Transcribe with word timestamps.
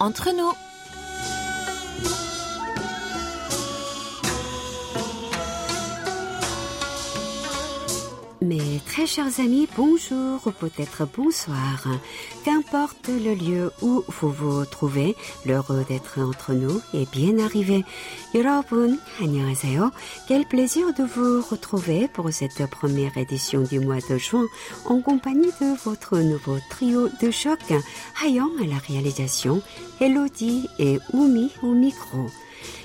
entre 0.00 0.30
nous. 0.32 0.52
Mes 8.79 8.79
très 8.85 9.05
chers 9.05 9.41
amis, 9.41 9.67
bonjour 9.75 10.39
ou 10.45 10.51
peut-être 10.51 11.05
bonsoir. 11.13 11.89
Qu'importe 12.45 13.09
le 13.09 13.33
lieu 13.33 13.73
où 13.81 14.05
vous 14.07 14.31
vous 14.31 14.63
trouvez, 14.63 15.13
l'heure 15.45 15.73
d'être 15.89 16.21
entre 16.21 16.53
nous 16.53 16.79
est 16.93 17.09
bien 17.11 17.37
arrivé. 17.39 17.83
여러분, 18.33 18.97
안녕하세요. 19.19 19.91
Quel 20.29 20.45
plaisir 20.45 20.93
de 20.93 21.03
vous 21.03 21.41
retrouver 21.41 22.07
pour 22.07 22.31
cette 22.31 22.65
première 22.67 23.17
édition 23.17 23.59
du 23.59 23.81
mois 23.81 23.99
de 24.09 24.17
juin 24.17 24.45
en 24.85 25.01
compagnie 25.01 25.51
de 25.59 25.75
votre 25.83 26.17
nouveau 26.19 26.57
trio 26.69 27.09
de 27.21 27.31
choc, 27.31 27.59
Hayang 28.23 28.51
à 28.63 28.67
la 28.67 28.77
réalisation, 28.77 29.61
Elodie 29.99 30.69
et 30.79 30.99
Oumi 31.11 31.51
au 31.61 31.73
micro. 31.73 32.29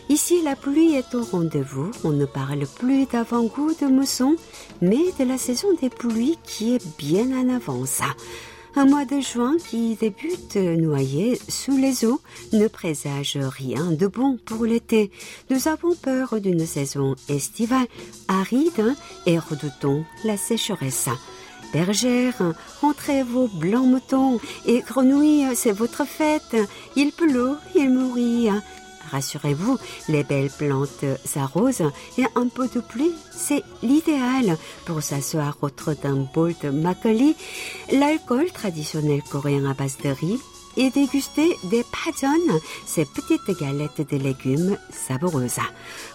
Ici, 0.07 0.41
la 0.43 0.55
pluie 0.55 0.93
est 0.93 1.15
au 1.15 1.23
rendez-vous. 1.23 1.89
On 2.03 2.11
ne 2.11 2.25
parle 2.25 2.65
plus 2.77 3.07
d'avant-goût 3.07 3.73
de 3.81 3.87
mousson, 3.87 4.35
mais 4.81 5.11
de 5.19 5.23
la 5.25 5.37
saison 5.37 5.69
des 5.81 5.89
pluies 5.89 6.37
qui 6.43 6.75
est 6.75 6.97
bien 6.97 7.31
en 7.31 7.49
avance. 7.49 8.01
Un 8.75 8.85
mois 8.85 9.05
de 9.05 9.19
juin 9.19 9.55
qui 9.57 9.95
débute 9.95 10.57
noyé 10.57 11.39
sous 11.47 11.77
les 11.77 12.05
eaux 12.05 12.19
ne 12.53 12.67
présage 12.67 13.37
rien 13.37 13.91
de 13.91 14.05
bon 14.05 14.37
pour 14.45 14.65
l'été. 14.65 15.11
Nous 15.49 15.67
avons 15.67 15.95
peur 15.95 16.39
d'une 16.39 16.65
saison 16.65 17.15
estivale 17.27 17.87
aride 18.27 18.95
et 19.25 19.39
redoutons 19.39 20.03
la 20.23 20.37
sécheresse. 20.37 21.09
Bergère, 21.73 22.53
rentrez 22.81 23.23
vos 23.23 23.47
blancs 23.47 23.87
moutons 23.87 24.39
et 24.65 24.81
grenouilles, 24.81 25.47
c'est 25.55 25.71
votre 25.71 26.05
fête. 26.05 26.55
Il 26.95 27.11
pleut, 27.11 27.55
il 27.75 27.89
mourit. 27.89 28.49
Rassurez-vous, 29.11 29.77
les 30.09 30.23
belles 30.23 30.49
plantes 30.49 31.05
s'arrosent 31.23 31.91
et 32.17 32.25
un 32.35 32.47
peu 32.47 32.67
de 32.67 32.79
pluie, 32.79 33.13
c'est 33.31 33.63
l'idéal. 33.83 34.57
Pour 34.85 35.01
s'asseoir 35.01 35.57
autour 35.61 35.95
d'un 35.95 36.27
bol 36.33 36.53
de 36.63 36.69
makgeolli, 36.69 37.35
l'alcool 37.91 38.51
traditionnel 38.51 39.21
coréen 39.29 39.65
à 39.65 39.73
base 39.73 39.97
de 40.03 40.09
riz, 40.09 40.39
et 40.77 40.89
déguster 40.89 41.57
des 41.65 41.83
pajon, 41.83 42.59
ces 42.85 43.05
petites 43.05 43.59
galettes 43.59 44.07
de 44.11 44.17
légumes 44.17 44.77
savoureuses. 44.91 45.59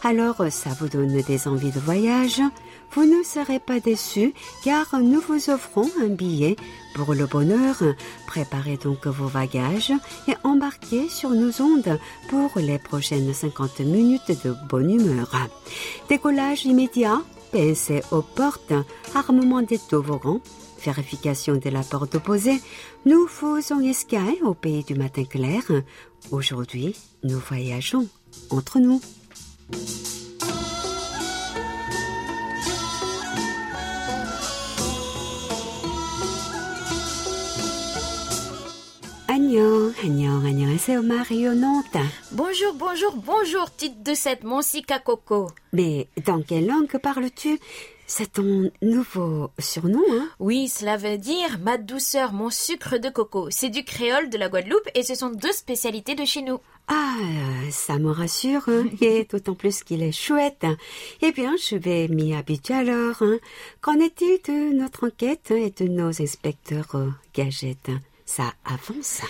Alors, 0.03 0.43
ça 0.51 0.71
vous 0.79 0.89
donne 0.89 1.21
des 1.23 1.49
envies 1.49 1.73
de 1.73 1.81
voyage? 1.81 2.43
Vous 2.93 3.05
ne 3.05 3.23
serez 3.23 3.61
pas 3.61 3.79
déçus 3.79 4.35
car 4.65 4.99
nous 5.01 5.21
vous 5.21 5.49
offrons 5.51 5.89
un 6.03 6.09
billet 6.09 6.57
pour 6.95 7.15
le 7.15 7.27
bonheur. 7.27 7.77
Préparez 8.27 8.79
donc 8.79 9.07
vos 9.07 9.29
bagages 9.29 9.93
et 10.27 10.35
embarquez 10.43 11.09
sur 11.09 11.31
nos 11.31 11.63
ondes 11.63 11.99
pour 12.29 12.51
les 12.57 12.81
prochaines 12.81 13.33
50 13.33 13.81
minutes 13.81 14.45
de 14.45 14.55
bonne 14.69 14.91
humeur. 14.91 15.31
Décollage 16.09 16.65
immédiat, 16.65 17.23
PC 17.53 18.03
aux 18.11 18.23
portes, 18.23 18.73
armement 19.15 19.63
des 19.63 19.79
toboggans, 19.79 20.41
vérification 20.85 21.57
de 21.57 21.71
la 21.71 21.83
porte 21.83 22.15
opposée, 22.15 22.61
nous 23.07 23.27
faisons 23.27 23.81
escale 23.81 24.37
au 24.43 24.55
pays 24.55 24.85
du 24.85 24.95
matin 24.95 25.25
clair. 25.25 25.63
Aujourd'hui, 26.31 26.97
nous 27.23 27.39
voyageons 27.39 28.07
entre 28.51 28.79
nous. 28.79 29.01
Agnon, 39.29 39.93
agnon, 40.05 40.45
agnon, 40.45 40.77
c'est 40.79 41.01
marionnette. 41.01 41.99
Bonjour, 42.33 42.75
bonjour, 42.75 43.17
bonjour, 43.17 43.75
titre 43.75 44.03
de 44.05 44.15
cette 44.15 44.45
Monsika 44.45 44.99
Coco. 44.99 45.51
Mais 45.73 46.09
dans 46.27 46.43
quelle 46.43 46.67
langue 46.67 46.99
parles-tu? 46.99 47.59
C'est 48.13 48.33
ton 48.33 48.73
nouveau 48.83 49.53
surnom, 49.61 50.03
hein 50.11 50.29
Oui, 50.41 50.67
cela 50.67 50.97
veut 50.97 51.17
dire 51.17 51.61
ma 51.61 51.79
douceur, 51.79 52.33
mon 52.33 52.51
sucre 52.51 52.99
de 52.99 53.09
coco. 53.09 53.47
C'est 53.51 53.69
du 53.69 53.85
créole 53.85 54.29
de 54.31 54.37
la 54.37 54.49
Guadeloupe 54.49 54.89
et 54.97 55.05
ce 55.05 55.15
sont 55.15 55.31
deux 55.31 55.53
spécialités 55.53 56.17
de 56.17 56.25
chez 56.25 56.43
nous. 56.43 56.59
Ah, 56.89 57.15
ça 57.71 58.01
me 58.01 58.11
rassure, 58.11 58.65
hein, 58.67 58.87
et 59.01 59.29
d'autant 59.31 59.55
plus 59.55 59.85
qu'il 59.85 60.03
est 60.03 60.11
chouette. 60.11 60.67
Eh 61.23 61.31
bien, 61.31 61.55
je 61.57 61.77
vais 61.77 62.09
m'y 62.09 62.35
habituer 62.35 62.75
alors. 62.75 63.23
Hein. 63.23 63.39
Qu'en 63.81 64.01
est-il 64.01 64.41
de 64.43 64.75
notre 64.77 65.07
enquête 65.07 65.53
et 65.53 65.71
de 65.71 65.87
nos 65.87 66.21
inspecteurs 66.21 66.97
euh, 66.97 67.11
gadgets 67.33 67.93
Ça 68.27 68.53
avance 68.65 69.21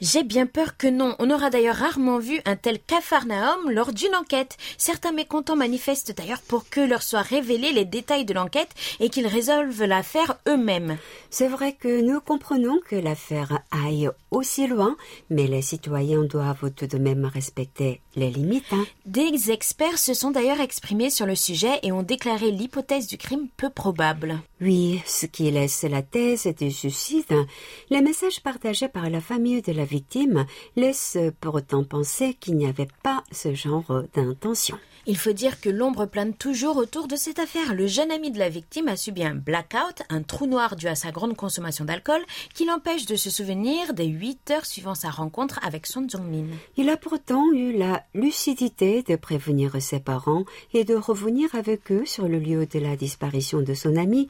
J'ai 0.00 0.24
bien 0.24 0.46
peur 0.46 0.76
que 0.76 0.86
non. 0.86 1.16
On 1.18 1.30
aura 1.30 1.50
d'ailleurs 1.50 1.76
rarement 1.76 2.18
vu 2.18 2.40
un 2.44 2.56
tel 2.56 2.78
cafarnaum 2.78 3.70
lors 3.70 3.92
d'une 3.92 4.14
enquête. 4.14 4.56
Certains 4.76 5.12
mécontents 5.12 5.56
manifestent 5.56 6.14
d'ailleurs 6.16 6.42
pour 6.42 6.68
que 6.68 6.80
leur 6.80 7.02
soient 7.02 7.22
révélés 7.22 7.72
les 7.72 7.84
détails 7.84 8.24
de 8.24 8.34
l'enquête 8.34 8.74
et 9.00 9.08
qu'ils 9.08 9.26
résolvent 9.26 9.84
l'affaire 9.84 10.36
eux-mêmes. 10.48 10.98
C'est 11.30 11.48
vrai 11.48 11.72
que 11.72 12.02
nous 12.02 12.20
comprenons 12.20 12.78
que 12.88 12.96
l'affaire 12.96 13.60
aille 13.70 14.10
aussi 14.30 14.66
loin, 14.66 14.96
mais 15.30 15.46
les 15.46 15.62
citoyens 15.62 16.24
doivent 16.24 16.70
tout 16.72 16.86
de 16.86 16.98
même 16.98 17.24
respecter 17.24 18.00
les 18.16 18.30
limites. 18.30 18.72
Hein. 18.72 18.84
Des 19.06 19.50
experts 19.50 19.98
se 19.98 20.14
sont 20.14 20.30
d'ailleurs 20.30 20.60
exprimés 20.60 21.10
sur 21.10 21.26
le 21.26 21.34
sujet 21.34 21.78
et 21.82 21.92
ont 21.92 22.02
déclaré 22.02 22.50
l'hypothèse 22.50 23.06
du 23.06 23.16
crime 23.16 23.48
peu 23.56 23.70
probable. 23.70 24.40
Oui, 24.58 25.02
ce 25.04 25.26
qui 25.26 25.50
laisse 25.50 25.82
la 25.82 26.00
thèse 26.00 26.46
du 26.46 26.70
suicide. 26.70 27.46
Les 27.90 28.00
messages 28.00 28.42
partagés 28.42 28.88
par 28.88 29.10
la 29.10 29.20
famille 29.20 29.60
de 29.60 29.72
la 29.72 29.84
victime 29.84 30.46
laissent 30.76 31.18
pour 31.42 31.56
autant 31.56 31.84
penser 31.84 32.32
qu'il 32.32 32.56
n'y 32.56 32.66
avait 32.66 32.88
pas 33.02 33.22
ce 33.30 33.54
genre 33.54 34.04
d'intention. 34.14 34.78
Il 35.08 35.16
faut 35.16 35.32
dire 35.32 35.60
que 35.60 35.70
l'ombre 35.70 36.06
plane 36.06 36.34
toujours 36.34 36.76
autour 36.78 37.06
de 37.06 37.14
cette 37.14 37.38
affaire. 37.38 37.74
Le 37.74 37.86
jeune 37.86 38.10
ami 38.10 38.32
de 38.32 38.40
la 38.40 38.48
victime 38.48 38.88
a 38.88 38.96
subi 38.96 39.22
un 39.22 39.36
blackout, 39.36 40.02
un 40.08 40.22
trou 40.22 40.46
noir 40.46 40.74
dû 40.74 40.88
à 40.88 40.96
sa 40.96 41.12
grande 41.12 41.36
consommation 41.36 41.84
d'alcool, 41.84 42.24
qui 42.54 42.64
l'empêche 42.64 43.06
de 43.06 43.14
se 43.14 43.30
souvenir 43.30 43.94
des 43.94 44.06
huit 44.06 44.50
heures 44.50 44.66
suivant 44.66 44.96
sa 44.96 45.10
rencontre 45.10 45.60
avec 45.62 45.86
Son 45.86 46.08
Jong-min. 46.08 46.46
Il 46.76 46.88
a 46.88 46.96
pourtant 46.96 47.52
eu 47.52 47.72
la 47.72 48.02
lucidité 48.14 49.04
de 49.04 49.14
prévenir 49.14 49.80
ses 49.80 50.00
parents 50.00 50.44
et 50.74 50.82
de 50.82 50.96
revenir 50.96 51.54
avec 51.54 51.92
eux 51.92 52.04
sur 52.04 52.26
le 52.26 52.40
lieu 52.40 52.66
de 52.66 52.80
la 52.80 52.96
disparition 52.96 53.62
de 53.62 53.74
son 53.74 53.94
ami, 53.94 54.28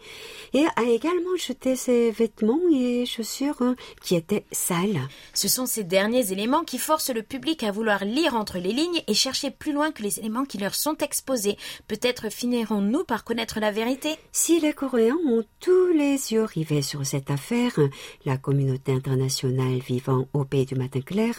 et 0.53 0.67
a 0.77 0.83
également 0.83 1.37
jeté 1.39 1.75
ses 1.77 2.11
vêtements 2.11 2.61
et 2.71 3.07
chaussures 3.07 3.63
hein, 3.63 3.77
qui 4.03 4.15
étaient 4.15 4.45
sales. 4.53 5.01
Ce 5.33 5.49
sont 5.49 5.65
ces 5.65 5.85
derniers 5.85 6.33
éléments 6.33 6.65
qui 6.65 6.77
forcent 6.77 7.15
le 7.15 7.23
public 7.23 7.63
à 7.63 7.73
vouloir 7.73 8.05
lire 8.05 8.35
entre 8.35 8.59
les 8.59 8.75
lignes 8.75 9.03
et 9.07 9.15
chercher 9.15 9.51
plus 9.51 9.73
loin 9.73 9.91
que 9.91 10.03
les 10.03 10.19
éléments 10.19 10.45
qui 10.45 10.59
leur 10.59 10.66
sont 10.75 10.97
exposés. 10.99 11.57
Peut-être 11.89 12.31
finirons-nous 12.31 13.05
par 13.05 13.25
connaître 13.25 13.61
la 13.61 13.71
vérité. 13.71 14.17
Si 14.33 14.61
les 14.61 14.73
Coréens 14.73 15.19
ont 15.27 15.45
tous 15.61 15.89
les 15.89 16.33
yeux 16.33 16.45
rivés 16.45 16.83
sur 16.83 17.05
cette 17.07 17.31
affaire, 17.31 17.79
la 18.25 18.37
communauté 18.37 18.93
internationale 18.93 19.79
vivant 19.79 20.27
au 20.33 20.45
pays 20.45 20.67
du 20.67 20.75
matin 20.75 21.01
clair 21.01 21.35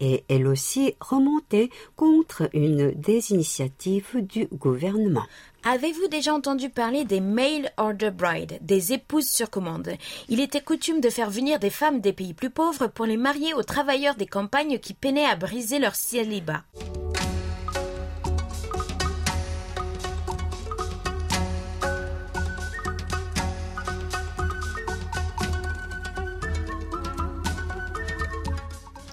est 0.00 0.24
elle 0.28 0.46
aussi 0.46 0.94
remontée 1.00 1.70
contre 1.96 2.48
une 2.52 2.92
des 2.92 3.32
initiatives 3.32 4.20
du 4.22 4.46
gouvernement. 4.46 5.24
Avez-vous 5.62 6.08
déjà 6.08 6.32
entendu 6.32 6.70
parler 6.70 7.04
des 7.04 7.20
mail 7.20 7.70
order 7.76 8.10
bride, 8.10 8.58
des 8.62 8.94
épouses 8.94 9.28
sur 9.28 9.50
commande? 9.50 9.90
Il 10.30 10.40
était 10.40 10.62
coutume 10.62 11.02
de 11.02 11.10
faire 11.10 11.30
venir 11.30 11.58
des 11.58 11.68
femmes 11.68 12.00
des 12.00 12.14
pays 12.14 12.32
plus 12.32 12.48
pauvres 12.48 12.86
pour 12.86 13.04
les 13.04 13.18
marier 13.18 13.52
aux 13.52 13.62
travailleurs 13.62 14.14
des 14.14 14.26
campagnes 14.26 14.78
qui 14.78 14.94
peinaient 14.94 15.26
à 15.26 15.36
briser 15.36 15.78
leur 15.78 15.94
célibat. 15.94 16.62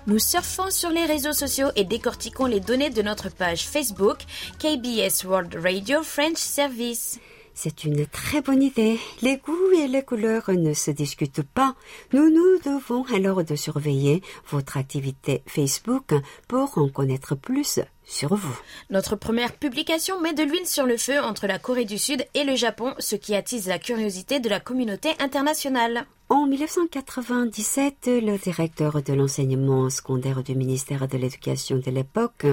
Nous 0.07 0.19
surfons 0.19 0.71
sur 0.71 0.89
les 0.89 1.05
réseaux 1.05 1.33
sociaux 1.33 1.67
et 1.75 1.83
décortiquons 1.83 2.45
les 2.45 2.61
données 2.61 2.89
de 2.89 3.01
notre 3.01 3.27
page 3.27 3.67
Facebook 3.67 4.19
KBS 4.57 5.25
World 5.25 5.53
Radio 5.61 6.01
French 6.01 6.37
Service. 6.37 7.19
C'est 7.53 7.83
une 7.83 8.05
très 8.05 8.39
bonne 8.41 8.63
idée. 8.63 8.99
Les 9.21 9.35
goûts 9.35 9.71
et 9.77 9.89
les 9.89 10.03
couleurs 10.03 10.49
ne 10.51 10.73
se 10.73 10.91
discutent 10.91 11.41
pas. 11.41 11.75
Nous 12.13 12.29
nous 12.29 12.57
devons 12.59 13.03
alors 13.13 13.43
de 13.43 13.57
surveiller 13.57 14.21
votre 14.49 14.77
activité 14.77 15.43
Facebook 15.45 16.13
pour 16.47 16.77
en 16.77 16.87
connaître 16.87 17.35
plus 17.35 17.81
sur 18.05 18.33
vous. 18.33 18.57
Notre 18.89 19.17
première 19.17 19.57
publication 19.57 20.21
met 20.21 20.33
de 20.33 20.43
l'huile 20.43 20.67
sur 20.67 20.85
le 20.85 20.95
feu 20.95 21.19
entre 21.19 21.47
la 21.47 21.59
Corée 21.59 21.83
du 21.83 21.97
Sud 21.97 22.25
et 22.33 22.45
le 22.45 22.55
Japon, 22.55 22.93
ce 22.99 23.17
qui 23.17 23.35
attise 23.35 23.67
la 23.67 23.77
curiosité 23.77 24.39
de 24.39 24.47
la 24.47 24.61
communauté 24.61 25.09
internationale. 25.19 26.05
En 26.29 26.45
1997, 26.45 28.07
le 28.07 28.37
directeur 28.37 29.01
de 29.01 29.13
l'enseignement 29.13 29.89
secondaire 29.89 30.43
du 30.43 30.55
ministère 30.55 31.07
de 31.07 31.17
l'Éducation 31.17 31.77
de 31.77 31.89
l'époque, 31.89 32.45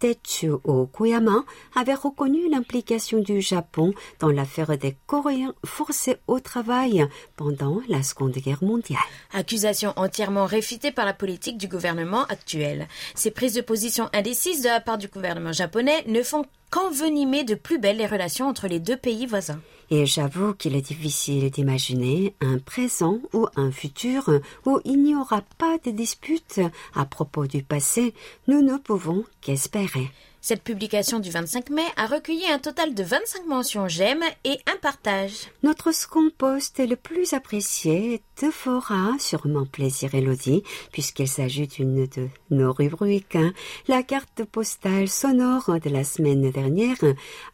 Tetsuo 0.00 0.58
Koyama, 0.92 1.44
avait 1.76 1.94
reconnu 1.94 2.50
l'implication 2.50 3.20
du 3.20 3.40
Japon 3.40 3.94
dans 4.18 4.30
l'affaire 4.32 4.76
des 4.76 4.96
Coréens 5.06 5.54
forcés 5.64 6.16
au 6.26 6.40
travail 6.40 7.06
pendant 7.36 7.80
la 7.88 8.02
Seconde 8.02 8.32
Guerre 8.32 8.64
mondiale. 8.64 8.98
Accusation 9.32 9.92
entièrement 9.94 10.46
réfutée 10.46 10.90
par 10.90 11.06
la 11.06 11.14
politique 11.14 11.58
du 11.58 11.68
gouvernement 11.68 12.24
actuel. 12.24 12.88
Ces 13.14 13.30
prises 13.30 13.54
de 13.54 13.60
position 13.60 14.08
indécises 14.12 14.62
de 14.62 14.68
la 14.68 14.80
part 14.80 14.98
du 14.98 15.06
gouvernement 15.06 15.52
japonais 15.52 16.02
ne 16.08 16.24
font 16.24 16.44
qu'envenimer 16.72 17.44
de 17.44 17.54
plus 17.54 17.78
belle 17.78 17.98
les 17.98 18.06
relations 18.06 18.48
entre 18.48 18.66
les 18.66 18.80
deux 18.80 18.96
pays 18.96 19.26
voisins. 19.26 19.60
Et 19.94 20.06
j'avoue 20.06 20.54
qu'il 20.54 20.74
est 20.74 20.88
difficile 20.88 21.50
d'imaginer 21.50 22.34
un 22.40 22.56
présent 22.58 23.18
ou 23.34 23.46
un 23.56 23.70
futur 23.70 24.30
où 24.64 24.80
il 24.86 25.02
n'y 25.02 25.14
aura 25.14 25.42
pas 25.58 25.76
de 25.84 25.90
disputes 25.90 26.62
à 26.94 27.04
propos 27.04 27.46
du 27.46 27.62
passé. 27.62 28.14
Nous 28.48 28.62
ne 28.62 28.78
pouvons 28.78 29.22
qu'espérer. 29.42 30.10
Cette 30.44 30.64
publication 30.64 31.20
du 31.20 31.30
25 31.30 31.70
mai 31.70 31.84
a 31.96 32.06
recueilli 32.06 32.46
un 32.50 32.58
total 32.58 32.94
de 32.94 33.04
25 33.04 33.46
mentions 33.46 33.86
j'aime 33.86 34.24
et 34.42 34.58
un 34.66 34.76
partage. 34.82 35.46
Notre 35.62 35.92
second 35.92 36.30
post 36.36 36.80
le 36.80 36.96
plus 36.96 37.32
apprécié 37.32 38.22
te 38.34 38.50
fera 38.50 39.12
sûrement 39.20 39.66
plaisir, 39.66 40.16
Elodie, 40.16 40.64
puisqu'il 40.90 41.28
s'agit 41.28 41.68
d'une 41.68 42.08
de 42.08 42.28
nos 42.50 42.72
rubriques. 42.72 43.38
La 43.86 44.02
carte 44.02 44.42
postale 44.42 45.06
sonore 45.06 45.78
de 45.80 45.90
la 45.90 46.02
semaine 46.02 46.50
dernière 46.50 46.98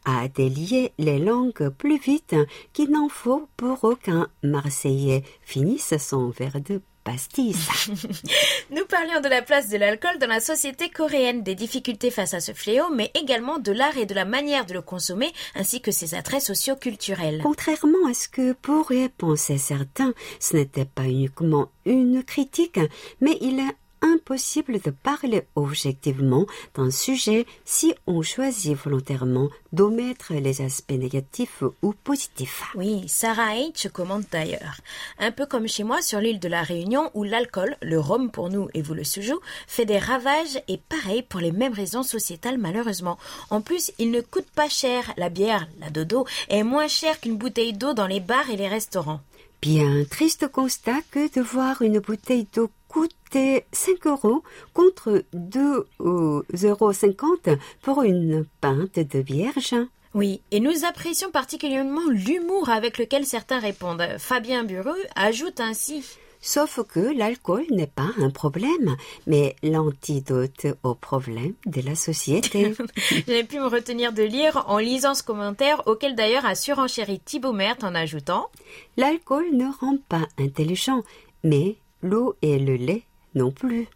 a 0.06 0.26
délié 0.29 0.93
les 0.96 1.19
langues 1.19 1.69
plus 1.69 1.99
vite 1.99 2.37
qu'il 2.73 2.91
n'en 2.91 3.11
faut 3.11 3.50
pour 3.58 3.84
aucun 3.84 4.29
Marseillais 4.43 5.25
finisse 5.43 5.94
son 5.99 6.31
verre 6.31 6.62
de 6.62 6.81
Nous 8.70 8.84
parlions 8.87 9.20
de 9.20 9.28
la 9.28 9.43
place 9.43 9.69
de 9.69 9.76
l'alcool 9.76 10.19
dans 10.19 10.26
la 10.26 10.40
société 10.40 10.90
coréenne, 10.90 11.43
des 11.43 11.55
difficultés 11.55 12.10
face 12.10 12.34
à 12.34 12.40
ce 12.40 12.52
fléau, 12.52 12.90
mais 12.94 13.10
également 13.14 13.58
de 13.58 13.72
l'art 13.72 13.96
et 13.96 14.06
de 14.06 14.14
la 14.14 14.25
manière 14.25 14.66
de 14.66 14.75
le 14.75 14.82
consommer, 14.82 15.32
ainsi 15.55 15.81
que 15.81 15.90
ses 15.90 16.14
attraits 16.14 16.43
socio-culturels. 16.43 17.40
Contrairement 17.43 18.08
à 18.08 18.14
ce 18.14 18.28
que 18.28 18.52
pourraient 18.52 19.08
penser 19.08 19.58
certains, 19.58 20.12
ce 20.40 20.56
n'était 20.56 20.84
pas 20.84 21.05
uniquement 21.05 21.70
une 21.84 22.22
critique, 22.22 22.81
mais 23.20 23.38
il 23.40 23.60
a 23.60 23.72
impossible 24.03 24.81
de 24.81 24.91
parler 24.91 25.43
objectivement 25.55 26.47
d'un 26.75 26.91
sujet 26.91 27.47
si 27.65 27.95
on 28.06 28.23
choisit 28.23 28.77
volontairement 28.77 29.49
d'omettre 29.73 30.35
les 30.35 30.62
aspects 30.62 30.91
négatifs 30.93 31.62
ou 31.83 31.93
positifs. 31.93 32.65
Oui, 32.75 33.05
Sarah 33.09 33.55
H 33.55 33.91
commente 33.91 34.27
d'ailleurs. 34.31 34.77
Un 35.19 35.33
peu 35.33 35.47
comme 35.47 35.69
chez 35.69 35.85
moi 35.85 36.03
sur 36.03 36.21
l'île 36.21 36.41
de 36.41 36.49
la 36.49 36.62
Réunion 36.62 37.11
où 37.15 37.25
l'alcool, 37.25 37.77
le 37.83 37.99
rhum 37.99 38.31
pour 38.31 38.50
nous 38.50 38.69
et 38.75 38.83
vous 38.83 38.95
le 38.95 39.05
soujou, 39.05 39.41
fait 39.67 39.87
des 39.87 39.99
ravages 39.99 40.62
et 40.69 40.79
pareil 40.79 41.23
pour 41.23 41.41
les 41.41 41.53
mêmes 41.53 41.73
raisons 41.73 42.03
sociétales 42.03 42.59
malheureusement. 42.59 43.19
En 43.51 43.61
plus, 43.61 43.93
il 43.99 44.11
ne 44.11 44.21
coûte 44.21 44.51
pas 44.55 44.69
cher. 44.69 45.12
La 45.17 45.29
bière, 45.29 45.69
la 45.81 45.91
dodo, 45.91 46.27
est 46.49 46.62
moins 46.62 46.89
chère 46.89 47.21
qu'une 47.21 47.37
bouteille 47.37 47.73
d'eau 47.73 47.94
dans 47.94 48.06
les 48.06 48.21
bars 48.21 48.51
et 48.51 48.56
les 48.56 48.69
restaurants. 48.69 49.21
Bien 49.60 50.05
triste 50.08 50.46
constat 50.49 51.00
que 51.10 51.34
de 51.34 51.40
voir 51.40 51.82
une 51.82 51.99
bouteille 51.99 52.46
d'eau 52.55 52.70
coûter 52.87 53.64
5 53.72 54.06
euros 54.06 54.43
contre 54.72 55.25
2,50 55.34 56.66
euros 56.66 57.58
pour 57.82 58.02
une 58.02 58.46
pinte 58.60 59.00
de 59.00 59.19
vierge. 59.19 59.75
Oui, 60.14 60.43
et 60.52 60.60
nous 60.60 60.84
apprécions 60.84 61.31
particulièrement 61.31 62.08
l'humour 62.08 62.70
avec 62.70 62.99
lequel 62.99 63.26
certains 63.26 63.58
répondent. 63.58 64.06
Fabien 64.19 64.62
Bureux 64.62 65.05
ajoute 65.16 65.60
ainsi. 65.60 66.05
Sauf 66.40 66.81
que 66.85 67.00
l'alcool 67.00 67.64
n'est 67.70 67.87
pas 67.87 68.11
un 68.19 68.31
problème, 68.31 68.96
mais 69.26 69.56
l'antidote 69.62 70.67
au 70.82 70.94
problème 70.94 71.55
de 71.67 71.81
la 71.81 71.94
société. 71.94 72.75
J'ai 73.26 73.44
pu 73.44 73.58
me 73.58 73.67
retenir 73.67 74.12
de 74.12 74.23
lire 74.23 74.64
en 74.69 74.79
lisant 74.79 75.14
ce 75.14 75.23
commentaire, 75.23 75.82
auquel 75.87 76.14
d'ailleurs 76.14 76.46
a 76.46 76.55
surenchéri 76.55 77.20
Thibaut 77.20 77.52
Mert 77.52 77.79
en 77.82 77.94
ajoutant 77.94 78.50
L'alcool 78.96 79.46
ne 79.52 79.67
rend 79.81 79.96
pas 80.08 80.26
intelligent, 80.38 81.02
mais 81.43 81.76
l'eau 82.02 82.37
et 82.43 82.58
le 82.58 82.76
lait 82.76 83.02
non 83.35 83.51
plus. 83.51 83.89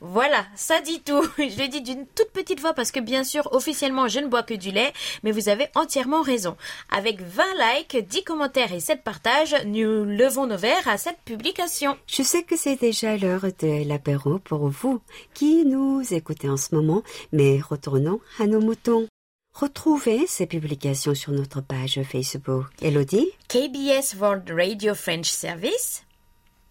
Voilà, 0.00 0.44
ça 0.54 0.80
dit 0.80 1.00
tout. 1.00 1.22
Je 1.38 1.56
l'ai 1.58 1.68
dit 1.68 1.82
d'une 1.82 2.06
toute 2.06 2.30
petite 2.32 2.60
voix 2.60 2.74
parce 2.74 2.90
que 2.90 3.00
bien 3.00 3.24
sûr, 3.24 3.48
officiellement, 3.52 4.08
je 4.08 4.20
ne 4.20 4.28
bois 4.28 4.42
que 4.42 4.54
du 4.54 4.70
lait, 4.70 4.92
mais 5.22 5.32
vous 5.32 5.48
avez 5.48 5.68
entièrement 5.74 6.22
raison. 6.22 6.56
Avec 6.90 7.20
20 7.20 7.44
likes, 7.58 7.96
10 8.08 8.24
commentaires 8.24 8.72
et 8.72 8.80
7 8.80 9.02
partages, 9.02 9.56
nous 9.66 10.04
levons 10.04 10.46
nos 10.46 10.56
verres 10.56 10.88
à 10.88 10.98
cette 10.98 11.20
publication. 11.24 11.96
Je 12.06 12.22
sais 12.22 12.42
que 12.42 12.56
c'est 12.56 12.80
déjà 12.80 13.16
l'heure 13.16 13.46
de 13.58 13.86
l'apéro 13.86 14.38
pour 14.38 14.68
vous 14.68 15.00
qui 15.34 15.64
nous 15.64 16.02
écoutez 16.12 16.48
en 16.48 16.56
ce 16.56 16.74
moment, 16.74 17.02
mais 17.32 17.60
retournons 17.60 18.20
à 18.38 18.46
nos 18.46 18.60
moutons. 18.60 19.06
Retrouvez 19.52 20.26
ces 20.26 20.46
publications 20.46 21.14
sur 21.14 21.32
notre 21.32 21.60
page 21.60 22.00
Facebook. 22.04 22.66
Elodie? 22.80 23.28
KBS 23.48 24.14
World 24.20 24.50
Radio 24.50 24.94
French 24.94 25.28
Service 25.28 26.04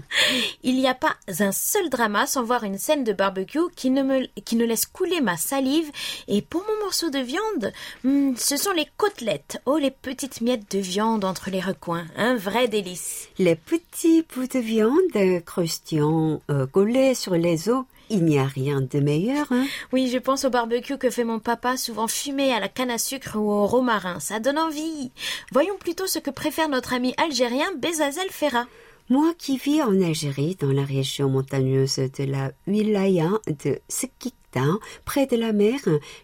Il 0.62 0.76
n'y 0.76 0.86
a 0.86 0.94
pas 0.94 1.16
un 1.38 1.50
seul 1.50 1.88
drama 1.88 2.26
sans 2.26 2.42
voir 2.42 2.62
une 2.64 2.76
scène 2.76 3.04
de 3.04 3.14
barbecue 3.14 3.70
qui 3.74 3.88
ne 3.88 4.02
me, 4.02 4.26
qui 4.44 4.56
ne 4.56 4.66
laisse 4.66 4.84
couler 4.84 5.22
ma 5.22 5.38
salive. 5.38 5.90
Et 6.28 6.42
pour 6.42 6.62
mon 6.62 6.84
morceau 6.84 7.08
de 7.08 7.20
viande, 7.20 7.72
hmm, 8.04 8.34
ce 8.36 8.58
sont 8.58 8.72
les 8.72 8.86
côtelettes. 8.98 9.62
Oh, 9.64 9.78
les 9.78 9.90
petites 9.90 10.42
miettes 10.42 10.70
de 10.70 10.78
viande 10.78 11.24
entre 11.24 11.48
les 11.48 11.60
recoins. 11.60 12.04
Un 12.16 12.36
vrai 12.36 12.68
délice. 12.68 13.28
Les 13.38 13.56
petits 13.56 14.22
bouts 14.34 14.46
de 14.46 14.58
viande 14.58 15.44
croustillants 15.46 16.42
euh, 16.50 16.66
collés 16.66 17.14
sur 17.14 17.34
les 17.34 17.70
os 17.70 17.84
il 18.10 18.24
n'y 18.24 18.38
a 18.38 18.44
rien 18.44 18.80
de 18.80 19.00
meilleur, 19.00 19.46
hein 19.52 19.66
Oui, 19.92 20.10
je 20.12 20.18
pense 20.18 20.44
au 20.44 20.50
barbecue 20.50 20.98
que 20.98 21.10
fait 21.10 21.24
mon 21.24 21.38
papa, 21.38 21.76
souvent 21.76 22.08
fumé 22.08 22.52
à 22.52 22.60
la 22.60 22.68
canne 22.68 22.90
à 22.90 22.98
sucre 22.98 23.36
ou 23.36 23.50
au 23.50 23.66
romarin. 23.66 24.20
Ça 24.20 24.40
donne 24.40 24.58
envie. 24.58 25.12
Voyons 25.52 25.76
plutôt 25.78 26.06
ce 26.06 26.18
que 26.18 26.30
préfère 26.30 26.68
notre 26.68 26.92
ami 26.92 27.14
algérien 27.16 27.66
Bezazel 27.78 28.30
Ferra. 28.30 28.66
Moi 29.08 29.32
qui 29.36 29.56
vis 29.56 29.82
en 29.82 30.00
Algérie, 30.02 30.56
dans 30.60 30.70
la 30.70 30.84
région 30.84 31.28
montagneuse 31.28 31.96
de 31.96 32.24
la 32.24 32.52
wilaya 32.68 33.30
de 33.64 33.80
Sekikta, 33.88 34.62
près 35.04 35.26
de 35.26 35.36
la 35.36 35.52
mer, 35.52 35.80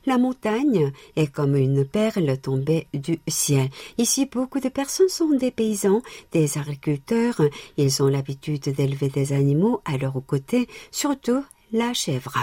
la 0.07 0.19
montagne 0.19 0.93
est 1.17 1.27
comme 1.27 1.57
une 1.57 1.85
perle 1.85 2.39
tombée 2.39 2.87
du 2.95 3.19
ciel. 3.27 3.71
Ici, 3.99 4.27
beaucoup 4.27 4.61
de 4.61 4.69
personnes 4.69 5.09
sont 5.09 5.31
des 5.31 5.51
paysans, 5.51 6.01
des 6.31 6.59
agriculteurs. 6.59 7.41
Ils 7.77 8.05
ont 8.05 8.09
l'habitude 8.09 8.63
d'élever 8.63 9.09
des 9.09 9.33
animaux 9.33 9.81
à 9.85 9.97
leur 9.97 10.15
côté, 10.25 10.69
surtout 10.93 11.45
la 11.73 11.93
chèvre. 11.93 12.37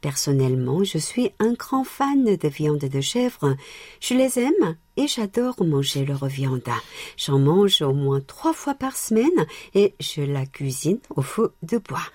Personnellement, 0.00 0.84
je 0.84 0.98
suis 0.98 1.32
un 1.38 1.52
grand 1.52 1.84
fan 1.84 2.24
de 2.24 2.48
viande 2.48 2.78
de 2.78 3.00
chèvre. 3.00 3.56
Je 4.00 4.14
les 4.14 4.38
aime 4.38 4.76
et 4.96 5.06
j'adore 5.06 5.62
manger 5.64 6.04
leur 6.04 6.26
viande. 6.26 6.62
J'en 7.16 7.38
mange 7.38 7.82
au 7.82 7.92
moins 7.92 8.20
trois 8.20 8.52
fois 8.52 8.74
par 8.74 8.96
semaine 8.96 9.46
et 9.74 9.94
je 10.00 10.22
la 10.22 10.46
cuisine 10.46 11.00
au 11.10 11.22
feu 11.22 11.52
de 11.62 11.78
bois. 11.78 12.06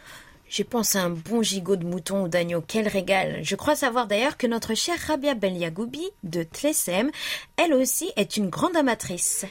Je 0.48 0.64
pense 0.64 0.96
à 0.96 1.04
un 1.04 1.10
bon 1.10 1.42
gigot 1.42 1.76
de 1.76 1.86
mouton 1.86 2.24
ou 2.24 2.28
d'agneau, 2.28 2.64
quel 2.66 2.88
régal. 2.88 3.40
Je 3.44 3.56
crois 3.56 3.76
savoir 3.76 4.08
d'ailleurs 4.08 4.38
que 4.38 4.48
notre 4.48 4.76
chère 4.76 5.00
Rabia 5.08 5.34
Beliagoubi 5.34 6.06
de 6.24 6.44
Tlessem, 6.44 7.12
elle 7.58 7.74
aussi 7.74 8.12
est 8.16 8.38
une 8.38 8.50
grande 8.50 8.76
amatrice. 8.76 9.46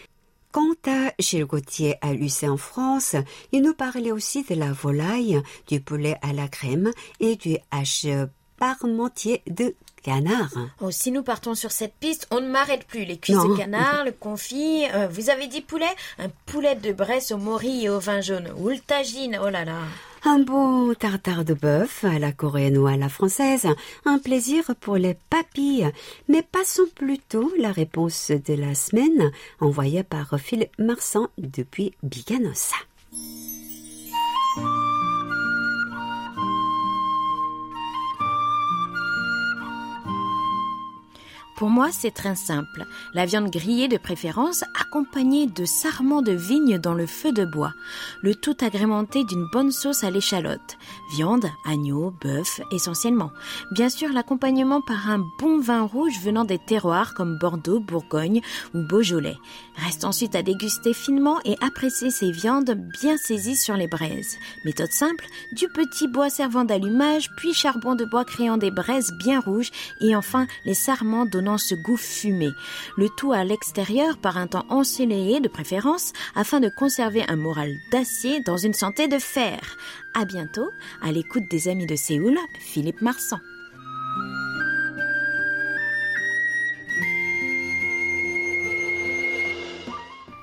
Quant 0.54 0.76
à 0.87 1.11
Gilles 1.18 1.46
Gauthier 1.46 1.96
à 2.00 2.12
Lucé 2.12 2.49
en 2.49 2.56
France, 2.56 3.16
il 3.50 3.62
nous 3.62 3.75
parlait 3.75 4.12
aussi 4.12 4.44
de 4.44 4.54
la 4.54 4.73
volaille, 4.73 5.42
du 5.66 5.80
poulet 5.80 6.16
à 6.23 6.32
la 6.32 6.46
crème 6.46 6.92
et 7.18 7.34
du 7.34 7.56
hache 7.73 8.06
parmentier 8.56 9.42
de 9.49 9.75
canard. 10.04 10.52
Oh, 10.80 10.92
si 10.92 11.11
nous 11.11 11.25
partons 11.25 11.56
sur 11.56 11.73
cette 11.73 11.94
piste, 11.94 12.28
on 12.30 12.40
ne 12.40 12.46
m'arrête 12.46 12.84
plus. 12.87 13.04
Les 13.04 13.18
cuisses 13.18 13.37
de 13.37 13.56
canard, 13.56 14.04
le 14.04 14.12
confit. 14.12 14.84
euh, 14.94 15.08
vous 15.08 15.28
avez 15.28 15.49
dit 15.49 15.61
poulet 15.61 15.90
Un 16.20 16.28
poulet 16.46 16.76
de 16.76 16.92
Bresse 16.92 17.32
au 17.32 17.37
mori 17.38 17.87
et 17.87 17.88
au 17.88 17.99
vin 17.99 18.20
jaune. 18.20 18.54
Ou 18.56 18.68
le 18.68 18.78
tagine, 18.78 19.40
oh 19.44 19.50
là 19.50 19.64
là. 19.64 19.80
Un 20.26 20.38
bon 20.38 20.94
tartare 20.94 21.44
de 21.44 21.52
bœuf 21.52 22.02
à 22.02 22.18
la 22.18 22.32
coréenne 22.32 22.78
ou 22.78 22.86
à 22.86 22.96
la 22.96 23.10
française, 23.10 23.66
un 24.06 24.18
plaisir 24.18 24.64
pour 24.80 24.96
les 24.96 25.18
papilles. 25.28 25.90
Mais 26.28 26.40
passons 26.40 26.86
plutôt 26.94 27.52
la 27.58 27.70
réponse 27.70 28.30
de 28.30 28.54
la 28.54 28.74
semaine 28.74 29.32
envoyée 29.60 30.02
par 30.02 30.40
Philippe 30.40 30.78
Marsan 30.78 31.28
depuis 31.36 31.92
Biganosa. 32.02 32.76
Pour 41.56 41.70
moi, 41.70 41.90
c'est 41.92 42.11
très 42.11 42.34
simple. 42.34 42.84
La 43.14 43.26
viande 43.26 43.49
grillée 43.49 43.87
de 43.87 43.96
préférence, 43.96 44.64
accompagnée 44.80 45.46
de 45.46 45.64
sarments 45.64 46.20
de 46.20 46.32
vigne 46.32 46.78
dans 46.78 46.94
le 46.94 47.06
feu 47.06 47.30
de 47.30 47.44
bois. 47.44 47.73
Le 48.23 48.34
tout 48.34 48.56
agrémenté 48.61 49.23
d'une 49.23 49.46
bonne 49.52 49.70
sauce 49.70 50.02
à 50.02 50.11
l'échalote. 50.11 50.76
Viande, 51.12 51.46
agneau, 51.64 52.12
bœuf, 52.20 52.61
essentiellement. 52.73 53.30
Bien 53.70 53.88
sûr, 53.88 54.12
l'accompagnement 54.12 54.80
par 54.80 55.08
un 55.08 55.25
bon 55.38 55.61
vin 55.61 55.82
rouge 55.82 56.18
venant 56.25 56.44
des 56.44 56.58
terroirs 56.58 57.14
comme 57.14 57.38
Bordeaux, 57.38 57.78
Bourgogne 57.78 58.40
ou 58.75 58.82
Beaujolais. 58.82 59.37
Reste 59.76 60.04
ensuite 60.04 60.34
à 60.34 60.42
déguster 60.42 60.92
finement 60.92 61.38
et 61.44 61.56
apprécier 61.61 62.11
ces 62.11 62.32
viandes 62.32 62.76
bien 63.00 63.16
saisies 63.16 63.56
sur 63.56 63.76
les 63.76 63.88
braises. 63.88 64.38
Méthode 64.64 64.92
simple, 64.92 65.26
du 65.52 65.68
petit 65.68 66.08
bois 66.08 66.30
servant 66.30 66.64
d'allumage, 66.64 67.30
puis 67.37 67.54
charbon 67.54 67.94
de 67.94 68.04
bois 68.04 68.25
créant 68.25 68.56
des 68.56 68.73
braises 68.73 69.12
bien 69.20 69.38
rouges 69.38 69.70
et 70.00 70.16
enfin 70.16 70.46
les 70.64 70.75
sarments 70.75 71.26
donnant 71.26 71.43
ce 71.58 71.74
goût 71.74 71.96
fumé. 71.96 72.50
Le 72.96 73.08
tout 73.08 73.32
à 73.32 73.44
l'extérieur 73.44 74.18
par 74.18 74.36
un 74.36 74.46
temps 74.46 74.66
ensoleillé 74.68 75.40
de 75.40 75.48
préférence 75.48 76.12
afin 76.34 76.60
de 76.60 76.68
conserver 76.68 77.24
un 77.28 77.36
moral 77.36 77.74
d'acier 77.92 78.40
dans 78.40 78.56
une 78.56 78.74
santé 78.74 79.08
de 79.08 79.18
fer. 79.18 79.76
À 80.14 80.24
bientôt, 80.24 80.70
à 81.02 81.12
l'écoute 81.12 81.44
des 81.50 81.68
amis 81.68 81.86
de 81.86 81.96
Séoul, 81.96 82.38
Philippe 82.60 83.02
Marsan. 83.02 83.38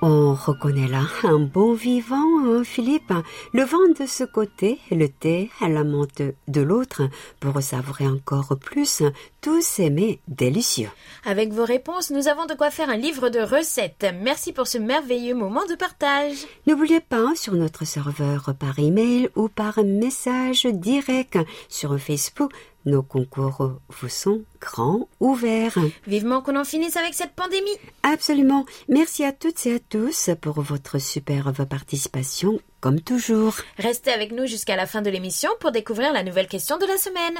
On 0.04 0.34
reconnaît 0.34 0.88
là 0.88 1.04
un 1.22 1.38
bon 1.38 1.74
vivant, 1.74 2.16
hein, 2.44 2.64
Philippe. 2.64 3.12
Le 3.52 3.62
vent 3.62 3.86
de 3.96 4.04
ce 4.04 4.24
côté, 4.24 4.80
le 4.90 5.06
thé 5.08 5.48
à 5.60 5.68
la 5.68 5.84
menthe 5.84 6.22
de 6.48 6.60
l'autre, 6.60 7.02
pour 7.38 7.62
savourer 7.62 8.08
encore 8.08 8.58
plus 8.58 9.04
tous 9.40 9.62
ces 9.62 9.90
mets 9.90 10.18
délicieux. 10.26 10.90
Avec 11.24 11.52
vos 11.52 11.64
réponses, 11.64 12.10
nous 12.10 12.26
avons 12.26 12.46
de 12.46 12.54
quoi 12.54 12.72
faire 12.72 12.90
un 12.90 12.96
livre 12.96 13.28
de 13.28 13.38
recettes. 13.38 14.04
Merci 14.20 14.52
pour 14.52 14.66
ce 14.66 14.78
merveilleux 14.78 15.36
moment 15.36 15.66
de 15.66 15.76
partage. 15.76 16.48
N'oubliez 16.66 16.98
pas 16.98 17.36
sur 17.36 17.54
notre 17.54 17.84
serveur 17.84 18.54
par 18.58 18.80
email 18.80 19.28
ou 19.36 19.48
par 19.48 19.84
message 19.84 20.66
direct 20.66 21.38
sur 21.68 21.96
Facebook. 22.00 22.50
Nos 22.84 23.02
concours 23.02 23.78
vous 23.88 24.08
sont 24.08 24.42
grands 24.60 25.08
ouverts. 25.20 25.78
Vivement 26.06 26.42
qu'on 26.42 26.56
en 26.56 26.64
finisse 26.64 26.96
avec 26.96 27.14
cette 27.14 27.32
pandémie. 27.32 27.78
Absolument. 28.02 28.66
Merci 28.88 29.24
à 29.24 29.32
toutes 29.32 29.64
et 29.66 29.76
à 29.76 29.78
tous 29.78 30.30
pour 30.40 30.60
votre 30.60 30.98
superbe 30.98 31.64
participation, 31.64 32.60
comme 32.80 33.00
toujours. 33.00 33.54
Restez 33.78 34.10
avec 34.10 34.32
nous 34.32 34.46
jusqu'à 34.46 34.76
la 34.76 34.86
fin 34.86 35.02
de 35.02 35.10
l'émission 35.10 35.50
pour 35.60 35.72
découvrir 35.72 36.12
la 36.12 36.24
nouvelle 36.24 36.48
question 36.48 36.78
de 36.78 36.86
la 36.86 36.96
semaine. 36.96 37.38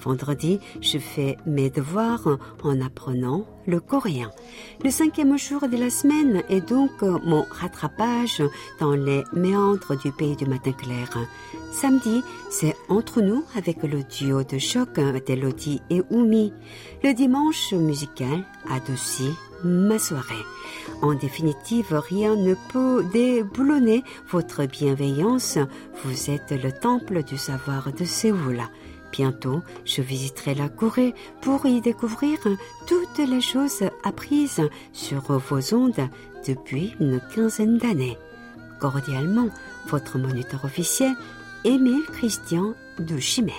Vendredi, 0.05 0.61
je 0.83 0.99
fais 0.99 1.39
mes 1.47 1.71
devoirs 1.71 2.39
en 2.63 2.81
apprenant 2.83 3.47
le 3.67 3.81
coréen. 3.81 4.31
Le 4.83 4.91
cinquième 4.91 5.39
jour 5.39 5.67
de 5.67 5.79
la 5.79 5.89
semaine 5.89 6.43
est 6.51 6.61
donc 6.61 7.01
mon 7.01 7.47
rattrapage 7.51 8.43
dans 8.81 8.95
les 8.95 9.25
méandres 9.33 9.99
du 9.99 10.13
pays 10.13 10.37
du 10.37 10.45
matin 10.45 10.73
clair. 10.73 11.09
Samedi, 11.73 12.23
c'est 12.51 12.77
entre 12.91 13.23
nous 13.23 13.45
avec 13.57 13.83
le 13.83 14.03
duo 14.03 14.43
de 14.45 14.59
choc 14.59 15.01
d'Elodie 15.27 15.81
et 15.89 16.03
Oumi. 16.11 16.53
Le 17.03 17.15
dimanche 17.15 17.73
musical 17.73 18.45
adoucit 18.71 19.33
ma 19.65 19.99
soirée. 19.99 20.35
En 21.01 21.15
définitive, 21.15 21.95
rien 22.11 22.37
ne 22.37 22.55
peut 22.73 23.05
déboulonner 23.11 24.05
votre 24.31 24.67
bienveillance. 24.67 25.59
Vous 26.05 26.31
êtes 26.31 26.53
le 26.53 26.73
temple 26.73 27.23
du 27.25 27.39
savoir 27.39 27.91
de 27.93 28.05
Séoul. 28.05 28.63
Bientôt, 29.17 29.63
je 29.85 30.03
visiterai 30.03 30.57
la 30.57 30.69
Corée 30.69 31.15
pour 31.41 31.67
y 31.67 31.81
découvrir 31.81 32.37
toutes 32.89 33.19
les 33.19 33.41
choses 33.41 33.85
apprises 34.03 34.61
sur 34.93 35.21
vos 35.21 35.73
ondes 35.73 36.09
depuis 36.45 36.97
une 36.99 37.21
quinzaine 37.33 37.79
d'années. 37.79 38.19
Cordialement, 38.81 39.51
votre 39.87 40.19
moniteur 40.19 40.65
officiel, 40.65 41.15
Émile 41.63 42.03
Christian 42.13 42.75
de 42.99 43.17
Chimay. 43.19 43.53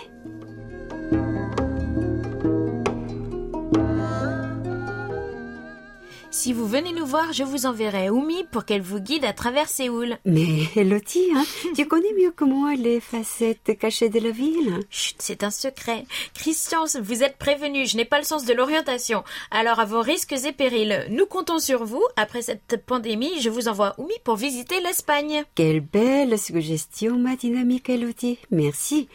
Si 6.38 6.51
vous 6.51 6.68
venez 6.68 6.92
nous 6.92 7.06
voir, 7.06 7.32
je 7.32 7.44
vous 7.44 7.65
enverrai 7.65 8.10
Oumi 8.10 8.44
pour 8.51 8.65
qu'elle 8.65 8.82
vous 8.82 9.00
guide 9.00 9.24
à 9.24 9.32
travers 9.32 9.70
Séoul. 9.70 10.18
Mais 10.25 10.68
Lottie, 10.84 11.32
hein, 11.34 11.46
tu 11.75 11.88
connais 11.88 12.12
mieux 12.20 12.32
que 12.32 12.44
moi 12.44 12.75
les 12.75 13.00
facettes 13.00 13.80
cachées 13.80 14.10
de 14.10 14.20
la 14.20 14.32
ville? 14.32 14.82
Chut, 14.89 15.15
c'est 15.20 15.46
un 15.46 15.50
secret. 15.50 16.04
Christian, 16.34 16.84
vous 17.01 17.24
êtes 17.24 17.38
prévenu, 17.38 17.88
je 17.88 17.96
n'ai 17.96 18.04
pas 18.04 18.20
le 18.20 18.25
sens 18.25 18.44
de 18.44 18.54
l'orientation. 18.54 19.24
Alors 19.50 19.80
à 19.80 19.86
vos 19.86 20.01
risques 20.01 20.34
et 20.34 20.51
périls, 20.51 21.08
nous 21.10 21.25
comptons 21.25 21.58
sur 21.58 21.86
vous. 21.86 22.04
Après 22.18 22.42
cette 22.42 22.86
pandémie, 22.86 23.39
je 23.39 23.50
vous 23.50 23.70
envoie 23.70 23.96
Oumi 23.98 24.15
pour 24.25 24.36
visiter 24.36 24.82
l'Espagne. 24.82 25.46
Quelle 25.56 25.80
belle 25.80 26.38
suggestion, 26.38 27.18
ma 27.18 27.38
dynamique 27.38 27.89
Elodie. 27.89 28.39
Merci. 28.51 29.08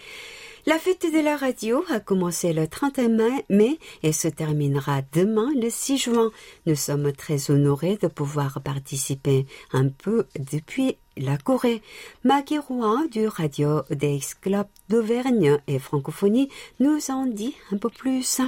La 0.66 0.78
fête 0.78 1.06
de 1.10 1.20
la 1.20 1.36
radio 1.36 1.84
a 1.90 2.00
commencé 2.00 2.52
le 2.52 2.68
31 2.68 3.08
mai 3.48 3.78
et 4.02 4.12
se 4.12 4.28
terminera 4.28 5.00
demain 5.12 5.48
le 5.54 5.70
6 5.70 5.96
juin. 5.96 6.30
Nous 6.66 6.74
sommes 6.74 7.12
très 7.12 7.50
honorés 7.50 7.96
de 7.96 8.08
pouvoir 8.08 8.60
participer 8.62 9.46
un 9.72 9.88
peu 9.88 10.26
depuis 10.52 10.98
la 11.16 11.38
Corée. 11.38 11.82
Maggie 12.24 12.58
Rouen 12.58 13.06
du 13.10 13.26
Radio 13.26 13.82
des 13.90 14.20
Club 14.42 14.66
d'Auvergne 14.88 15.58
et 15.66 15.78
Francophonie 15.78 16.50
nous 16.78 17.10
en 17.10 17.26
dit 17.26 17.54
un 17.72 17.78
peu 17.78 17.88
plus. 17.88 18.42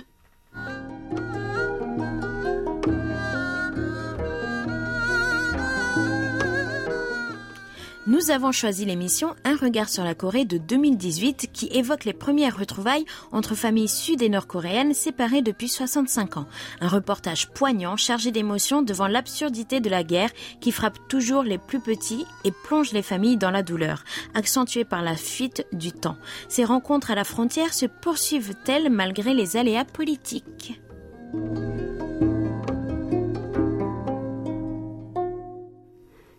Nous 8.08 8.32
avons 8.32 8.50
choisi 8.50 8.84
l'émission 8.84 9.36
Un 9.44 9.54
regard 9.54 9.88
sur 9.88 10.02
la 10.02 10.16
Corée 10.16 10.44
de 10.44 10.58
2018 10.58 11.50
qui 11.52 11.66
évoque 11.66 12.04
les 12.04 12.12
premières 12.12 12.58
retrouvailles 12.58 13.04
entre 13.30 13.54
familles 13.54 13.86
sud 13.86 14.22
et 14.22 14.28
nord-coréennes 14.28 14.92
séparées 14.92 15.40
depuis 15.40 15.68
65 15.68 16.36
ans. 16.36 16.48
Un 16.80 16.88
reportage 16.88 17.48
poignant 17.50 17.96
chargé 17.96 18.32
d'émotions 18.32 18.82
devant 18.82 19.06
l'absurdité 19.06 19.78
de 19.78 19.88
la 19.88 20.02
guerre 20.02 20.30
qui 20.60 20.72
frappe 20.72 20.98
toujours 21.06 21.44
les 21.44 21.58
plus 21.58 21.78
petits 21.78 22.26
et 22.44 22.50
plonge 22.64 22.92
les 22.92 23.02
familles 23.02 23.36
dans 23.36 23.52
la 23.52 23.62
douleur, 23.62 24.02
accentuée 24.34 24.84
par 24.84 25.02
la 25.02 25.14
fuite 25.14 25.64
du 25.72 25.92
temps. 25.92 26.16
Ces 26.48 26.64
rencontres 26.64 27.12
à 27.12 27.14
la 27.14 27.22
frontière 27.22 27.72
se 27.72 27.86
poursuivent-elles 27.86 28.90
malgré 28.90 29.32
les 29.32 29.56
aléas 29.56 29.84
politiques? 29.84 30.80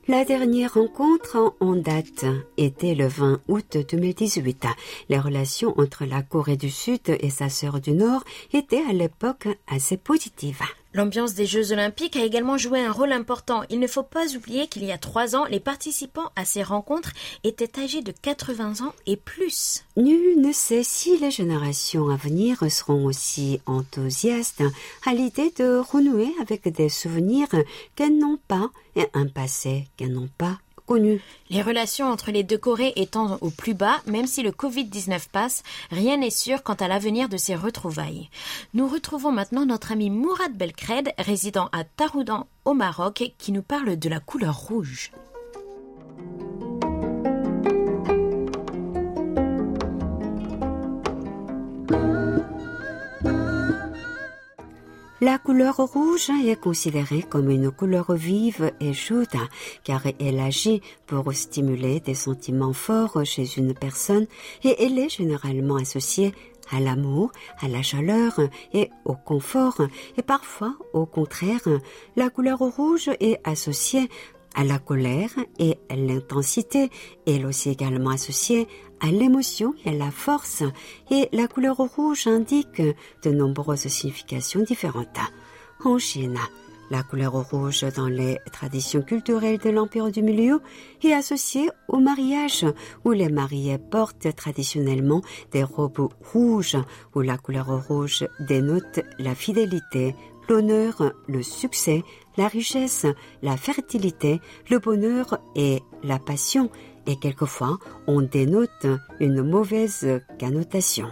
La 0.10 0.26
dernière 0.26 0.74
rencontre 0.74 1.56
en 1.62 1.78
date 1.78 2.26
était 2.58 2.94
le 2.94 3.08
20 3.08 3.40
août 3.48 3.78
2018. 3.90 4.66
Les 5.08 5.18
relations 5.18 5.74
entre 5.80 6.04
la 6.04 6.22
Corée 6.22 6.58
du 6.58 6.70
Sud 6.70 7.00
et 7.08 7.30
sa 7.30 7.48
sœur 7.48 7.80
du 7.80 7.94
Nord 7.94 8.26
étaient 8.52 8.84
à 8.84 8.92
l'époque 8.92 9.48
assez 9.66 9.96
positives. 9.96 10.62
L'ambiance 10.94 11.34
des 11.34 11.48
Jeux 11.48 11.72
Olympiques 11.72 12.16
a 12.16 12.24
également 12.24 12.58
joué 12.58 12.80
un 12.80 12.92
rôle 12.92 13.12
important. 13.12 13.64
Il 13.70 13.80
ne 13.80 13.88
faut 13.88 14.04
pas 14.04 14.36
oublier 14.36 14.68
qu'il 14.68 14.86
y 14.86 14.92
a 14.92 14.98
trois 14.98 15.36
ans, 15.36 15.46
les 15.46 15.60
participants 15.60 16.32
à 16.36 16.46
ces 16.46 16.62
rencontres 16.62 17.12
étaient 17.44 17.80
âgés 17.80 18.02
de 18.02 18.12
80 18.12 18.86
ans 18.86 18.94
et 19.08 19.18
plus. 19.18 19.84
Nul 19.98 20.40
ne 20.40 20.52
sait 20.52 20.84
si 20.84 21.18
les 21.18 21.32
générations 21.32 22.10
à 22.10 22.16
venir 22.16 22.60
seront 22.70 23.06
aussi 23.06 23.60
enthousiastes 23.66 24.64
à 25.06 25.14
l'idée 25.14 25.52
de 25.58 25.78
renouer 25.78 26.30
avec 26.40 26.68
des 26.68 26.90
souvenirs 26.90 27.48
qu'elles 27.96 28.18
n'ont 28.18 28.40
pas 28.48 28.70
et 28.96 29.08
un 29.14 29.28
passé 29.28 29.88
qu'elles 29.98 30.14
n'ont 30.14 30.30
pas 30.38 30.60
les 31.50 31.62
relations 31.62 32.08
entre 32.12 32.32
les 32.32 32.44
deux 32.44 32.58
Corées 32.58 32.94
étant 32.96 33.38
au 33.42 33.50
plus 33.50 33.74
bas, 33.74 34.02
même 34.06 34.28
si 34.28 34.44
le 34.44 34.52
Covid-19 34.52 35.30
passe, 35.32 35.64
rien 35.92 36.18
n'est 36.18 36.30
sûr 36.30 36.62
quant 36.64 36.74
à 36.74 36.88
l'avenir 36.88 37.30
de 37.30 37.38
ces 37.38 37.56
retrouvailles. 37.56 38.30
Nous 38.74 38.88
retrouvons 38.88 39.32
maintenant 39.32 39.66
notre 39.66 39.92
ami 39.92 40.10
Mourad 40.10 40.54
Belkred, 40.54 41.14
résident 41.18 41.70
à 41.72 41.84
Taroudan 41.84 42.48
au 42.66 42.74
Maroc, 42.74 43.34
qui 43.38 43.52
nous 43.52 43.64
parle 43.64 43.98
de 43.98 44.10
la 44.10 44.20
couleur 44.20 44.58
rouge. 44.58 45.12
La 55.24 55.38
couleur 55.38 55.78
rouge 55.78 56.30
est 56.46 56.60
considérée 56.60 57.22
comme 57.24 57.50
une 57.50 57.72
couleur 57.72 58.12
vive 58.12 58.74
et 58.82 58.92
chaude 58.92 59.40
car 59.86 60.02
elle 60.20 60.38
agit 60.38 60.82
pour 61.08 61.34
stimuler 61.34 62.02
des 62.02 62.14
sentiments 62.14 62.74
forts 62.74 63.24
chez 63.24 63.58
une 63.58 63.74
personne 63.74 64.28
et 64.66 64.84
elle 64.84 65.00
est 65.00 65.08
généralement 65.08 65.78
associée 65.78 66.34
à 66.74 66.82
l'amour, 66.82 67.32
à 67.62 67.70
la 67.70 67.82
chaleur 67.82 68.38
et 68.74 68.90
au 69.06 69.14
confort 69.14 69.80
et 70.18 70.24
parfois 70.24 70.76
au 70.92 71.06
contraire, 71.06 71.70
la 72.18 72.30
couleur 72.30 72.60
rouge 72.60 73.10
est 73.22 73.40
associée 73.46 74.10
à 74.56 74.66
la 74.66 74.78
colère 74.78 75.32
et 75.58 75.78
à 75.90 75.96
l'intensité. 75.96 76.90
Elle 77.26 77.46
aussi 77.46 77.70
également 77.70 78.10
associée 78.10 78.68
à 79.04 79.12
l'émotion 79.12 79.76
et 79.86 79.90
à 79.90 79.94
la 79.94 80.10
force. 80.10 80.64
Et 81.12 81.30
la 81.32 81.48
couleur 81.48 81.78
rouge 81.78 82.26
indique 82.26 82.82
de 82.82 83.32
nombreuses 83.32 83.88
significations 83.88 84.64
différentes. 84.64 85.20
En 85.84 86.00
Chine, 86.00 86.40
la 86.90 87.04
couleur 87.04 87.34
rouge 87.34 87.86
dans 87.96 88.08
les 88.08 88.38
traditions 88.52 89.02
culturelles 89.02 89.58
de 89.58 89.70
l'Empire 89.70 90.12
du 90.12 90.22
Milieu 90.22 90.62
est 91.04 91.14
associée 91.14 91.70
au 91.88 91.98
mariage, 91.98 92.66
où 93.04 93.12
les 93.12 93.30
mariés 93.30 93.78
portent 93.78 94.34
traditionnellement 94.36 95.22
des 95.52 95.64
robes 95.64 96.10
rouges, 96.32 96.78
où 97.16 97.22
la 97.22 97.38
couleur 97.38 97.88
rouge 97.88 98.26
dénote 98.40 99.02
la 99.18 99.36
fidélité, 99.36 100.16
l'honneur, 100.48 101.14
le 101.28 101.42
succès, 101.42 102.04
la 102.38 102.48
richesse, 102.48 103.06
la 103.42 103.58
fertilité, 103.58 104.40
le 104.70 104.80
bonheur 104.80 105.40
et 105.56 105.82
la 106.04 106.20
passion, 106.20 106.70
et 107.08 107.18
quelquefois 107.18 107.80
on 108.08 108.22
dénote 108.22 108.88
une 109.20 109.44
mauvaise 109.44 110.22
connotation. 110.40 111.08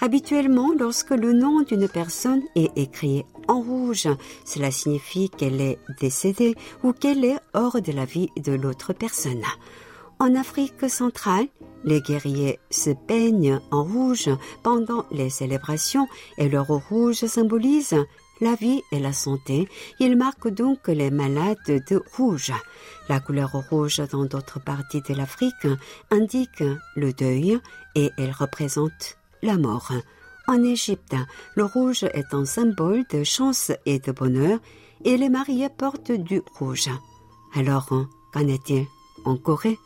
Habituellement, 0.00 0.70
lorsque 0.78 1.10
le 1.10 1.32
nom 1.32 1.62
d'une 1.62 1.88
personne 1.88 2.42
est 2.54 2.70
écrit 2.76 3.24
en 3.48 3.60
rouge, 3.60 4.08
cela 4.44 4.70
signifie 4.70 5.28
qu'elle 5.28 5.60
est 5.60 5.78
décédée 6.00 6.54
ou 6.84 6.92
qu'elle 6.92 7.24
est 7.24 7.40
hors 7.52 7.82
de 7.82 7.92
la 7.92 8.04
vie 8.04 8.28
de 8.36 8.52
l'autre 8.52 8.92
personne. 8.92 9.42
En 10.20 10.34
Afrique 10.36 10.88
centrale, 10.88 11.46
les 11.82 12.00
guerriers 12.00 12.60
se 12.70 12.90
peignent 12.90 13.58
en 13.70 13.82
rouge 13.82 14.30
pendant 14.62 15.04
les 15.10 15.30
célébrations 15.30 16.06
et 16.38 16.48
leur 16.48 16.68
rouge 16.68 17.24
symbolise 17.24 17.96
la 18.40 18.54
vie 18.54 18.82
et 18.92 18.98
la 18.98 19.12
santé. 19.12 19.68
Il 19.98 20.16
marque 20.16 20.48
donc 20.48 20.88
les 20.88 21.10
malades 21.10 21.58
de 21.66 22.02
rouge. 22.16 22.52
La 23.08 23.20
couleur 23.20 23.52
rouge 23.52 24.02
dans 24.10 24.24
d'autres 24.24 24.60
parties 24.60 25.02
de 25.02 25.14
l'Afrique 25.14 25.66
indique 26.10 26.62
le 26.96 27.12
deuil 27.12 27.58
et 27.94 28.10
elle 28.18 28.32
représente 28.32 29.18
la 29.42 29.56
mort. 29.56 29.92
En 30.48 30.62
Égypte, 30.62 31.14
le 31.54 31.64
rouge 31.64 32.04
est 32.04 32.34
un 32.34 32.44
symbole 32.44 33.04
de 33.10 33.24
chance 33.24 33.72
et 33.86 33.98
de 33.98 34.12
bonheur 34.12 34.58
et 35.04 35.16
les 35.16 35.28
mariés 35.28 35.68
portent 35.68 36.12
du 36.12 36.42
rouge. 36.58 36.90
Alors, 37.54 37.88
qu'en 38.32 38.46
est-il 38.46 38.86
en 39.24 39.36
Corée? 39.36 39.78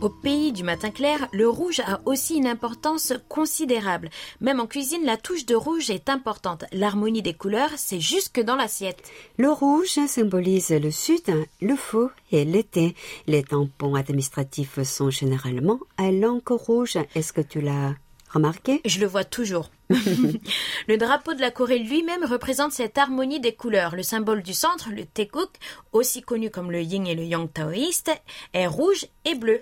Au 0.00 0.08
pays 0.08 0.50
du 0.52 0.64
matin 0.64 0.90
clair, 0.90 1.28
le 1.30 1.46
rouge 1.46 1.80
a 1.80 2.00
aussi 2.06 2.36
une 2.36 2.46
importance 2.46 3.12
considérable. 3.28 4.08
Même 4.40 4.58
en 4.58 4.66
cuisine, 4.66 5.04
la 5.04 5.18
touche 5.18 5.44
de 5.44 5.54
rouge 5.54 5.90
est 5.90 6.08
importante. 6.08 6.64
L'harmonie 6.72 7.20
des 7.20 7.34
couleurs, 7.34 7.72
c'est 7.76 8.00
jusque 8.00 8.40
dans 8.40 8.56
l'assiette. 8.56 9.02
Le 9.36 9.50
rouge 9.50 9.98
symbolise 10.06 10.70
le 10.70 10.90
sud, 10.90 11.20
le 11.60 11.76
feu 11.76 12.08
et 12.32 12.46
l'été. 12.46 12.94
Les 13.26 13.42
tampons 13.42 13.94
administratifs 13.94 14.82
sont 14.84 15.10
généralement 15.10 15.80
à 15.98 16.10
l'encre 16.10 16.54
rouge. 16.54 16.96
Est-ce 17.14 17.34
que 17.34 17.42
tu 17.42 17.60
l'as 17.60 17.94
remarqué? 18.30 18.80
Je 18.86 19.00
le 19.00 19.06
vois 19.06 19.24
toujours. 19.24 19.70
le 19.90 20.96
drapeau 20.96 21.34
de 21.34 21.40
la 21.42 21.50
Corée 21.50 21.78
lui-même 21.78 22.24
représente 22.24 22.72
cette 22.72 22.96
harmonie 22.96 23.40
des 23.40 23.54
couleurs. 23.54 23.96
Le 23.96 24.02
symbole 24.02 24.42
du 24.42 24.54
centre, 24.54 24.88
le 24.90 25.04
Tekuk, 25.04 25.50
aussi 25.92 26.22
connu 26.22 26.48
comme 26.48 26.70
le 26.70 26.80
yin 26.80 27.06
et 27.06 27.14
le 27.14 27.24
yang 27.24 27.52
taoïste, 27.52 28.12
est 28.54 28.66
rouge 28.66 29.06
et 29.26 29.34
bleu. 29.34 29.60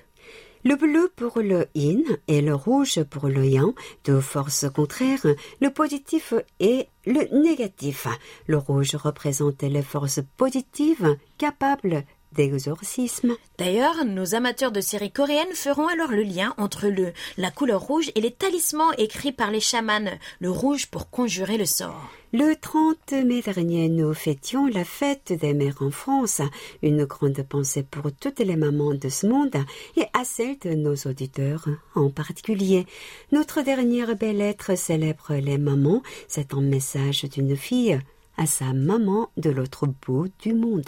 Le 0.64 0.75
bleu 0.75 1.11
pour 1.14 1.38
le 1.38 1.66
yin 1.75 2.03
et 2.27 2.40
le 2.40 2.55
rouge 2.55 3.03
pour 3.05 3.29
le 3.29 3.47
yang, 3.47 3.73
deux 4.05 4.21
forces 4.21 4.66
contraires, 4.68 5.27
le 5.61 5.71
positif 5.71 6.35
et 6.59 6.88
le 7.07 7.42
négatif. 7.42 8.07
Le 8.47 8.59
rouge 8.59 8.97
représente 8.97 9.62
les 9.62 9.83
forces 9.83 10.21
positives 10.37 11.16
capables 11.38 12.05
d'exorcisme. 12.33 13.37
D'ailleurs, 13.59 14.05
nos 14.05 14.35
amateurs 14.35 14.73
de 14.73 14.81
séries 14.81 15.11
coréennes 15.11 15.55
feront 15.55 15.88
alors 15.88 16.11
le 16.11 16.23
lien 16.23 16.55
entre 16.59 16.88
le, 16.88 17.12
la 17.37 17.51
couleur 17.51 17.81
rouge 17.81 18.11
et 18.14 18.21
les 18.21 18.31
talismans 18.31 18.93
écrits 18.99 19.33
par 19.33 19.51
les 19.51 19.61
chamans, 19.61 20.19
le 20.41 20.51
rouge 20.51 20.87
pour 20.87 21.11
conjurer 21.11 21.59
le 21.59 21.67
sort. 21.67 22.11
Le 22.35 22.55
30 22.57 23.12
mai 23.25 23.41
dernier, 23.41 23.88
nous 23.88 24.12
fêtions 24.12 24.67
la 24.67 24.85
fête 24.85 25.33
des 25.33 25.55
mères 25.55 25.81
en 25.81 25.91
France. 25.91 26.43
Une 26.83 27.07
grande 27.07 27.43
pensée 27.43 27.83
pour 27.83 28.12
toutes 28.12 28.41
les 28.41 28.57
mamans 28.57 28.93
de 28.93 29.09
ce 29.09 29.27
monde 29.27 29.57
et 29.97 30.05
à 30.12 30.25
celles 30.25 30.59
de 30.59 30.75
nos 30.75 30.95
auditeurs 30.95 31.64
en 31.95 32.11
particulier. 32.11 32.85
Notre 33.33 33.62
dernière 33.62 34.14
belle 34.14 34.37
lettre 34.37 34.77
célèbre 34.77 35.37
les 35.37 35.57
mamans. 35.57 36.03
C'est 36.27 36.53
un 36.53 36.61
message 36.61 37.25
d'une 37.25 37.57
fille 37.57 37.99
à 38.37 38.45
sa 38.45 38.75
maman 38.75 39.31
de 39.38 39.49
l'autre 39.49 39.87
bout 39.87 40.29
du 40.41 40.53
monde. 40.53 40.85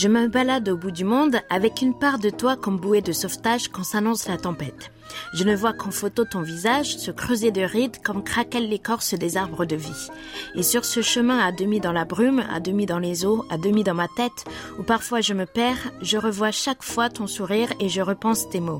Je 0.00 0.06
me 0.06 0.28
balade 0.28 0.68
au 0.68 0.76
bout 0.76 0.92
du 0.92 1.02
monde 1.04 1.40
avec 1.50 1.82
une 1.82 1.92
part 1.98 2.20
de 2.20 2.30
toi 2.30 2.56
comme 2.56 2.78
bouée 2.78 3.00
de 3.00 3.10
sauvetage 3.10 3.66
quand 3.66 3.82
s'annonce 3.82 4.28
la 4.28 4.36
tempête. 4.36 4.92
Je 5.34 5.42
ne 5.42 5.56
vois 5.56 5.72
qu'en 5.72 5.90
photo 5.90 6.24
ton 6.24 6.40
visage 6.40 6.96
se 6.98 7.10
creuser 7.10 7.50
de 7.50 7.62
rides 7.62 8.00
comme 8.04 8.22
craquelle 8.22 8.68
l'écorce 8.68 9.14
des 9.14 9.36
arbres 9.36 9.64
de 9.64 9.74
vie. 9.74 10.08
Et 10.54 10.62
sur 10.62 10.84
ce 10.84 11.02
chemin 11.02 11.38
à 11.38 11.50
demi 11.50 11.80
dans 11.80 11.90
la 11.90 12.04
brume, 12.04 12.44
à 12.48 12.60
demi 12.60 12.86
dans 12.86 13.00
les 13.00 13.26
eaux, 13.26 13.44
à 13.50 13.58
demi 13.58 13.82
dans 13.82 13.94
ma 13.94 14.06
tête, 14.16 14.44
où 14.78 14.84
parfois 14.84 15.20
je 15.20 15.34
me 15.34 15.46
perds, 15.46 15.90
je 16.00 16.16
revois 16.16 16.52
chaque 16.52 16.84
fois 16.84 17.08
ton 17.08 17.26
sourire 17.26 17.72
et 17.80 17.88
je 17.88 18.00
repense 18.00 18.48
tes 18.48 18.60
mots. 18.60 18.78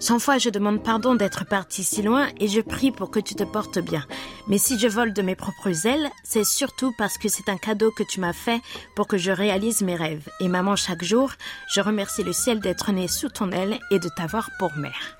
Cent 0.00 0.18
fois 0.18 0.38
je 0.38 0.48
demande 0.48 0.82
pardon 0.82 1.14
d'être 1.14 1.44
parti 1.44 1.84
si 1.84 2.00
loin 2.00 2.28
et 2.40 2.48
je 2.48 2.62
prie 2.62 2.90
pour 2.90 3.10
que 3.10 3.20
tu 3.20 3.34
te 3.34 3.44
portes 3.44 3.78
bien. 3.78 4.02
Mais 4.48 4.56
si 4.56 4.78
je 4.78 4.88
vole 4.88 5.12
de 5.12 5.20
mes 5.20 5.36
propres 5.36 5.86
ailes, 5.86 6.08
c'est 6.24 6.44
surtout 6.44 6.94
parce 6.96 7.18
que 7.18 7.28
c'est 7.28 7.50
un 7.50 7.58
cadeau 7.58 7.90
que 7.90 8.02
tu 8.02 8.18
m'as 8.18 8.32
fait 8.32 8.62
pour 8.96 9.06
que 9.06 9.18
je 9.18 9.30
réalise 9.30 9.82
mes 9.82 9.96
rêves. 9.96 10.26
Et 10.40 10.48
maman, 10.48 10.74
chaque 10.74 11.04
jour, 11.04 11.32
je 11.68 11.82
remercie 11.82 12.22
le 12.22 12.32
ciel 12.32 12.60
d'être 12.60 12.90
né 12.92 13.08
sous 13.08 13.28
ton 13.28 13.52
aile 13.52 13.78
et 13.90 13.98
de 13.98 14.08
t'avoir 14.08 14.48
pour 14.58 14.74
mère. 14.74 15.18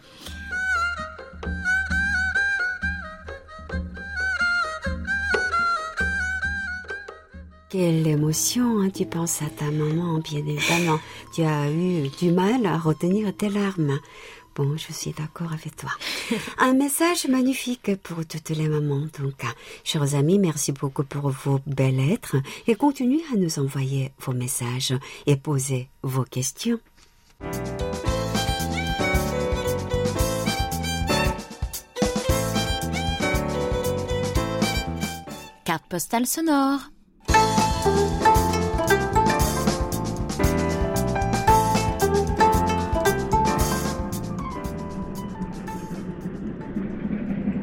Quelle 7.70 8.04
émotion, 8.08 8.80
hein, 8.80 8.90
tu 8.90 9.06
penses 9.06 9.42
à 9.42 9.46
ta 9.48 9.70
maman, 9.70 10.18
bien 10.18 10.40
évidemment. 10.40 10.98
Tu 11.32 11.42
as 11.42 11.70
eu 11.70 12.08
du 12.08 12.32
mal 12.32 12.66
à 12.66 12.76
retenir 12.76 13.32
tes 13.36 13.48
larmes. 13.48 14.00
Bon, 14.54 14.76
je 14.76 14.92
suis 14.92 15.12
d'accord 15.12 15.52
avec 15.52 15.76
toi. 15.76 15.90
Un 16.58 16.72
message 16.74 17.26
magnifique 17.28 17.96
pour 18.02 18.26
toutes 18.26 18.50
les 18.50 18.68
mamans. 18.68 19.06
Donc, 19.18 19.44
chers 19.84 20.14
amis, 20.14 20.38
merci 20.38 20.72
beaucoup 20.72 21.04
pour 21.04 21.30
vos 21.30 21.60
belles 21.66 21.96
lettres 21.96 22.36
et 22.66 22.74
continuez 22.74 23.22
à 23.32 23.36
nous 23.36 23.58
envoyer 23.58 24.12
vos 24.18 24.32
messages 24.32 24.94
et 25.26 25.36
poser 25.36 25.88
vos 26.02 26.24
questions. 26.24 26.80
Carte 35.64 35.86
postale 35.88 36.26
sonore. 36.26 36.80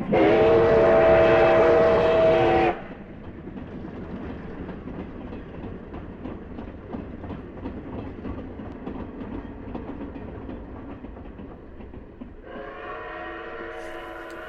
Thank. 0.09 0.56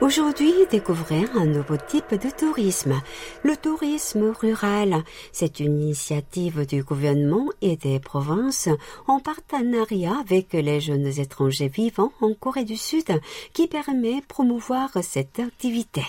Aujourd'hui, 0.01 0.55
découvrez 0.71 1.25
un 1.35 1.47
nouveau 1.47 1.77
type 1.77 2.15
de 2.15 2.31
tourisme, 2.31 3.01
le 3.43 3.57
tourisme 3.57 4.31
rural. 4.31 5.03
C'est 5.33 5.59
une 5.59 5.83
initiative 5.83 6.65
du 6.67 6.85
gouvernement 6.85 7.49
et 7.63 7.77
des 7.77 7.99
provinces 7.99 8.69
en 9.09 9.19
partenariat 9.19 10.15
avec 10.21 10.53
les 10.53 10.81
jeunes 10.81 11.09
étrangers 11.19 11.67
vivant 11.67 12.13
en 12.21 12.33
Corée 12.33 12.65
du 12.65 12.77
Sud 12.77 13.21
qui 13.53 13.67
permet 13.67 14.21
de 14.21 14.27
promouvoir 14.27 14.91
cette 15.03 15.41
activité. 15.41 16.05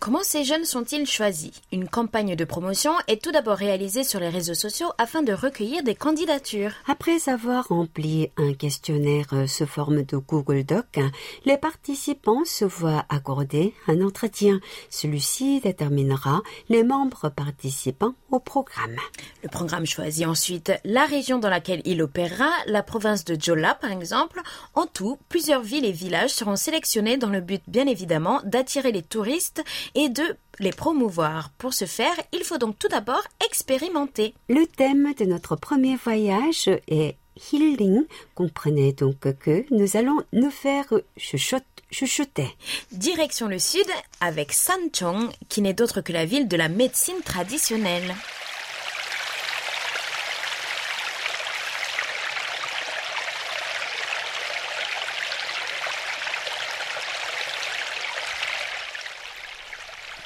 Comment 0.00 0.22
ces 0.22 0.44
jeunes 0.44 0.64
sont-ils 0.64 1.06
choisis? 1.06 1.50
Une 1.72 1.88
campagne 1.88 2.36
de 2.36 2.44
promotion 2.44 2.92
est 3.08 3.20
tout 3.20 3.32
d'abord 3.32 3.56
réalisée 3.56 4.04
sur 4.04 4.20
les 4.20 4.28
réseaux 4.28 4.54
sociaux 4.54 4.92
afin 4.96 5.22
de 5.22 5.32
recueillir 5.32 5.82
des 5.82 5.96
candidatures. 5.96 6.70
Après 6.86 7.28
avoir 7.28 7.66
rempli 7.66 8.30
un 8.36 8.54
questionnaire 8.54 9.26
sous 9.48 9.66
forme 9.66 10.04
de 10.04 10.16
Google 10.16 10.62
Doc, 10.62 11.00
les 11.44 11.58
participants 11.58 12.44
se 12.44 12.64
voient 12.64 13.06
accorder 13.08 13.74
un 13.88 14.00
entretien. 14.00 14.60
Celui-ci 14.88 15.60
déterminera 15.60 16.42
les 16.68 16.84
membres 16.84 17.28
participants 17.28 18.14
au 18.30 18.38
programme. 18.38 18.96
Le 19.42 19.48
programme 19.48 19.84
choisit 19.84 20.26
ensuite 20.26 20.72
la 20.84 21.06
région 21.06 21.38
dans 21.38 21.50
laquelle 21.50 21.82
il 21.84 22.02
opérera, 22.02 22.50
la 22.66 22.84
province 22.84 23.24
de 23.24 23.36
Jola 23.38 23.74
par 23.74 23.90
exemple. 23.90 24.42
En 24.74 24.86
tout, 24.86 25.18
plusieurs 25.28 25.62
villes 25.62 25.84
et 25.84 25.92
villages 25.92 26.34
seront 26.34 26.56
sélectionnés 26.56 27.16
dans 27.16 27.30
le 27.30 27.40
but 27.40 27.62
bien 27.66 27.88
évidemment 27.88 28.40
d'attirer 28.44 28.92
les 28.92 29.02
touristes 29.02 29.64
et 29.94 30.08
de 30.08 30.36
les 30.58 30.70
promouvoir. 30.72 31.50
Pour 31.58 31.74
ce 31.74 31.84
faire, 31.84 32.14
il 32.32 32.44
faut 32.44 32.58
donc 32.58 32.78
tout 32.78 32.88
d'abord 32.88 33.22
expérimenter. 33.46 34.34
Le 34.48 34.66
thème 34.66 35.14
de 35.14 35.24
notre 35.24 35.56
premier 35.56 35.96
voyage 35.96 36.70
est 36.88 37.16
healing. 37.52 38.04
Comprenez 38.34 38.92
donc 38.92 39.20
que 39.38 39.64
nous 39.70 39.96
allons 39.96 40.20
nous 40.32 40.50
faire 40.50 40.86
chuchoter. 41.16 42.48
Direction 42.92 43.48
le 43.48 43.58
sud 43.58 43.86
avec 44.20 44.52
Sanchong, 44.52 45.30
qui 45.48 45.62
n'est 45.62 45.74
d'autre 45.74 46.00
que 46.00 46.12
la 46.12 46.24
ville 46.24 46.48
de 46.48 46.56
la 46.56 46.68
médecine 46.68 47.20
traditionnelle. 47.24 48.14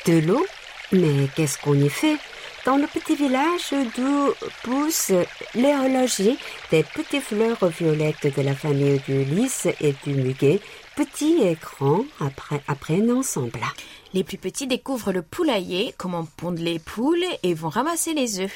De 0.07 0.19
l'eau 0.19 0.45
Mais 0.91 1.29
qu'est-ce 1.37 1.59
qu'on 1.59 1.75
y 1.75 1.88
fait? 1.88 2.17
Dans 2.65 2.77
le 2.77 2.87
petit 2.87 3.15
village 3.15 3.73
d'où 3.97 4.33
poussent 4.62 5.12
l'éologie 5.55 6.38
des 6.71 6.83
petites 6.83 7.23
fleurs 7.23 7.65
violettes 7.69 8.37
de 8.37 8.43
la 8.43 8.55
famille 8.55 9.01
du 9.07 9.25
lys 9.25 9.69
et 9.81 9.95
du 10.05 10.15
muguet, 10.15 10.61
petits 10.97 11.43
et 11.43 11.57
grands 11.61 12.05
apprennent 12.69 13.12
ensemble. 13.12 13.61
Les 14.12 14.25
plus 14.25 14.38
petits 14.38 14.67
découvrent 14.67 15.12
le 15.12 15.23
poulailler, 15.23 15.95
comment 15.99 16.27
pondent 16.37 16.59
les 16.59 16.79
poules 16.79 17.25
et 17.43 17.55
vont 17.55 17.69
ramasser 17.69 18.12
les 18.12 18.41
œufs. 18.41 18.53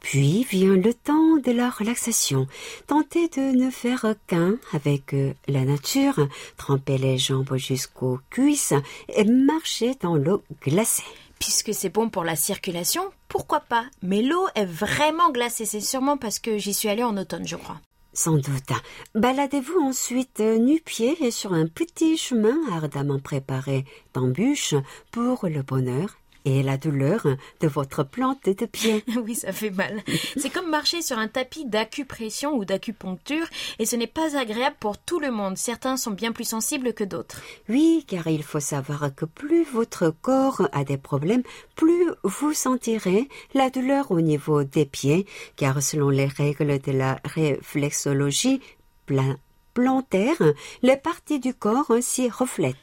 Puis 0.00 0.44
vient 0.44 0.76
le 0.76 0.94
temps 0.94 1.36
de 1.36 1.50
la 1.50 1.70
relaxation. 1.70 2.46
Tenter 2.86 3.28
de 3.28 3.40
ne 3.40 3.70
faire 3.70 4.14
qu'un 4.26 4.56
avec 4.72 5.12
euh, 5.12 5.32
la 5.48 5.64
nature, 5.64 6.28
tremper 6.56 6.98
les 6.98 7.18
jambes 7.18 7.56
jusqu'aux 7.56 8.20
cuisses 8.30 8.74
et 9.08 9.24
marcher 9.24 9.94
dans 10.00 10.16
l'eau 10.16 10.42
glacée. 10.62 11.02
Puisque 11.38 11.72
c'est 11.72 11.90
bon 11.90 12.08
pour 12.08 12.24
la 12.24 12.36
circulation, 12.36 13.02
pourquoi 13.28 13.60
pas? 13.60 13.84
Mais 14.02 14.22
l'eau 14.22 14.46
est 14.54 14.64
vraiment 14.64 15.30
glacée, 15.30 15.64
c'est 15.64 15.80
sûrement 15.80 16.16
parce 16.16 16.38
que 16.38 16.58
j'y 16.58 16.74
suis 16.74 16.88
allée 16.88 17.04
en 17.04 17.16
automne, 17.16 17.46
je 17.46 17.56
crois. 17.56 17.80
Sans 18.12 18.36
doute. 18.36 18.72
Baladez-vous 19.14 19.80
ensuite 19.80 20.40
euh, 20.40 20.58
nu-pied 20.58 21.30
sur 21.30 21.52
un 21.52 21.66
petit 21.66 22.16
chemin 22.16 22.56
ardemment 22.72 23.20
préparé 23.20 23.84
d'embûches 24.14 24.74
pour 25.12 25.46
le 25.46 25.62
bonheur 25.62 26.16
et 26.48 26.62
la 26.62 26.76
douleur 26.76 27.26
de 27.60 27.68
votre 27.68 28.02
plante 28.02 28.48
de 28.48 28.66
pied. 28.66 29.04
oui, 29.24 29.34
ça 29.34 29.52
fait 29.52 29.70
mal. 29.70 30.02
C'est 30.36 30.50
comme 30.50 30.70
marcher 30.70 31.02
sur 31.02 31.18
un 31.18 31.28
tapis 31.28 31.66
d'acupression 31.66 32.54
ou 32.54 32.64
d'acupuncture 32.64 33.46
et 33.78 33.86
ce 33.86 33.96
n'est 33.96 34.06
pas 34.06 34.36
agréable 34.36 34.76
pour 34.80 34.98
tout 34.98 35.20
le 35.20 35.30
monde. 35.30 35.58
Certains 35.58 35.96
sont 35.96 36.10
bien 36.10 36.32
plus 36.32 36.48
sensibles 36.48 36.94
que 36.94 37.04
d'autres. 37.04 37.40
Oui, 37.68 38.04
car 38.06 38.26
il 38.28 38.42
faut 38.42 38.60
savoir 38.60 39.14
que 39.14 39.24
plus 39.24 39.64
votre 39.64 40.10
corps 40.10 40.68
a 40.72 40.84
des 40.84 40.98
problèmes, 40.98 41.42
plus 41.76 42.10
vous 42.22 42.52
sentirez 42.52 43.28
la 43.54 43.70
douleur 43.70 44.10
au 44.10 44.20
niveau 44.20 44.64
des 44.64 44.86
pieds, 44.86 45.26
car 45.56 45.82
selon 45.82 46.08
les 46.08 46.26
règles 46.26 46.78
de 46.80 46.92
la 46.92 47.20
réflexologie, 47.24 48.60
plein 49.06 49.36
plantaire, 49.78 50.42
les 50.82 50.96
parties 50.96 51.38
du 51.38 51.54
corps 51.54 51.92
s'y 52.00 52.28
reflètent. 52.28 52.74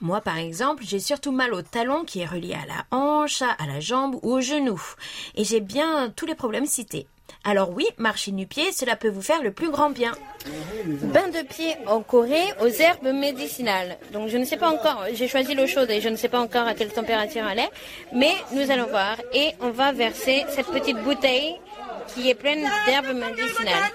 Moi, 0.00 0.20
par 0.20 0.38
exemple, 0.38 0.84
j'ai 0.86 1.00
surtout 1.00 1.32
mal 1.32 1.52
au 1.52 1.62
talon 1.62 2.04
qui 2.04 2.20
est 2.20 2.26
relié 2.26 2.54
à 2.54 2.64
la 2.64 2.96
hanche, 2.96 3.42
à 3.42 3.66
la 3.66 3.80
jambe 3.80 4.20
ou 4.22 4.34
au 4.34 4.40
genou. 4.40 4.80
Et 5.34 5.42
j'ai 5.42 5.58
bien 5.58 6.12
tous 6.14 6.26
les 6.26 6.36
problèmes 6.36 6.66
cités. 6.66 7.08
Alors 7.42 7.70
oui, 7.70 7.88
marcher 7.98 8.30
nu-pied, 8.30 8.70
cela 8.70 8.94
peut 8.94 9.08
vous 9.08 9.20
faire 9.20 9.42
le 9.42 9.50
plus 9.50 9.68
grand 9.68 9.90
bien. 9.90 10.12
Bain 10.86 11.28
de 11.28 11.42
pied 11.42 11.74
en 11.88 12.02
Corée 12.02 12.52
aux 12.60 12.68
herbes 12.68 13.12
médicinales. 13.12 13.98
Donc 14.12 14.28
je 14.28 14.36
ne 14.36 14.44
sais 14.44 14.56
pas 14.56 14.70
encore, 14.70 15.06
j'ai 15.12 15.26
choisi 15.26 15.56
l'eau 15.56 15.66
chaude 15.66 15.90
et 15.90 16.00
je 16.00 16.08
ne 16.08 16.16
sais 16.16 16.28
pas 16.28 16.40
encore 16.40 16.68
à 16.68 16.74
quelle 16.74 16.92
température 16.92 17.44
elle 17.50 17.58
est, 17.58 17.70
mais 18.12 18.34
nous 18.52 18.70
allons 18.70 18.86
voir 18.86 19.16
et 19.32 19.50
on 19.60 19.70
va 19.70 19.90
verser 19.90 20.44
cette 20.50 20.68
petite 20.68 20.98
bouteille 20.98 21.56
qui 22.14 22.30
est 22.30 22.34
pleine 22.34 22.70
d'herbes 22.86 23.12
médicinales. 23.14 23.90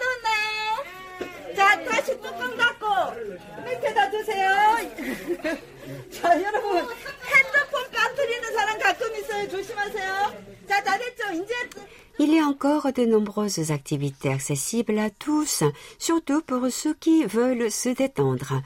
자, 1.58 1.84
다시 1.84 2.20
뚜껑 2.20 2.56
닫고 2.56 2.86
밑에다 3.64 4.10
주세요. 4.10 4.50
자, 6.10 6.42
여러분 6.42 6.76
핸드폰 6.78 7.90
빠뜨리는 7.90 8.52
사람 8.52 8.78
가끔 8.78 9.16
있어요. 9.16 9.48
조심하세요. 9.48 10.44
자, 10.68 10.82
다 10.82 10.98
됐죠? 10.98 11.32
이제 11.32 11.54
Il 12.20 12.32
y 12.32 12.38
a 12.38 12.44
encore 12.44 12.92
de 12.92 13.04
nombreuses 13.06 13.72
activités 13.72 14.30
accessibles 14.30 15.00
à 15.00 15.10
tous, 15.10 15.64
surtout 15.98 16.42
pour 16.42 16.70
ceux 16.70 16.94
qui 16.94 17.24
veulent 17.24 17.72
se 17.72 17.88
détendre. 17.88 18.62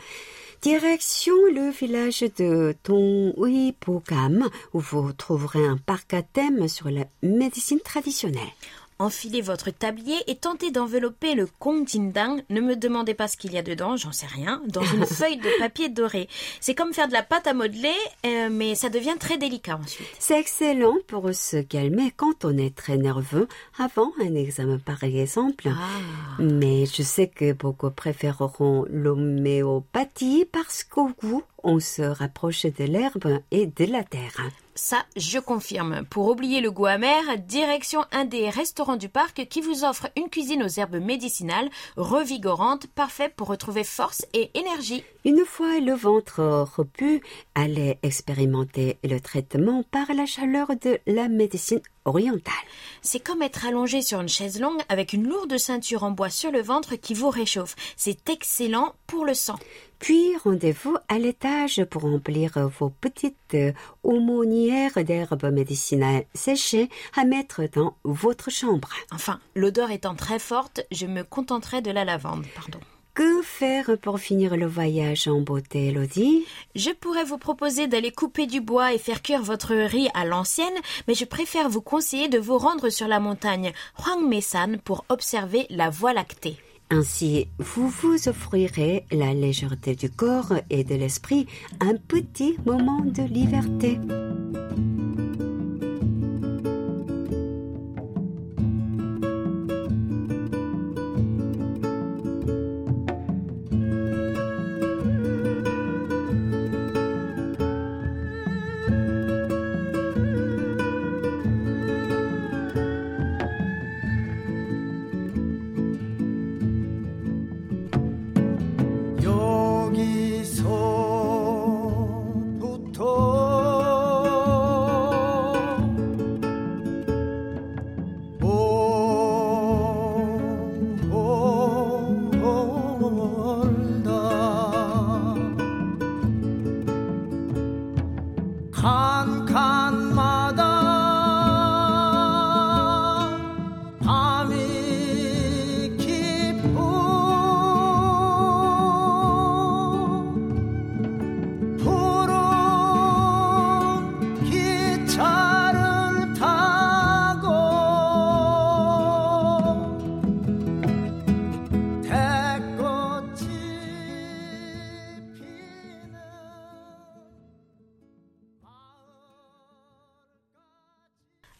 Direction 0.60 1.34
le 1.50 1.70
village 1.70 2.24
de 2.36 2.76
Tongui-Pogam, 2.82 4.50
où 4.74 4.80
vous 4.80 5.12
trouverez 5.14 5.64
un 5.64 5.78
parc 5.78 6.12
à 6.12 6.22
thème 6.22 6.68
sur 6.68 6.90
la 6.90 7.04
médecine 7.22 7.80
traditionnelle. 7.80 8.52
Enfilez 8.99 9.41
votre 9.41 9.71
tablier 9.71 10.17
et 10.27 10.35
tentez 10.35 10.71
d'envelopper 10.71 11.35
le 11.35 11.47
Dang. 11.95 12.43
Ne 12.49 12.61
me 12.61 12.75
demandez 12.75 13.13
pas 13.13 13.27
ce 13.27 13.37
qu'il 13.37 13.53
y 13.53 13.57
a 13.57 13.61
dedans, 13.61 13.97
j'en 13.97 14.11
sais 14.11 14.27
rien, 14.27 14.61
dans 14.67 14.83
une 14.83 15.05
feuille 15.05 15.37
de 15.37 15.59
papier 15.59 15.89
doré. 15.89 16.27
C'est 16.59 16.75
comme 16.75 16.93
faire 16.93 17.07
de 17.07 17.13
la 17.13 17.23
pâte 17.23 17.47
à 17.47 17.53
modeler, 17.53 17.93
euh, 18.25 18.49
mais 18.51 18.75
ça 18.75 18.89
devient 18.89 19.15
très 19.19 19.37
délicat 19.37 19.79
ensuite. 19.81 20.07
C'est 20.19 20.39
excellent 20.39 20.97
pour 21.07 21.33
se 21.33 21.57
calmer 21.57 22.11
quand 22.15 22.45
on 22.45 22.57
est 22.57 22.75
très 22.75 22.97
nerveux 22.97 23.47
avant 23.77 24.11
un 24.21 24.35
examen 24.35 24.79
par 24.79 25.03
exemple. 25.03 25.69
Ah. 25.69 26.39
Mais 26.39 26.85
je 26.85 27.01
sais 27.01 27.27
que 27.27 27.53
beaucoup 27.53 27.91
préféreront 27.91 28.85
l'homéopathie 28.89 30.45
parce 30.51 30.83
qu'au 30.83 31.09
goût, 31.21 31.43
on 31.63 31.79
se 31.79 32.01
rapproche 32.01 32.63
de 32.65 32.83
l'herbe 32.83 33.39
et 33.51 33.67
de 33.67 33.85
la 33.85 34.03
terre. 34.03 34.49
Ça, 34.75 35.05
je 35.15 35.37
confirme. 35.37 36.03
Pour 36.09 36.27
oublier 36.29 36.59
le 36.59 36.71
goût 36.71 36.87
amer, 36.87 37.21
direction 37.37 38.03
un 38.11 38.25
des 38.25 38.49
restaurants 38.49 38.95
du 38.95 39.07
parc 39.07 39.47
qui 39.47 39.61
vous 39.61 39.83
offre 39.83 40.09
une 40.17 40.29
cuisine 40.29 40.63
aux 40.63 40.79
herbes 40.79 40.95
médicinales, 40.95 41.69
revigorante, 41.95 42.87
parfait 42.87 43.29
pour 43.29 43.49
retrouver 43.49 43.83
force 43.83 44.25
et 44.33 44.49
énergie. 44.55 45.03
Une 45.25 45.45
fois 45.45 45.79
le 45.79 45.93
ventre 45.93 46.67
repu, 46.75 47.21
allez 47.53 47.99
expérimenter 48.01 48.97
le 49.03 49.19
traitement 49.19 49.83
par 49.83 50.11
la 50.13 50.25
chaleur 50.25 50.69
de 50.81 50.99
la 51.05 51.29
médecine 51.29 51.81
orientale. 52.05 52.53
C'est 53.01 53.23
comme 53.23 53.41
être 53.41 53.65
allongé 53.65 54.01
sur 54.01 54.21
une 54.21 54.27
chaise 54.27 54.59
longue 54.59 54.81
avec 54.89 55.13
une 55.13 55.27
lourde 55.27 55.57
ceinture 55.57 56.03
en 56.03 56.11
bois 56.11 56.29
sur 56.29 56.51
le 56.51 56.61
ventre 56.61 56.95
qui 56.95 57.13
vous 57.13 57.29
réchauffe. 57.29 57.75
C'est 57.95 58.29
excellent 58.29 58.95
pour 59.07 59.23
le 59.23 59.33
sang. 59.35 59.55
Puis 60.03 60.35
rendez-vous 60.43 60.97
à 61.07 61.17
l'étage 61.17 61.81
pour 61.85 62.01
remplir 62.01 62.69
vos 62.77 62.89
petites 62.89 63.55
aumônières 64.03 65.01
d'herbes 65.01 65.45
médicinales 65.45 66.25
séchées 66.33 66.89
à 67.15 67.23
mettre 67.23 67.61
dans 67.71 67.95
votre 68.03 68.51
chambre. 68.51 68.89
Enfin, 69.13 69.39
l'odeur 69.55 69.91
étant 69.91 70.13
très 70.13 70.39
forte, 70.39 70.81
je 70.91 71.05
me 71.05 71.23
contenterai 71.23 71.81
de 71.81 71.89
la 71.89 72.03
lavande, 72.03 72.45
pardon. 72.53 72.79
Que 73.13 73.41
faire 73.43 73.97
pour 74.01 74.19
finir 74.19 74.57
le 74.57 74.65
voyage 74.65 75.29
en 75.29 75.39
beauté, 75.39 75.87
Elodie? 75.87 76.43
Je 76.75 76.89
pourrais 76.89 77.23
vous 77.23 77.37
proposer 77.37 77.87
d'aller 77.87 78.11
couper 78.11 78.45
du 78.45 78.59
bois 78.59 78.93
et 78.93 78.97
faire 78.97 79.21
cuire 79.21 79.41
votre 79.41 79.73
riz 79.73 80.09
à 80.13 80.25
l'ancienne, 80.25 80.67
mais 81.07 81.13
je 81.13 81.23
préfère 81.23 81.69
vous 81.69 81.79
conseiller 81.79 82.27
de 82.27 82.39
vous 82.39 82.57
rendre 82.57 82.89
sur 82.89 83.07
la 83.07 83.21
montagne 83.21 83.71
Huangmesan 84.05 84.79
pour 84.83 85.05
observer 85.07 85.65
la 85.69 85.89
Voie 85.89 86.11
lactée. 86.11 86.57
Ainsi, 86.95 87.47
vous 87.57 87.89
vous 87.89 88.29
offrirez 88.29 89.07
la 89.11 89.33
légèreté 89.33 89.95
du 89.95 90.11
corps 90.11 90.53
et 90.69 90.83
de 90.83 90.93
l'esprit, 90.93 91.47
un 91.79 91.95
petit 91.95 92.55
moment 92.67 92.99
de 92.99 93.23
liberté. 93.23 93.97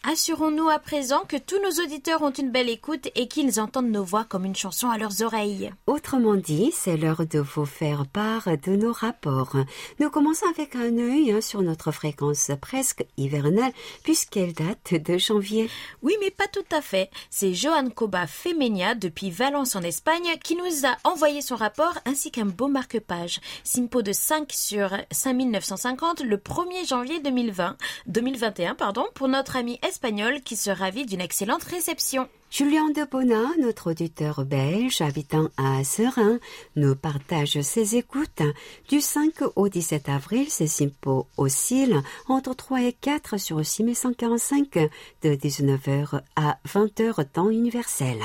Assurons-nous 0.05 0.67
à 0.67 0.79
présent 0.79 1.21
que 1.21 1.37
tous 1.37 1.61
nos 1.63 1.81
auditeurs 1.81 2.23
ont 2.23 2.31
une 2.31 2.51
belle 2.51 2.67
écoute 2.67 3.07
et 3.15 3.29
qu'ils 3.29 3.61
entendent 3.61 3.89
nos 3.89 4.03
voix 4.03 4.25
comme 4.25 4.43
une 4.43 4.53
chanson 4.55 4.89
à 4.89 4.97
leurs 4.97 5.21
oreilles. 5.21 5.71
Autrement 5.87 6.35
dit, 6.35 6.73
c'est 6.73 6.97
l'heure 6.97 7.25
de 7.25 7.39
vous 7.39 7.65
faire 7.65 8.05
part 8.05 8.49
de 8.61 8.75
nos 8.75 8.91
rapports. 8.91 9.55
Nous 10.01 10.09
commençons 10.09 10.45
avec 10.47 10.75
un 10.75 10.97
œil 10.97 11.31
hein, 11.31 11.39
sur 11.39 11.61
notre 11.61 11.93
fréquence 11.93 12.51
presque 12.59 13.05
hivernale 13.15 13.71
puisqu'elle 14.03 14.51
date 14.51 14.93
de 14.93 15.17
janvier. 15.17 15.69
Oui, 16.01 16.17
mais 16.19 16.31
pas 16.31 16.47
tout 16.47 16.75
à 16.75 16.81
fait. 16.81 17.09
C'est 17.29 17.53
Johan 17.53 17.89
Koba 17.89 18.27
Femenia 18.27 18.95
depuis 18.95 19.31
Valence 19.31 19.77
en 19.77 19.83
Espagne 19.83 20.35
qui 20.43 20.57
nous 20.57 20.85
a 20.85 20.97
envoyé 21.09 21.41
son 21.41 21.55
rapport 21.55 21.97
ainsi 22.03 22.29
qu'un 22.29 22.45
beau 22.45 22.67
marque-page. 22.67 23.39
Simpo 23.63 24.01
de 24.01 24.11
5 24.11 24.51
sur 24.51 24.89
5950 25.11 26.23
le 26.23 26.35
1er 26.35 26.85
janvier 26.85 27.21
2020, 27.21 27.77
2021 28.07 28.75
pardon, 28.75 29.05
pour 29.13 29.29
notre 29.29 29.55
ami 29.55 29.79
espagnol 29.93 30.41
qui 30.41 30.55
se 30.55 30.71
ravit 30.71 31.05
d'une 31.05 31.21
excellente 31.21 31.63
réception. 31.65 32.27
Julien 32.49 32.89
de 32.89 33.03
Bona, 33.09 33.43
notre 33.59 33.91
auditeur 33.91 34.43
belge 34.43 35.01
habitant 35.01 35.49
à 35.57 35.83
Serein, 35.83 36.39
nous 36.75 36.95
partage 36.95 37.61
ses 37.61 37.95
écoutes. 37.95 38.41
Du 38.89 39.01
5 39.01 39.33
au 39.55 39.69
17 39.69 40.09
avril, 40.09 40.49
ses 40.49 40.67
simpos 40.67 41.27
oscillent 41.37 42.01
entre 42.27 42.55
3 42.55 42.81
et 42.81 42.93
4 42.93 43.37
sur 43.39 43.63
6145 43.63 44.89
de 45.23 45.29
19h 45.29 46.21
à 46.35 46.57
20h 46.67 47.25
temps 47.31 47.49
universel. 47.49 48.17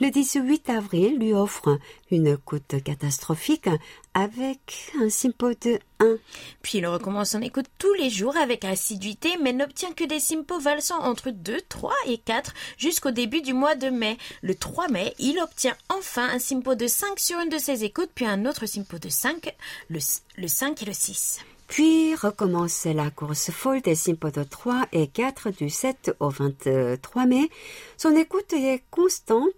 Le 0.00 0.10
18 0.10 0.70
avril 0.70 1.18
lui 1.18 1.32
offre 1.32 1.78
une 2.10 2.26
écoute 2.26 2.82
catastrophique 2.84 3.68
avec 4.14 4.92
un 5.00 5.08
simpo 5.08 5.50
de 5.50 5.78
1. 6.00 6.16
Puis 6.62 6.78
il 6.78 6.86
recommence 6.86 7.30
son 7.30 7.42
écoute 7.42 7.66
tous 7.78 7.94
les 7.94 8.10
jours 8.10 8.36
avec 8.36 8.64
assiduité, 8.64 9.30
mais 9.42 9.52
n'obtient 9.52 9.92
que 9.92 10.04
des 10.04 10.20
simpos 10.20 10.58
valsant 10.58 11.00
entre 11.00 11.30
2, 11.30 11.60
3 11.68 11.92
et 12.06 12.18
4 12.18 12.52
jusqu'au 12.76 13.10
début 13.10 13.42
du 13.42 13.54
mois 13.54 13.74
de 13.74 13.88
mai. 13.88 14.18
Le 14.42 14.54
3 14.54 14.88
mai, 14.88 15.14
il 15.18 15.38
obtient 15.40 15.76
enfin 15.88 16.28
un 16.28 16.38
simpo 16.38 16.74
de 16.74 16.86
5 16.86 17.18
sur 17.18 17.38
une 17.40 17.48
de 17.48 17.58
ses 17.58 17.84
écoutes, 17.84 18.10
puis 18.14 18.26
un 18.26 18.46
autre 18.46 18.66
simpo 18.66 18.98
de 18.98 19.08
5, 19.08 19.54
le, 19.88 19.98
le 20.36 20.48
5 20.48 20.82
et 20.82 20.86
le 20.86 20.92
6. 20.92 21.40
Puis 21.72 22.14
recommence 22.14 22.84
la 22.84 23.10
course 23.10 23.50
folle 23.50 23.80
des 23.80 23.94
simpos 23.94 24.30
de 24.30 24.42
3 24.42 24.88
et 24.92 25.06
4 25.06 25.52
du 25.52 25.70
7 25.70 26.14
au 26.20 26.28
23 26.28 27.24
mai. 27.24 27.48
Son 27.96 28.14
écoute 28.14 28.52
est 28.52 28.82
constante 28.90 29.48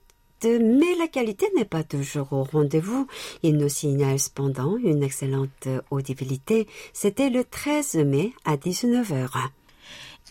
mais 0.47 0.95
la 0.99 1.09
qualité 1.09 1.51
n'est 1.57 1.65
pas 1.65 1.85
toujours 1.85 2.33
au 2.33 2.45
rendez-vous. 2.45 3.07
Il 3.43 3.57
nous 3.57 3.69
signale 3.69 4.19
cependant 4.19 4.77
une 4.77 5.03
excellente 5.03 5.69
audibilité. 5.91 6.67
C'était 6.93 7.31
le 7.31 7.45
13 7.45 7.97
mai 7.97 8.33
à 8.45 8.57
19h. 8.57 9.29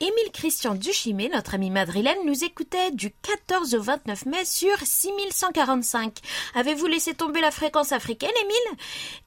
Émile 0.01 0.31
Christian 0.33 0.73
Duchimé, 0.73 1.29
notre 1.29 1.53
ami 1.53 1.69
madrilène, 1.69 2.17
nous 2.25 2.43
écoutait 2.43 2.91
du 2.91 3.11
14 3.11 3.75
au 3.75 3.81
29 3.81 4.25
mai 4.25 4.43
sur 4.43 4.75
6145. 4.83 6.17
Avez-vous 6.55 6.87
laissé 6.87 7.13
tomber 7.13 7.41
la 7.41 7.51
fréquence 7.51 7.91
africaine, 7.91 8.31
Émile? 8.41 8.79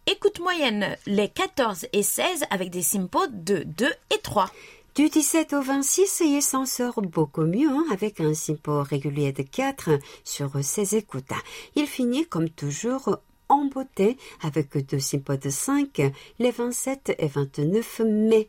Écoute 0.08 0.40
moyenne, 0.40 0.96
les 1.06 1.28
14 1.28 1.86
et 1.92 2.02
16 2.02 2.44
avec 2.50 2.70
des 2.70 2.82
simpos 2.82 3.28
de 3.28 3.62
2 3.62 3.86
et 4.14 4.18
3. 4.18 4.50
Du 4.96 5.10
17 5.10 5.52
au 5.52 5.60
26, 5.60 6.22
il 6.24 6.40
s'en 6.40 6.64
sort 6.64 7.02
beaucoup 7.02 7.42
mieux 7.42 7.68
hein, 7.68 7.84
avec 7.92 8.18
un 8.18 8.32
simpo 8.32 8.82
régulier 8.82 9.30
de 9.30 9.42
4 9.42 9.90
sur 10.24 10.50
ses 10.64 10.96
écoutes. 10.96 11.34
Il 11.74 11.86
finit 11.86 12.24
comme 12.24 12.48
toujours 12.48 13.18
en 13.50 13.66
beauté 13.66 14.16
avec 14.42 14.74
deux 14.86 14.98
simpos 14.98 15.36
de 15.36 15.50
5 15.50 16.00
les 16.38 16.50
27 16.50 17.14
et 17.18 17.26
29 17.26 18.00
mai. 18.06 18.48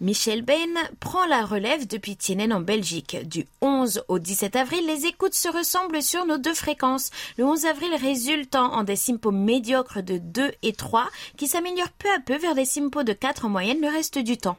Michel 0.00 0.42
Bain 0.42 0.74
prend 0.98 1.26
la 1.26 1.44
relève 1.44 1.86
depuis 1.86 2.16
Tienen 2.16 2.52
en 2.52 2.60
Belgique. 2.60 3.16
Du 3.28 3.46
11 3.60 4.02
au 4.08 4.18
17 4.18 4.56
avril, 4.56 4.84
les 4.88 5.06
écoutes 5.06 5.34
se 5.34 5.48
ressemblent 5.48 6.02
sur 6.02 6.26
nos 6.26 6.38
deux 6.38 6.54
fréquences. 6.54 7.12
Le 7.38 7.44
11 7.44 7.66
avril 7.66 7.94
résultant 7.94 8.72
en 8.72 8.82
des 8.82 8.96
simpos 8.96 9.30
médiocres 9.30 10.02
de 10.02 10.18
2 10.18 10.50
et 10.64 10.72
3 10.72 11.08
qui 11.36 11.46
s'améliorent 11.46 11.92
peu 11.92 12.08
à 12.10 12.18
peu 12.18 12.36
vers 12.36 12.56
des 12.56 12.64
simpos 12.64 13.04
de 13.04 13.12
4 13.12 13.44
en 13.44 13.48
moyenne 13.48 13.80
le 13.80 13.86
reste 13.86 14.18
du 14.18 14.36
temps. 14.38 14.56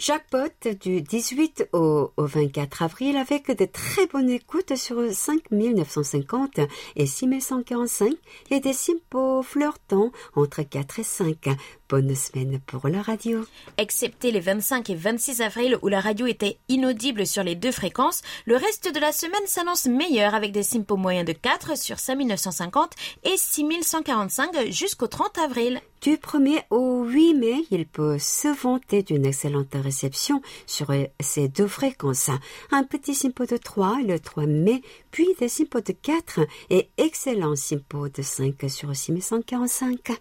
Jackpot 0.00 0.66
du 0.80 1.02
18 1.02 1.68
au, 1.74 2.10
au 2.16 2.24
24 2.24 2.84
avril 2.84 3.18
avec 3.18 3.50
de 3.54 3.66
très 3.66 4.06
bonnes 4.06 4.30
écoutes 4.30 4.74
sur 4.74 4.96
5950 5.12 6.58
et 6.96 7.04
6145 7.04 8.14
et 8.50 8.60
des 8.60 8.72
simpos 8.72 9.42
flirtants 9.42 10.10
entre 10.34 10.62
4 10.62 11.00
et 11.00 11.02
5. 11.02 11.48
Bonne 11.90 12.14
semaine 12.14 12.60
pour 12.66 12.86
la 12.86 13.02
radio. 13.02 13.44
Excepté 13.76 14.30
les 14.30 14.38
25 14.38 14.90
et 14.90 14.94
26 14.94 15.40
avril 15.40 15.76
où 15.82 15.88
la 15.88 15.98
radio 15.98 16.26
était 16.26 16.56
inaudible 16.68 17.26
sur 17.26 17.42
les 17.42 17.56
deux 17.56 17.72
fréquences, 17.72 18.22
le 18.46 18.54
reste 18.54 18.94
de 18.94 19.00
la 19.00 19.10
semaine 19.10 19.44
s'annonce 19.46 19.86
meilleur 19.86 20.36
avec 20.36 20.52
des 20.52 20.62
simpos 20.62 20.96
moyens 20.96 21.26
de 21.26 21.32
4 21.32 21.76
sur 21.76 21.98
5950 21.98 22.92
et 23.24 23.36
6145 23.36 24.70
jusqu'au 24.70 25.08
30 25.08 25.38
avril. 25.38 25.80
Du 26.00 26.12
1er 26.12 26.62
au 26.70 27.02
8 27.02 27.34
mai, 27.34 27.64
il 27.72 27.86
peut 27.86 28.20
se 28.20 28.46
vanter 28.62 29.02
d'une 29.02 29.26
excellente 29.26 29.74
réception 29.74 30.42
sur 30.68 30.92
ces 31.18 31.48
deux 31.48 31.66
fréquences. 31.66 32.30
Un 32.70 32.84
petit 32.84 33.16
simpo 33.16 33.46
de 33.46 33.56
3 33.56 34.02
le 34.06 34.20
3 34.20 34.46
mai, 34.46 34.82
puis 35.10 35.26
des 35.40 35.48
simpos 35.48 35.80
de 35.80 35.92
4 35.92 36.38
et 36.70 36.88
excellents 36.98 37.56
simpos 37.56 38.08
de 38.08 38.22
5 38.22 38.54
sur 38.70 38.94
6145. 38.94 40.20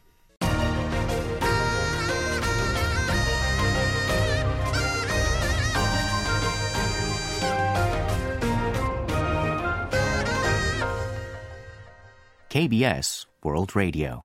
KBS 12.49 13.27
World 13.43 13.69
Radio. 13.75 14.21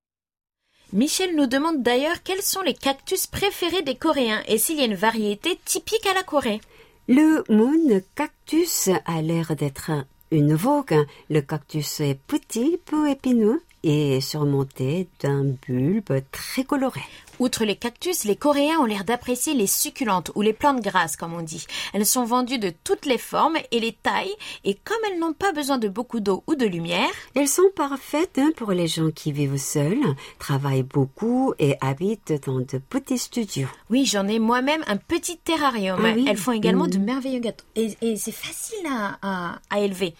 Michel 0.95 1.37
nous 1.37 1.47
demande 1.47 1.83
d'ailleurs 1.83 2.23
quels 2.23 2.41
sont 2.41 2.63
les 2.63 2.73
cactus 2.73 3.27
préférés 3.27 3.83
des 3.83 3.97
Coréens 3.97 4.43
et 4.49 4.57
s'il 4.57 4.79
y 4.79 4.81
a 4.81 4.87
une 4.87 4.95
variété 4.95 5.59
typique 5.67 6.07
à 6.07 6.15
la 6.15 6.23
Corée. 6.23 6.63
Le 7.07 7.45
moon 7.51 8.01
cactus 8.15 8.89
a 9.05 9.21
l'air 9.21 9.55
d'être 9.55 9.91
une 10.31 10.55
vogue. 10.55 11.05
Le 11.29 11.43
cactus 11.43 12.01
est 12.01 12.19
petit, 12.27 12.79
peu 12.87 13.11
épineux 13.11 13.63
et 13.83 14.23
surmonté 14.23 15.07
d'un 15.21 15.45
bulbe 15.67 16.23
très 16.33 16.65
coloré. 16.65 17.03
Outre 17.41 17.65
les 17.65 17.77
cactus, 17.77 18.25
les 18.25 18.37
Coréens 18.37 18.79
ont 18.79 18.85
l'air 18.85 19.05
d'apprécier 19.05 19.55
les 19.55 19.67
succulentes 19.67 20.31
ou 20.35 20.43
les 20.43 20.53
plantes 20.53 20.81
grasses, 20.83 21.17
comme 21.17 21.35
on 21.35 21.43
dit. 21.43 21.67
Elles 21.93 22.07
sont 22.07 22.25
vendues 22.25 22.59
de 22.59 22.73
toutes 22.85 23.07
les 23.07 23.19
formes 23.19 23.57
et 23.71 23.81
les 23.81 23.93
tailles, 23.93 24.35
et 24.65 24.75
comme 24.75 24.97
elles 25.11 25.19
n'ont 25.19 25.33
pas 25.33 25.53
besoin 25.53 25.79
de 25.79 25.89
beaucoup 25.89 26.21
d'eau 26.21 26.43
ou 26.47 26.55
de 26.55 26.67
lumière, 26.67 27.09
Elles 27.35 27.49
sont 27.49 27.71
parfaites 27.75 28.39
hein, 28.39 28.53
pour 28.57 28.73
les 28.73 28.87
gens 28.89 29.11
qui 29.11 29.33
vivent 29.33 29.57
seuls, 29.59 29.99
travaillent 30.39 30.83
beaucoup 30.83 31.55
et 31.59 31.77
habitent 31.81 32.33
dans 32.47 32.59
de 32.61 32.79
petits 32.79 33.19
studios. 33.19 33.69
oui, 33.91 34.07
j'en 34.07 34.27
ai 34.29 34.39
moi-même 34.39 34.83
un 34.87 34.97
petit 34.97 35.37
terrarium. 35.39 36.01
Ah 36.05 36.13
oui 36.15 36.25
Elles 36.29 36.37
font 36.37 36.53
également 36.53 36.87
de 36.87 36.99
merveilleux 36.99 37.41
gâteaux. 37.41 37.65
Et, 37.77 37.97
et 38.01 38.17
c'est 38.17 38.33
facile 38.33 38.87
à, 38.89 39.19
à- 39.23 39.59
à 39.71 39.81
élever. 39.81 40.15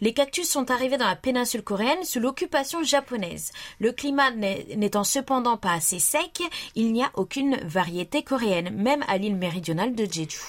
Les 0.00 0.12
cactus 0.12 0.48
sont 0.48 0.70
arrivés 0.70 0.96
dans 0.98 1.06
la 1.06 1.16
péninsule 1.16 1.62
coréenne 1.62 2.04
sous 2.04 2.20
l'occupation 2.20 2.82
japonaise. 2.82 3.52
Le 3.78 3.92
climat 3.92 4.30
n'étant 4.32 5.04
cependant 5.04 5.56
pas 5.56 5.72
assez 5.72 5.98
sec, 5.98 6.42
il 6.74 6.92
n'y 6.92 7.02
a 7.02 7.10
aucune 7.14 7.56
variété 7.64 8.22
coréenne, 8.22 8.70
même 8.74 9.04
à 9.08 9.18
l'île 9.18 9.36
méridionale 9.36 9.94
de 9.94 10.04
Jeju. 10.04 10.40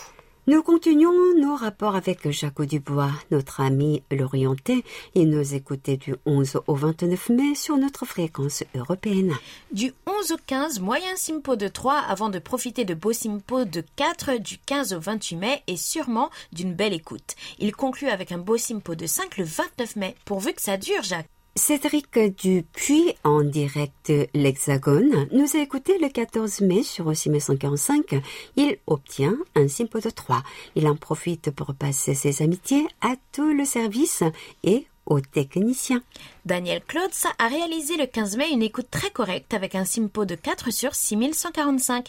Nous 0.50 0.64
continuons 0.64 1.36
nos 1.38 1.56
rapports 1.56 1.96
avec 1.96 2.28
Jacques 2.32 2.64
Dubois, 2.64 3.12
notre 3.30 3.62
ami 3.62 4.02
l'Orienté. 4.10 4.84
Il 5.14 5.30
nous 5.30 5.54
écoutait 5.54 5.98
du 5.98 6.16
11 6.26 6.62
au 6.66 6.74
29 6.74 7.30
mai 7.30 7.54
sur 7.54 7.78
notre 7.78 8.04
fréquence 8.04 8.64
européenne. 8.74 9.36
Du 9.72 9.94
11 10.08 10.32
au 10.32 10.38
15, 10.48 10.80
moyen 10.80 11.16
simpo 11.18 11.56
de 11.56 11.68
3 11.68 11.98
avant 12.00 12.30
de 12.30 12.40
profiter 12.40 12.84
de 12.84 12.96
beau 12.96 13.14
simpo 13.14 13.64
de 13.64 13.84
4 13.96 14.40
du 14.40 14.58
15 14.58 14.94
au 14.94 15.00
28 15.00 15.36
mai 15.36 15.62
et 15.68 15.78
sûrement 15.78 16.32
d'une 16.52 16.74
belle 16.74 16.94
écoute. 16.94 17.36
Il 17.60 17.76
conclut 17.76 18.10
avec 18.10 18.32
un 18.32 18.40
beau 18.40 18.58
simpo 18.58 18.96
de 18.96 19.06
5 19.06 19.38
le 19.38 19.44
29 19.44 19.98
mai, 19.98 20.16
pourvu 20.26 20.54
que 20.54 20.64
ça 20.64 20.78
dure, 20.78 21.04
Jacques. 21.04 21.30
Cédric 21.60 22.18
Dupuis, 22.38 23.14
en 23.26 23.44
direct 23.44 24.14
l'Hexagone, 24.34 25.28
nous 25.34 25.58
a 25.58 25.60
écouté 25.60 25.98
le 26.00 26.08
14 26.08 26.62
mai 26.62 26.84
sur 26.84 27.06
OCIM 27.08 27.38
145. 27.38 28.16
Il 28.56 28.78
obtient 28.88 29.38
un 29.56 29.68
simpo 29.68 30.00
de 30.00 30.10
3. 30.10 30.42
Il 30.76 30.88
en 30.88 30.96
profite 30.96 31.52
pour 31.52 31.76
passer 31.76 32.16
ses 32.16 32.42
amitiés 32.42 32.88
à 33.02 33.16
tout 33.34 33.54
le 33.54 33.66
service 33.66 34.24
et 34.64 34.88
aux 35.06 35.20
techniciens. 35.20 36.02
Daniel 36.46 36.82
Claude 36.88 37.12
a 37.38 37.48
réalisé 37.48 37.98
le 37.98 38.06
15 38.06 38.38
mai 38.38 38.50
une 38.52 38.64
écoute 38.64 38.90
très 38.90 39.12
correcte 39.12 39.54
avec 39.54 39.76
un 39.76 39.84
simpo 39.84 40.24
de 40.24 40.36
4 40.36 40.72
sur 40.72 40.96
6145. 40.96 42.08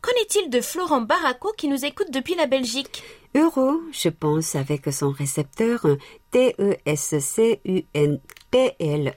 Qu'en 0.00 0.12
est-il 0.22 0.48
de 0.48 0.60
Florent 0.60 1.00
Barraco 1.00 1.52
qui 1.56 1.66
nous 1.66 1.84
écoute 1.84 2.12
depuis 2.12 2.36
la 2.36 2.46
Belgique? 2.46 3.02
Euro, 3.34 3.80
je 3.92 4.10
pense, 4.10 4.54
avec 4.56 4.92
son 4.92 5.10
récepteur 5.10 5.86
TESCUNPL 6.32 8.20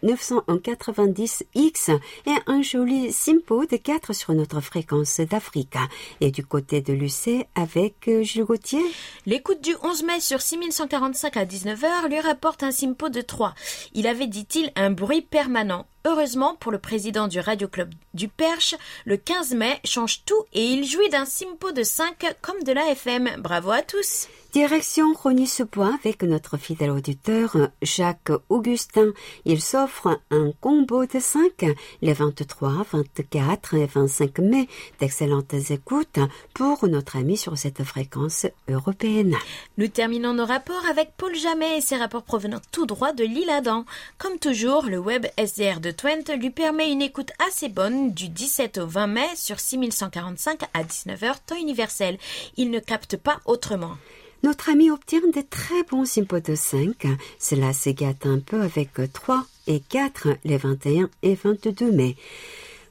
990X 0.04 2.00
et 2.26 2.32
un 2.48 2.62
joli 2.62 3.12
simpo 3.12 3.66
de 3.66 3.76
4 3.76 4.14
sur 4.14 4.34
notre 4.34 4.62
fréquence 4.62 5.20
d'Afrique. 5.20 5.76
Et 6.22 6.32
du 6.32 6.46
côté 6.46 6.80
de 6.80 6.94
l'UC 6.94 7.46
avec 7.56 8.08
euh, 8.08 8.24
Gilles 8.24 8.46
Gauthier, 8.46 8.84
L'écoute 9.26 9.62
du 9.62 9.76
11 9.84 10.04
mai 10.04 10.22
sur 10.22 10.42
6145 10.42 11.36
à 11.36 11.46
19h 11.46 12.08
lui 12.08 12.22
rapporte 12.22 12.64
un 12.64 12.72
simpo 12.72 13.10
de 13.10 13.20
3. 13.20 13.54
Il 13.94 14.08
avait, 14.08 14.28
dit-il, 14.28 14.72
un 14.78 14.92
bruit 14.92 15.22
permanent. 15.22 15.88
Heureusement 16.08 16.56
pour 16.60 16.72
le 16.72 16.78
président 16.78 17.28
du 17.28 17.40
Radio 17.40 17.68
Club 17.68 17.92
du 18.14 18.28
Perche, 18.28 18.76
le 19.06 19.18
15 19.18 19.56
mai 19.56 19.80
change 19.84 20.24
tout 20.24 20.46
et 20.54 20.64
il 20.64 20.86
jouit 20.86 21.10
d'un 21.10 21.26
simpo 21.26 21.72
de 21.72 21.82
5 21.82 22.36
comme 22.44 22.62
de 22.62 22.72
la 22.74 22.92
FM. 22.92 23.38
Bravo 23.40 23.72
à 23.72 23.82
tous! 23.82 24.28
Direction 24.56 25.12
Rogny-sous-Bois 25.14 25.98
avec 26.02 26.24
notre 26.24 26.56
fidèle 26.56 26.92
auditeur 26.92 27.58
Jacques 27.82 28.32
Augustin. 28.48 29.12
Il 29.44 29.60
s'offre 29.62 30.22
un 30.32 30.54
combo 30.62 31.06
de 31.06 31.20
5 31.20 31.66
les 32.02 32.14
23, 32.14 32.86
24 32.90 33.74
et 33.74 33.86
25 33.86 34.40
mai. 34.40 34.70
D'excellentes 35.02 35.56
écoutes 35.72 36.20
pour 36.54 36.88
notre 36.88 37.18
ami 37.18 37.36
sur 37.36 37.58
cette 37.58 37.84
fréquence 37.84 38.48
européenne. 38.70 39.36
Nous 39.78 39.90
terminons 39.90 40.34
nos 40.34 40.46
rapports 40.46 40.86
avec 40.90 41.12
Paul 41.18 41.36
Jamet 41.36 41.80
et 41.80 41.82
ses 41.82 41.98
rapports 41.98 42.24
provenant 42.24 42.62
tout 42.72 42.86
droit 42.86 43.12
de 43.12 43.26
l'île 43.26 43.50
Adam. 43.50 43.84
Comme 44.18 44.40
toujours, 44.40 44.86
le 44.86 45.00
web 45.00 45.26
SDR 45.38 45.82
de 45.82 45.92
Twente 45.92 46.30
lui 46.30 46.50
permet 46.50 46.94
une 46.94 47.02
écoute 47.02 47.34
assez 47.46 47.68
bonne 47.68 48.14
du 48.14 48.30
17 48.30 48.78
au 48.78 48.88
20 48.88 49.08
mai 49.08 49.28
sur 49.36 49.60
6145 49.60 50.64
à 50.74 50.84
19h 50.84 51.34
temps 51.46 51.58
universel. 51.58 52.18
Il 52.56 52.72
ne 52.72 52.80
capte 52.80 53.18
pas 53.18 53.42
autrement. 53.44 53.98
Notre 54.46 54.70
ami 54.70 54.92
obtient 54.92 55.22
de 55.22 55.42
très 55.42 55.82
bons 55.90 56.06
simpos 56.06 56.40
de 56.40 56.54
5. 56.54 57.08
Cela 57.40 57.74
se 57.74 57.90
gâte 57.90 58.28
un 58.28 58.38
peu 58.38 58.62
avec 58.62 58.92
3 59.12 59.44
et 59.66 59.80
4 59.80 60.38
les 60.44 60.58
21 60.58 61.10
et 61.24 61.34
22 61.34 61.92
mai. 61.92 62.16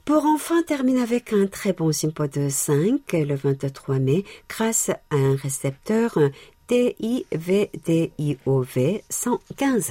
Pour 0.05 0.25
enfin 0.25 0.65
terminer 0.65 1.01
avec 1.01 1.33
un 1.33 1.47
très 1.47 1.73
bon 1.73 1.93
simpo 1.93 2.27
de 2.27 2.49
5 2.49 2.99
le 3.13 3.37
23 3.37 4.01
mai 4.01 4.25
grâce 4.49 4.91
à 4.91 4.99
un 5.13 5.37
récepteur 5.37 6.19
TIVDIOV 6.67 7.23
115. 9.09 9.91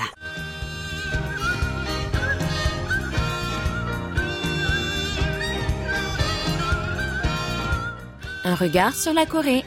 Un 8.43 8.56
regard 8.56 8.93
sur 8.93 9.13
la 9.13 9.26
Corée. 9.26 9.63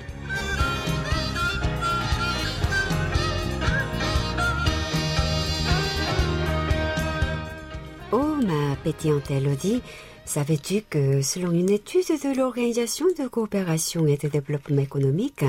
Ma 8.44 8.77
pétillante 8.83 9.31
Elodie, 9.31 9.83
savais-tu 10.25 10.83
que 10.83 11.22
selon 11.22 11.53
une 11.53 11.70
étude 11.70 12.07
de 12.09 12.37
l'Organisation 12.37 13.07
de 13.18 13.29
coopération 13.29 14.07
et 14.07 14.16
de 14.16 14.29
développement 14.29 14.83
économique, 14.83 15.44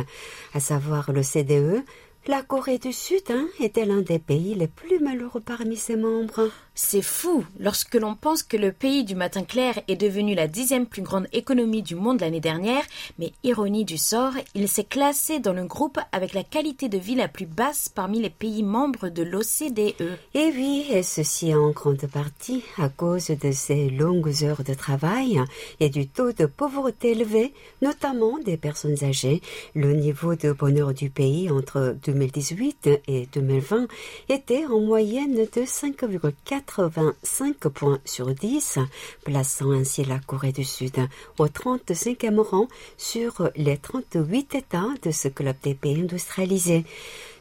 à 0.53 0.59
savoir 0.59 1.11
le 1.11 1.23
CDE, 1.23 1.83
la 2.27 2.41
Corée 2.41 2.77
du 2.77 2.91
Sud 2.91 3.23
hein, 3.29 3.47
était 3.59 3.85
l'un 3.85 4.01
des 4.01 4.19
pays 4.19 4.53
les 4.53 4.67
plus 4.67 4.99
malheureux 4.99 5.39
parmi 5.39 5.77
ses 5.77 5.95
membres? 5.95 6.49
C'est 6.75 7.01
fou 7.01 7.43
lorsque 7.59 7.95
l'on 7.95 8.15
pense 8.15 8.43
que 8.43 8.57
le 8.57 8.71
pays 8.71 9.03
du 9.03 9.15
matin 9.15 9.43
clair 9.43 9.79
est 9.87 9.95
devenu 9.95 10.35
la 10.35 10.47
dixième 10.47 10.85
plus 10.85 11.01
grande 11.01 11.27
économie 11.33 11.81
du 11.81 11.95
monde 11.95 12.21
l'année 12.21 12.39
dernière, 12.39 12.83
mais 13.17 13.31
ironie 13.43 13.85
du 13.85 13.97
sort, 13.97 14.33
il 14.53 14.67
s'est 14.67 14.83
classé 14.83 15.39
dans 15.39 15.53
le 15.53 15.65
groupe 15.65 15.97
avec 16.11 16.33
la 16.33 16.43
qualité 16.43 16.87
de 16.87 16.97
vie 16.97 17.15
la 17.15 17.27
plus 17.27 17.47
basse 17.47 17.89
parmi 17.89 18.21
les 18.21 18.29
pays 18.29 18.61
membres 18.61 19.09
de 19.09 19.23
l'OCDE. 19.23 19.95
Et 20.35 20.51
oui, 20.53 20.85
et 20.91 21.03
ceci 21.03 21.55
en 21.55 21.71
grande 21.71 22.05
partie 22.05 22.63
à 22.77 22.89
cause 22.89 23.27
de 23.27 23.51
ces 23.51 23.89
longues 23.89 24.43
heures 24.43 24.63
de 24.63 24.73
travail 24.73 25.41
et 25.79 25.89
du 25.89 26.07
taux 26.07 26.31
de 26.31 26.45
pauvreté 26.45 27.11
élevé, 27.11 27.53
notamment 27.81 28.37
des 28.37 28.57
personnes 28.57 29.03
âgées. 29.03 29.41
Le 29.73 29.93
niveau 29.93 30.35
de 30.35 30.51
bonheur 30.51 30.93
du 30.93 31.09
pays 31.09 31.49
entre 31.49 31.95
2000 32.05 32.16
2018 32.17 32.89
et 33.07 33.27
2020 33.31 33.87
était 34.29 34.65
en 34.65 34.79
moyenne 34.79 35.35
de 35.35 35.61
5,85 35.61 37.69
points 37.69 37.99
sur 38.05 38.33
10, 38.33 38.79
plaçant 39.23 39.69
ainsi 39.71 40.03
la 40.03 40.17
Corée 40.19 40.51
du 40.51 40.63
Sud 40.63 40.95
au 41.37 41.45
35e 41.45 42.39
rang 42.39 42.67
sur 42.97 43.51
les 43.55 43.77
38 43.77 44.55
États 44.55 44.89
de 45.03 45.11
ce 45.11 45.27
club 45.27 45.55
des 45.61 45.75
pays 45.75 46.01
industrialisés. 46.01 46.85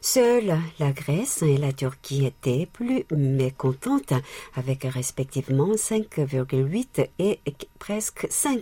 Seules 0.03 0.59
la 0.79 0.93
Grèce 0.93 1.41
et 1.43 1.57
la 1.57 1.73
Turquie 1.73 2.27
étaient 2.27 2.69
plus 2.71 3.07
mécontentes, 3.11 4.13
avec 4.55 4.85
respectivement 4.85 5.73
5,8 5.73 7.09
et 7.19 7.41
presque 7.79 8.27
5. 8.29 8.61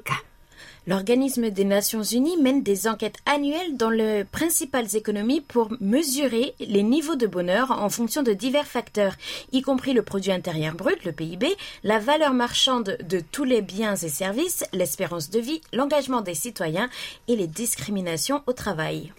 L'organisme 0.87 1.51
des 1.51 1.65
Nations 1.65 2.03
Unies 2.03 2.37
mène 2.37 2.63
des 2.63 2.87
enquêtes 2.87 3.17
annuelles 3.27 3.77
dans 3.77 3.91
les 3.91 4.25
principales 4.25 4.95
économies 4.97 5.41
pour 5.41 5.73
mesurer 5.81 6.55
les 6.61 6.83
niveaux 6.83 7.17
de 7.17 7.27
bonheur 7.27 7.71
en 7.71 7.89
fonction 7.89 8.23
de 8.23 8.33
divers 8.33 8.67
facteurs, 8.67 9.15
y 9.53 9.63
compris 9.63 9.95
le 9.95 10.03
produit 10.03 10.33
intérieur 10.33 10.75
brut, 10.75 11.05
le 11.05 11.13
PIB, 11.13 11.57
la 11.85 11.99
valeur 11.99 12.35
marchande 12.35 12.99
de 13.09 13.21
tous 13.21 13.45
les 13.45 13.63
biens 13.63 13.97
et 13.97 14.09
services, 14.09 14.65
l'espérance 14.73 15.31
de 15.31 15.41
vie, 15.41 15.63
l'engagement 15.73 16.21
des 16.21 16.35
citoyens 16.35 16.91
et 17.29 17.37
les 17.37 17.47
discriminations 17.47 18.43
au 18.47 18.53
travail. 18.53 19.13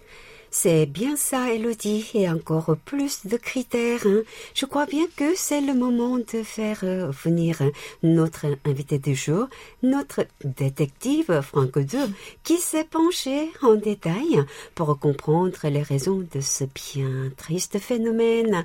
C'est 0.58 0.86
bien 0.86 1.16
ça, 1.16 1.52
Elodie, 1.52 2.10
et 2.14 2.30
encore 2.30 2.78
plus 2.82 3.26
de 3.26 3.36
critères. 3.36 4.06
Hein. 4.06 4.22
Je 4.54 4.64
crois 4.64 4.86
bien 4.86 5.04
que 5.14 5.36
c'est 5.36 5.60
le 5.60 5.74
moment 5.74 6.16
de 6.16 6.42
faire 6.42 6.80
euh, 6.82 7.10
venir 7.10 7.58
notre 8.02 8.46
invité 8.64 8.98
du 8.98 9.14
jour, 9.14 9.48
notre 9.82 10.24
détective 10.42 11.42
Franck 11.42 11.76
II, 11.76 12.10
qui 12.42 12.56
s'est 12.56 12.84
penché 12.84 13.50
en 13.60 13.74
détail 13.74 14.46
pour 14.74 14.98
comprendre 14.98 15.58
les 15.64 15.82
raisons 15.82 16.26
de 16.32 16.40
ce 16.40 16.64
bien 16.64 17.30
triste 17.36 17.78
phénomène. 17.78 18.64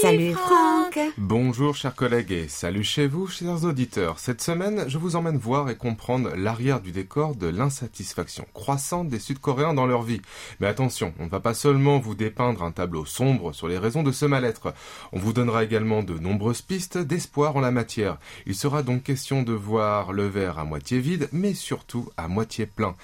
Salut, 0.00 0.34
Franck. 0.34 1.00
Bonjour 1.18 1.74
chers 1.74 1.96
collègues 1.96 2.30
et 2.30 2.46
salut 2.46 2.84
chez 2.84 3.08
vous 3.08 3.26
chers 3.26 3.64
auditeurs. 3.64 4.20
Cette 4.20 4.40
semaine, 4.40 4.84
je 4.86 4.98
vous 4.98 5.16
emmène 5.16 5.36
voir 5.36 5.68
et 5.68 5.76
comprendre 5.76 6.30
l'arrière 6.36 6.80
du 6.80 6.92
décor 6.92 7.34
de 7.34 7.48
l'insatisfaction 7.48 8.46
croissante 8.54 9.08
des 9.08 9.18
Sud-Coréens 9.18 9.74
dans 9.74 9.86
leur 9.86 10.02
vie. 10.02 10.22
Mais 10.60 10.68
attention, 10.68 11.07
on 11.18 11.24
ne 11.24 11.30
va 11.30 11.40
pas 11.40 11.54
seulement 11.54 11.98
vous 11.98 12.14
dépeindre 12.14 12.62
un 12.62 12.70
tableau 12.70 13.04
sombre 13.04 13.52
sur 13.52 13.68
les 13.68 13.78
raisons 13.78 14.02
de 14.02 14.12
ce 14.12 14.26
mal-être. 14.26 14.74
On 15.12 15.18
vous 15.18 15.32
donnera 15.32 15.64
également 15.64 16.02
de 16.02 16.18
nombreuses 16.18 16.62
pistes 16.62 16.98
d'espoir 16.98 17.56
en 17.56 17.60
la 17.60 17.70
matière. 17.70 18.18
Il 18.46 18.54
sera 18.54 18.82
donc 18.82 19.02
question 19.02 19.42
de 19.42 19.52
voir 19.52 20.12
le 20.12 20.26
verre 20.26 20.58
à 20.58 20.64
moitié 20.64 21.00
vide, 21.00 21.28
mais 21.32 21.54
surtout 21.54 22.10
à 22.16 22.28
moitié 22.28 22.66
plein. 22.66 22.94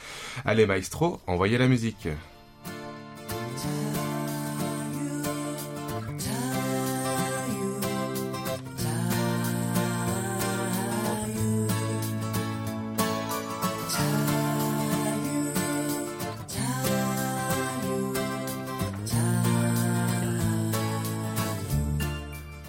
Allez 0.44 0.66
maestro, 0.66 1.20
envoyez 1.26 1.58
la 1.58 1.68
musique. 1.68 2.08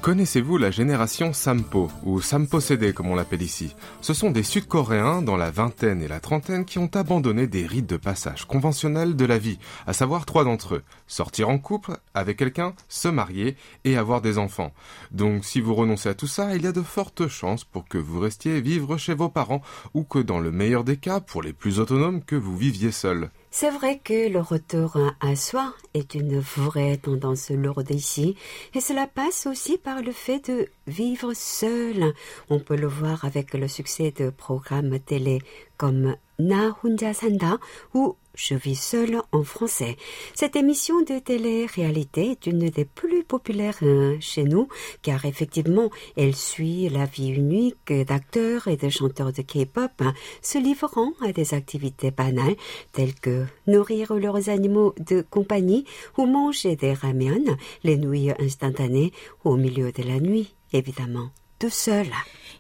Connaissez-vous 0.05 0.59
la 0.59 0.69
génération 0.69 1.33
Sampo, 1.33 1.89
ou 2.03 2.21
Sampo 2.21 2.59
CD 2.59 2.93
comme 2.93 3.07
on 3.07 3.15
l'appelle 3.15 3.41
ici? 3.41 3.73
Ce 4.01 4.13
sont 4.13 4.29
des 4.29 4.43
Sud-Coréens 4.43 5.23
dans 5.23 5.35
la 5.35 5.49
vingtaine 5.49 6.03
et 6.03 6.07
la 6.07 6.19
trentaine 6.19 6.63
qui 6.63 6.77
ont 6.77 6.91
abandonné 6.93 7.47
des 7.47 7.65
rites 7.65 7.89
de 7.89 7.97
passage 7.97 8.45
conventionnels 8.45 9.15
de 9.15 9.25
la 9.25 9.39
vie, 9.39 9.57
à 9.87 9.93
savoir 9.93 10.27
trois 10.27 10.43
d'entre 10.43 10.75
eux. 10.75 10.83
Sortir 11.07 11.49
en 11.49 11.57
couple 11.57 11.97
avec 12.13 12.37
quelqu'un, 12.37 12.75
se 12.87 13.07
marier 13.07 13.57
et 13.83 13.97
avoir 13.97 14.21
des 14.21 14.37
enfants. 14.37 14.73
Donc 15.09 15.43
si 15.43 15.59
vous 15.59 15.73
renoncez 15.73 16.09
à 16.09 16.13
tout 16.13 16.27
ça, 16.27 16.55
il 16.55 16.61
y 16.61 16.67
a 16.67 16.71
de 16.71 16.83
fortes 16.83 17.27
chances 17.27 17.63
pour 17.63 17.87
que 17.87 17.97
vous 17.97 18.19
restiez 18.19 18.61
vivre 18.61 18.97
chez 18.97 19.15
vos 19.15 19.29
parents, 19.29 19.63
ou 19.95 20.03
que 20.03 20.19
dans 20.19 20.39
le 20.39 20.51
meilleur 20.51 20.83
des 20.83 20.97
cas, 20.97 21.19
pour 21.19 21.41
les 21.41 21.51
plus 21.51 21.79
autonomes, 21.79 22.21
que 22.21 22.35
vous 22.35 22.55
viviez 22.55 22.91
seul. 22.91 23.31
C'est 23.57 23.69
vrai 23.69 23.99
que 24.03 24.27
le 24.27 24.41
retour 24.41 24.97
à 25.21 25.37
soi 25.37 25.73
est 25.93 26.13
une 26.13 26.41
vraie 26.41 26.97
tendance 26.97 27.51
lourde 27.51 27.89
ici, 27.89 28.35
et 28.73 28.81
cela 28.81 29.07
passe 29.07 29.47
aussi 29.47 29.77
par 29.77 30.01
le 30.01 30.11
fait 30.11 30.51
de 30.51 30.67
vivre 30.87 31.31
seul. 31.33 32.13
On 32.49 32.59
peut 32.59 32.75
le 32.75 32.87
voir 32.87 33.23
avec 33.23 33.53
le 33.53 33.69
succès 33.69 34.11
de 34.11 34.29
programmes 34.29 34.99
télé 34.99 35.39
comme 35.77 36.17
Na 36.37 36.75
Hunja 36.83 37.13
Sanda 37.13 37.57
ou 37.93 38.17
je 38.35 38.55
vis 38.55 38.75
seul 38.75 39.21
en 39.31 39.43
français. 39.43 39.97
Cette 40.33 40.55
émission 40.55 41.01
de 41.01 41.19
télé-réalité 41.19 42.31
est 42.31 42.45
une 42.47 42.69
des 42.69 42.85
plus 42.85 43.23
populaires 43.23 43.77
euh, 43.81 44.17
chez 44.19 44.43
nous, 44.43 44.67
car 45.01 45.25
effectivement, 45.25 45.89
elle 46.15 46.35
suit 46.35 46.89
la 46.89 47.05
vie 47.05 47.29
unique 47.29 47.91
d'acteurs 47.91 48.67
et 48.67 48.77
de 48.77 48.89
chanteurs 48.89 49.31
de 49.31 49.41
K-pop 49.41 49.91
hein, 49.99 50.13
se 50.41 50.57
livrant 50.57 51.11
à 51.21 51.31
des 51.31 51.53
activités 51.53 52.11
banales 52.11 52.55
telles 52.91 53.15
que 53.15 53.45
nourrir 53.67 54.13
leurs 54.13 54.49
animaux 54.49 54.93
de 54.99 55.21
compagnie 55.21 55.85
ou 56.17 56.25
manger 56.25 56.75
des 56.75 56.93
ramen, 56.93 57.57
les 57.83 57.97
nouilles 57.97 58.33
instantanées 58.39 59.11
au 59.43 59.55
milieu 59.55 59.91
de 59.91 60.03
la 60.03 60.19
nuit, 60.19 60.55
évidemment, 60.73 61.29
tout 61.59 61.69
seul. 61.69 62.07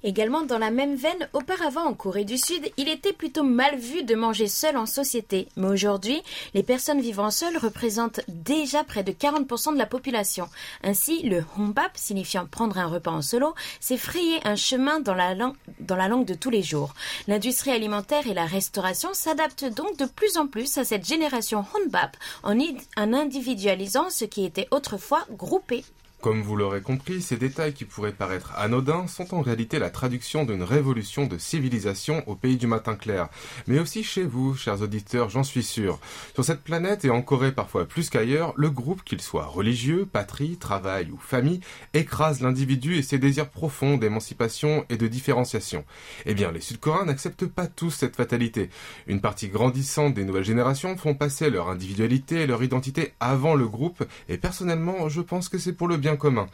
Également 0.05 0.43
dans 0.43 0.59
la 0.59 0.69
même 0.69 0.95
veine, 0.95 1.27
auparavant 1.33 1.85
en 1.85 1.95
Corée 1.95 2.25
du 2.25 2.37
Sud, 2.37 2.71
il 2.77 2.89
était 2.89 3.11
plutôt 3.11 3.41
mal 3.41 3.75
vu 3.75 4.03
de 4.03 4.13
manger 4.13 4.47
seul 4.47 4.77
en 4.77 4.85
société. 4.85 5.47
Mais 5.57 5.65
aujourd'hui, 5.65 6.21
les 6.53 6.61
personnes 6.61 7.01
vivant 7.01 7.31
seules 7.31 7.57
représentent 7.57 8.21
déjà 8.27 8.83
près 8.83 9.01
de 9.01 9.11
40% 9.11 9.73
de 9.73 9.79
la 9.79 9.87
population. 9.87 10.47
Ainsi, 10.83 11.23
le 11.23 11.43
hongbap, 11.57 11.89
signifiant 11.95 12.45
prendre 12.45 12.77
un 12.77 12.85
repas 12.85 13.09
en 13.09 13.23
solo, 13.23 13.55
s'est 13.79 13.97
frayé 13.97 14.39
un 14.43 14.55
chemin 14.55 14.99
dans 14.99 15.15
la, 15.15 15.33
langue, 15.33 16.25
de 16.25 16.35
tous 16.35 16.51
les 16.51 16.61
jours. 16.61 16.93
L'industrie 17.27 17.71
alimentaire 17.71 18.27
et 18.27 18.35
la 18.35 18.45
restauration 18.45 19.09
s'adaptent 19.13 19.73
donc 19.73 19.97
de 19.97 20.05
plus 20.05 20.37
en 20.37 20.45
plus 20.45 20.77
à 20.77 20.83
cette 20.83 21.07
génération 21.07 21.65
hongbap 21.73 22.15
en, 22.43 22.55
en 22.95 23.13
individualisant 23.13 24.11
ce 24.11 24.25
qui 24.25 24.45
était 24.45 24.67
autrefois 24.69 25.25
groupé. 25.31 25.83
Comme 26.25 26.41
vous 26.41 26.55
l'aurez 26.55 26.81
compris, 26.81 27.21
ces 27.21 27.37
détails 27.37 27.73
qui 27.73 27.85
pourraient 27.85 28.11
paraître 28.11 28.51
anodins 28.57 29.05
sont 29.05 29.35
en 29.35 29.41
réalité 29.41 29.77
la 29.77 29.91
traduction 29.91 30.43
d'une 30.43 30.63
révolution 30.63 31.27
de 31.27 31.37
civilisation 31.37 32.27
au 32.27 32.33
pays 32.33 32.57
du 32.57 32.65
matin 32.65 32.95
clair. 32.95 33.29
Mais 33.67 33.77
aussi 33.77 34.03
chez 34.03 34.23
vous, 34.23 34.55
chers 34.55 34.81
auditeurs, 34.81 35.29
j'en 35.29 35.43
suis 35.43 35.61
sûr. 35.61 35.99
Sur 36.33 36.43
cette 36.43 36.63
planète 36.63 37.05
et 37.05 37.11
en 37.11 37.21
Corée 37.21 37.51
parfois 37.51 37.85
plus 37.85 38.09
qu'ailleurs, 38.09 38.55
le 38.57 38.71
groupe, 38.71 39.03
qu'il 39.03 39.21
soit 39.21 39.45
religieux, 39.45 40.07
patrie, 40.11 40.57
travail 40.57 41.11
ou 41.11 41.19
famille, 41.19 41.59
écrase 41.93 42.41
l'individu 42.41 42.95
et 42.95 43.03
ses 43.03 43.19
désirs 43.19 43.49
profonds 43.51 43.97
d'émancipation 43.97 44.83
et 44.89 44.97
de 44.97 45.05
différenciation. 45.05 45.85
Eh 46.25 46.33
bien, 46.33 46.51
les 46.51 46.59
Sud-Coréens 46.59 47.05
n'acceptent 47.05 47.45
pas 47.45 47.67
tous 47.67 47.91
cette 47.91 48.15
fatalité. 48.15 48.71
Une 49.05 49.21
partie 49.21 49.49
grandissante 49.49 50.15
des 50.15 50.25
nouvelles 50.25 50.43
générations 50.43 50.97
font 50.97 51.13
passer 51.13 51.51
leur 51.51 51.69
individualité 51.69 52.41
et 52.41 52.47
leur 52.47 52.63
identité 52.63 53.13
avant 53.19 53.53
le 53.53 53.67
groupe, 53.67 54.03
et 54.27 54.39
personnellement, 54.39 55.07
je 55.07 55.21
pense 55.21 55.49
que 55.49 55.59
c'est 55.59 55.73
pour 55.73 55.87
le 55.87 55.97
bien 55.97 56.14
commun. 56.17 56.47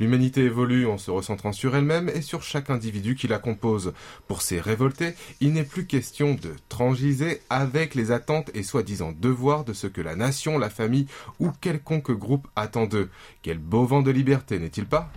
L'humanité 0.00 0.42
évolue 0.42 0.86
en 0.86 0.98
se 0.98 1.10
recentrant 1.10 1.52
sur 1.52 1.74
elle-même 1.76 2.08
et 2.08 2.22
sur 2.22 2.42
chaque 2.42 2.70
individu 2.70 3.14
qui 3.14 3.28
la 3.28 3.38
compose. 3.38 3.92
Pour 4.26 4.42
ces 4.42 4.60
révoltés, 4.60 5.14
il 5.40 5.52
n'est 5.52 5.64
plus 5.64 5.86
question 5.86 6.34
de 6.34 6.54
transiger 6.68 7.40
avec 7.50 7.94
les 7.94 8.10
attentes 8.10 8.50
et 8.54 8.62
soi-disant 8.62 9.12
devoirs 9.18 9.64
de 9.64 9.72
ce 9.72 9.86
que 9.86 10.00
la 10.00 10.16
nation, 10.16 10.58
la 10.58 10.70
famille 10.70 11.06
ou 11.40 11.50
quelconque 11.60 12.12
groupe 12.12 12.48
attend 12.56 12.86
d'eux. 12.86 13.10
Quel 13.42 13.58
beau 13.58 13.84
vent 13.84 14.02
de 14.02 14.10
liberté, 14.10 14.58
n'est-il 14.58 14.86
pas? 14.86 15.10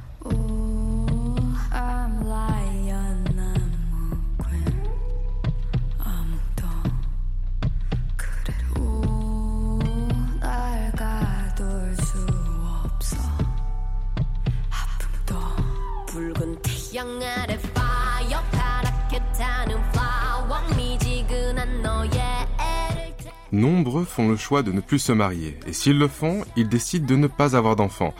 Nombreux 23.51 24.05
font 24.05 24.29
le 24.29 24.37
choix 24.37 24.63
de 24.63 24.71
ne 24.71 24.79
plus 24.79 24.99
se 24.99 25.11
marier, 25.11 25.57
et 25.67 25.73
s'ils 25.73 25.97
le 25.97 26.07
font, 26.07 26.45
ils 26.55 26.69
décident 26.69 27.05
de 27.05 27.15
ne 27.15 27.27
pas 27.27 27.57
avoir 27.57 27.75
d'enfants. 27.75 28.13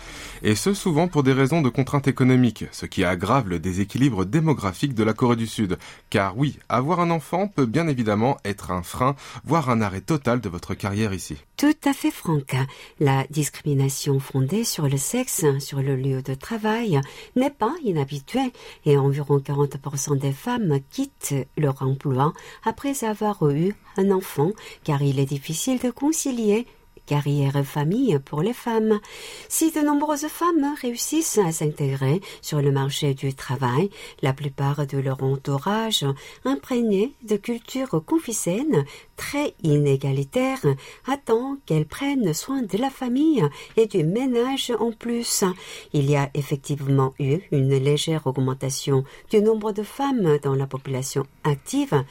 Et 0.44 0.56
ce 0.56 0.74
souvent 0.74 1.08
pour 1.08 1.24
des 1.24 1.32
raisons 1.32 1.62
de 1.62 1.70
contraintes 1.70 2.10
économiques, 2.10 2.66
ce 2.72 2.86
qui 2.86 3.06
aggrave 3.06 3.48
le 3.48 3.60
déséquilibre 3.60 4.26
démographique 4.26 4.94
de 4.94 5.04
la 5.04 5.14
Corée 5.14 5.38
du 5.38 5.48
Sud. 5.48 5.78
Car 6.10 6.38
oui, 6.38 6.60
avoir 6.68 7.00
un 7.00 7.12
enfant 7.12 7.48
peut 7.48 7.66
bien 7.66 7.88
évidemment 7.88 8.38
être 8.44 8.72
un 8.72 8.84
frein, 8.84 9.16
voire 9.46 9.70
un 9.70 9.82
arrêt 9.82 10.02
total 10.02 10.42
de 10.42 10.50
votre 10.50 10.74
carrière 10.74 11.14
ici. 11.14 11.38
Tout 11.62 11.78
à 11.86 11.94
fait 11.94 12.10
franck. 12.10 12.56
La 13.00 13.24
discrimination 13.30 14.20
fondée 14.20 14.64
sur 14.64 14.88
le 14.90 14.98
sexe, 14.98 15.46
sur 15.60 15.80
le 15.84 15.96
lieu 15.96 16.24
de 16.24 16.34
travail, 16.34 17.00
n'est 17.36 17.52
pas 17.52 17.76
inhabituelle, 17.84 18.50
et 18.84 18.98
environ 18.98 19.38
40% 19.38 20.18
des 20.18 20.32
femmes 20.32 20.80
quittent 20.90 21.36
leur 21.58 21.84
emploi 21.84 22.34
après 22.64 23.04
avoir 23.04 23.48
eu 23.52 23.76
un 23.96 24.10
enfant, 24.10 24.54
car 24.84 25.04
il 25.04 25.20
est 25.20 25.28
difficile 25.28 25.78
de 25.78 25.92
concilier 25.92 26.66
carrière 27.12 27.58
et 27.58 27.66
famille 27.66 28.18
pour 28.24 28.42
les 28.42 28.54
femmes. 28.54 29.02
Si 29.50 29.70
de 29.70 29.82
nombreuses 29.82 30.30
femmes 30.30 30.74
réussissent 30.82 31.40
à 31.40 31.52
s'intégrer 31.52 32.22
sur 32.42 32.62
le 32.62 32.72
marché 32.72 33.14
du 33.14 33.34
travail, 33.34 33.90
la 34.22 34.32
plupart 34.32 34.88
de 34.88 34.98
leur 34.98 35.22
entourage, 35.22 36.06
imprégné 36.46 37.12
de 37.24 37.36
culture 37.36 38.02
confucienne, 38.06 38.86
très 39.18 39.54
inégalitaire, 39.62 40.66
attend 41.06 41.58
qu'elles 41.66 41.86
prennent 41.86 42.34
soin 42.34 42.62
de 42.62 42.78
la 42.78 42.90
famille 42.90 43.44
et 43.76 43.88
du 43.88 44.06
ménage 44.06 44.72
en 44.80 44.94
plus. 44.94 45.44
Il 45.92 46.10
y 46.10 46.16
a 46.16 46.30
effectivement 46.34 47.14
eu 47.20 47.40
une 47.52 47.76
légère 47.76 48.26
augmentation 48.26 49.04
du 49.30 49.42
nombre 49.42 49.74
de 49.74 49.84
femmes 49.84 50.38
dans 50.42 50.56
la 50.56 50.66
population 50.66 51.26
active, 51.44 52.06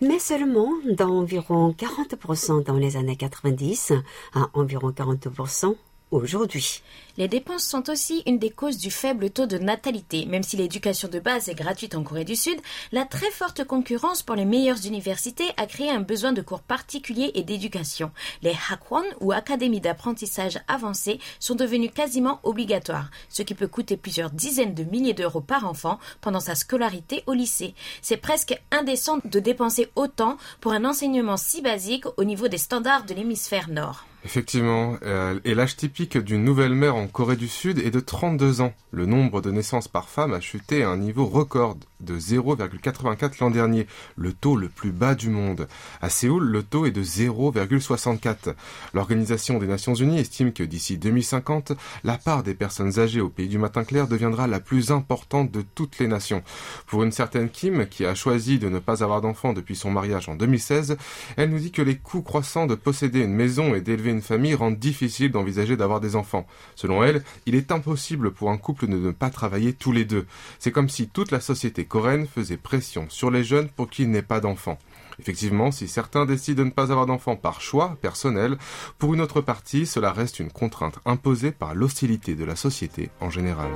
mais 0.00 0.18
seulement 0.18 0.70
d'environ 0.84 1.74
40% 1.76 2.64
dans 2.64 2.76
les 2.76 2.96
années 2.96 3.16
90 3.16 3.92
à 4.34 4.48
environ 4.54 4.90
40% 4.90 5.74
aujourd'hui. 6.10 6.82
Les 7.16 7.26
dépenses 7.26 7.64
sont 7.64 7.90
aussi 7.90 8.22
une 8.26 8.38
des 8.38 8.50
causes 8.50 8.78
du 8.78 8.92
faible 8.92 9.30
taux 9.30 9.46
de 9.46 9.58
natalité. 9.58 10.24
Même 10.26 10.44
si 10.44 10.56
l'éducation 10.56 11.08
de 11.08 11.18
base 11.18 11.48
est 11.48 11.54
gratuite 11.54 11.96
en 11.96 12.04
Corée 12.04 12.24
du 12.24 12.36
Sud, 12.36 12.60
la 12.92 13.04
très 13.04 13.30
forte 13.32 13.64
concurrence 13.64 14.22
pour 14.22 14.36
les 14.36 14.44
meilleures 14.44 14.86
universités 14.86 15.48
a 15.56 15.66
créé 15.66 15.90
un 15.90 16.00
besoin 16.00 16.32
de 16.32 16.42
cours 16.42 16.60
particuliers 16.60 17.32
et 17.34 17.42
d'éducation. 17.42 18.12
Les 18.42 18.54
Hakwon 18.70 19.02
ou 19.20 19.32
académies 19.32 19.80
d'apprentissage 19.80 20.60
avancées 20.68 21.18
sont 21.40 21.56
devenues 21.56 21.90
quasiment 21.90 22.38
obligatoires, 22.44 23.10
ce 23.28 23.42
qui 23.42 23.54
peut 23.54 23.66
coûter 23.66 23.96
plusieurs 23.96 24.30
dizaines 24.30 24.74
de 24.74 24.84
milliers 24.84 25.14
d'euros 25.14 25.40
par 25.40 25.66
enfant 25.66 25.98
pendant 26.20 26.40
sa 26.40 26.54
scolarité 26.54 27.24
au 27.26 27.32
lycée. 27.32 27.74
C'est 28.00 28.16
presque 28.16 28.56
indécent 28.70 29.18
de 29.24 29.40
dépenser 29.40 29.88
autant 29.96 30.36
pour 30.60 30.72
un 30.72 30.84
enseignement 30.84 31.36
si 31.36 31.62
basique 31.62 32.04
au 32.16 32.22
niveau 32.22 32.46
des 32.46 32.58
standards 32.58 33.06
de 33.06 33.14
l'hémisphère 33.14 33.68
nord. 33.68 34.04
Effectivement, 34.28 34.98
euh, 35.04 35.40
et 35.46 35.54
l'âge 35.54 35.76
typique 35.76 36.18
d'une 36.18 36.44
nouvelle 36.44 36.74
mère 36.74 36.96
en 36.96 37.06
Corée 37.06 37.34
du 37.34 37.48
Sud 37.48 37.78
est 37.78 37.90
de 37.90 37.98
32 37.98 38.60
ans. 38.60 38.74
Le 38.90 39.06
nombre 39.06 39.40
de 39.40 39.50
naissances 39.50 39.88
par 39.88 40.10
femme 40.10 40.34
a 40.34 40.40
chuté 40.40 40.82
à 40.82 40.90
un 40.90 40.98
niveau 40.98 41.24
record 41.24 41.78
de 42.00 42.18
0,84 42.18 43.36
l'an 43.40 43.50
dernier, 43.50 43.86
le 44.16 44.32
taux 44.32 44.56
le 44.56 44.68
plus 44.68 44.92
bas 44.92 45.14
du 45.14 45.30
monde. 45.30 45.66
À 46.02 46.10
Séoul, 46.10 46.44
le 46.44 46.62
taux 46.62 46.84
est 46.84 46.90
de 46.90 47.02
0,64. 47.02 48.54
L'Organisation 48.92 49.58
des 49.58 49.66
Nations 49.66 49.94
Unies 49.94 50.20
estime 50.20 50.52
que 50.52 50.62
d'ici 50.62 50.98
2050, 50.98 51.72
la 52.04 52.18
part 52.18 52.42
des 52.42 52.54
personnes 52.54 52.98
âgées 52.98 53.22
au 53.22 53.30
pays 53.30 53.48
du 53.48 53.58
matin 53.58 53.82
clair 53.82 54.08
deviendra 54.08 54.46
la 54.46 54.60
plus 54.60 54.90
importante 54.90 55.50
de 55.50 55.62
toutes 55.74 55.98
les 55.98 56.06
nations. 56.06 56.42
Pour 56.86 57.02
une 57.02 57.12
certaine 57.12 57.48
Kim, 57.48 57.86
qui 57.86 58.04
a 58.04 58.14
choisi 58.14 58.58
de 58.58 58.68
ne 58.68 58.78
pas 58.78 59.02
avoir 59.02 59.22
d'enfants 59.22 59.54
depuis 59.54 59.76
son 59.76 59.90
mariage 59.90 60.28
en 60.28 60.36
2016, 60.36 60.98
elle 61.36 61.50
nous 61.50 61.58
dit 61.58 61.72
que 61.72 61.82
les 61.82 61.96
coûts 61.96 62.22
croissants 62.22 62.66
de 62.66 62.74
posséder 62.74 63.20
une 63.20 63.34
maison 63.34 63.74
et 63.74 63.80
d'élever 63.80 64.10
une 64.10 64.17
famille 64.22 64.54
rendent 64.54 64.78
difficile 64.78 65.30
d'envisager 65.30 65.76
d'avoir 65.76 66.00
des 66.00 66.16
enfants. 66.16 66.46
Selon 66.74 67.02
elle, 67.02 67.22
il 67.46 67.54
est 67.54 67.72
impossible 67.72 68.32
pour 68.32 68.50
un 68.50 68.58
couple 68.58 68.86
de 68.86 68.96
ne 68.96 69.10
pas 69.10 69.30
travailler 69.30 69.72
tous 69.72 69.92
les 69.92 70.04
deux. 70.04 70.26
C'est 70.58 70.72
comme 70.72 70.88
si 70.88 71.08
toute 71.08 71.30
la 71.30 71.40
société 71.40 71.84
coréenne 71.84 72.26
faisait 72.26 72.56
pression 72.56 73.06
sur 73.08 73.30
les 73.30 73.44
jeunes 73.44 73.68
pour 73.68 73.90
qu'ils 73.90 74.10
n'aient 74.10 74.22
pas 74.22 74.40
d'enfants. 74.40 74.78
Effectivement, 75.18 75.72
si 75.72 75.88
certains 75.88 76.26
décident 76.26 76.62
de 76.62 76.68
ne 76.68 76.72
pas 76.72 76.92
avoir 76.92 77.06
d'enfants 77.06 77.36
par 77.36 77.60
choix 77.60 77.96
personnel, 78.00 78.56
pour 78.98 79.14
une 79.14 79.20
autre 79.20 79.40
partie, 79.40 79.86
cela 79.86 80.12
reste 80.12 80.38
une 80.38 80.52
contrainte 80.52 81.00
imposée 81.04 81.50
par 81.50 81.74
l'hostilité 81.74 82.34
de 82.34 82.44
la 82.44 82.56
société 82.56 83.10
en 83.20 83.30
général. 83.30 83.70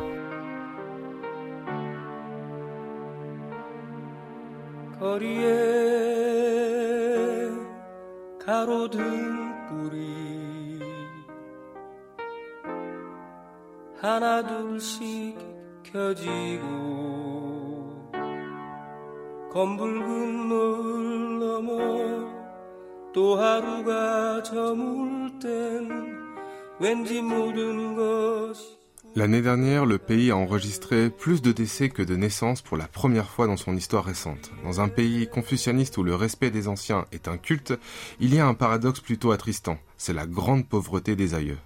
검붉은 19.57 20.47
물 20.47 21.39
넘어 21.39 22.31
또 23.11 23.35
하루가 23.37 24.43
저물 24.43 25.39
땐 25.39 25.89
왠지 26.79 27.21
모든 27.21 27.95
것이 27.95 28.77
L'année 29.15 29.41
dernière, 29.41 29.87
le 29.87 29.97
pays 29.97 30.29
a 30.29 30.37
enregistré 30.37 31.09
plus 31.09 31.41
de 31.41 31.51
décès 31.51 31.89
que 31.89 32.03
de 32.03 32.15
naissances 32.15 32.61
pour 32.61 32.77
la 32.77 32.87
première 32.87 33.31
fois 33.31 33.47
dans 33.47 33.57
son 33.57 33.75
histoire 33.75 34.05
récente. 34.05 34.51
Dans 34.63 34.79
un 34.79 34.89
pays 34.89 35.27
confucianiste 35.27 35.97
où 35.97 36.03
le 36.03 36.13
respect 36.13 36.51
des 36.51 36.67
anciens 36.67 37.05
est 37.11 37.27
un 37.27 37.37
culte, 37.37 37.73
il 38.19 38.35
y 38.35 38.39
a 38.39 38.45
un 38.45 38.53
paradoxe 38.53 38.99
plutôt 38.99 39.31
attristant, 39.31 39.79
c'est 39.97 40.13
la 40.13 40.27
grande 40.27 40.67
pauvreté 40.67 41.15
des 41.15 41.33
aïeux. 41.33 41.57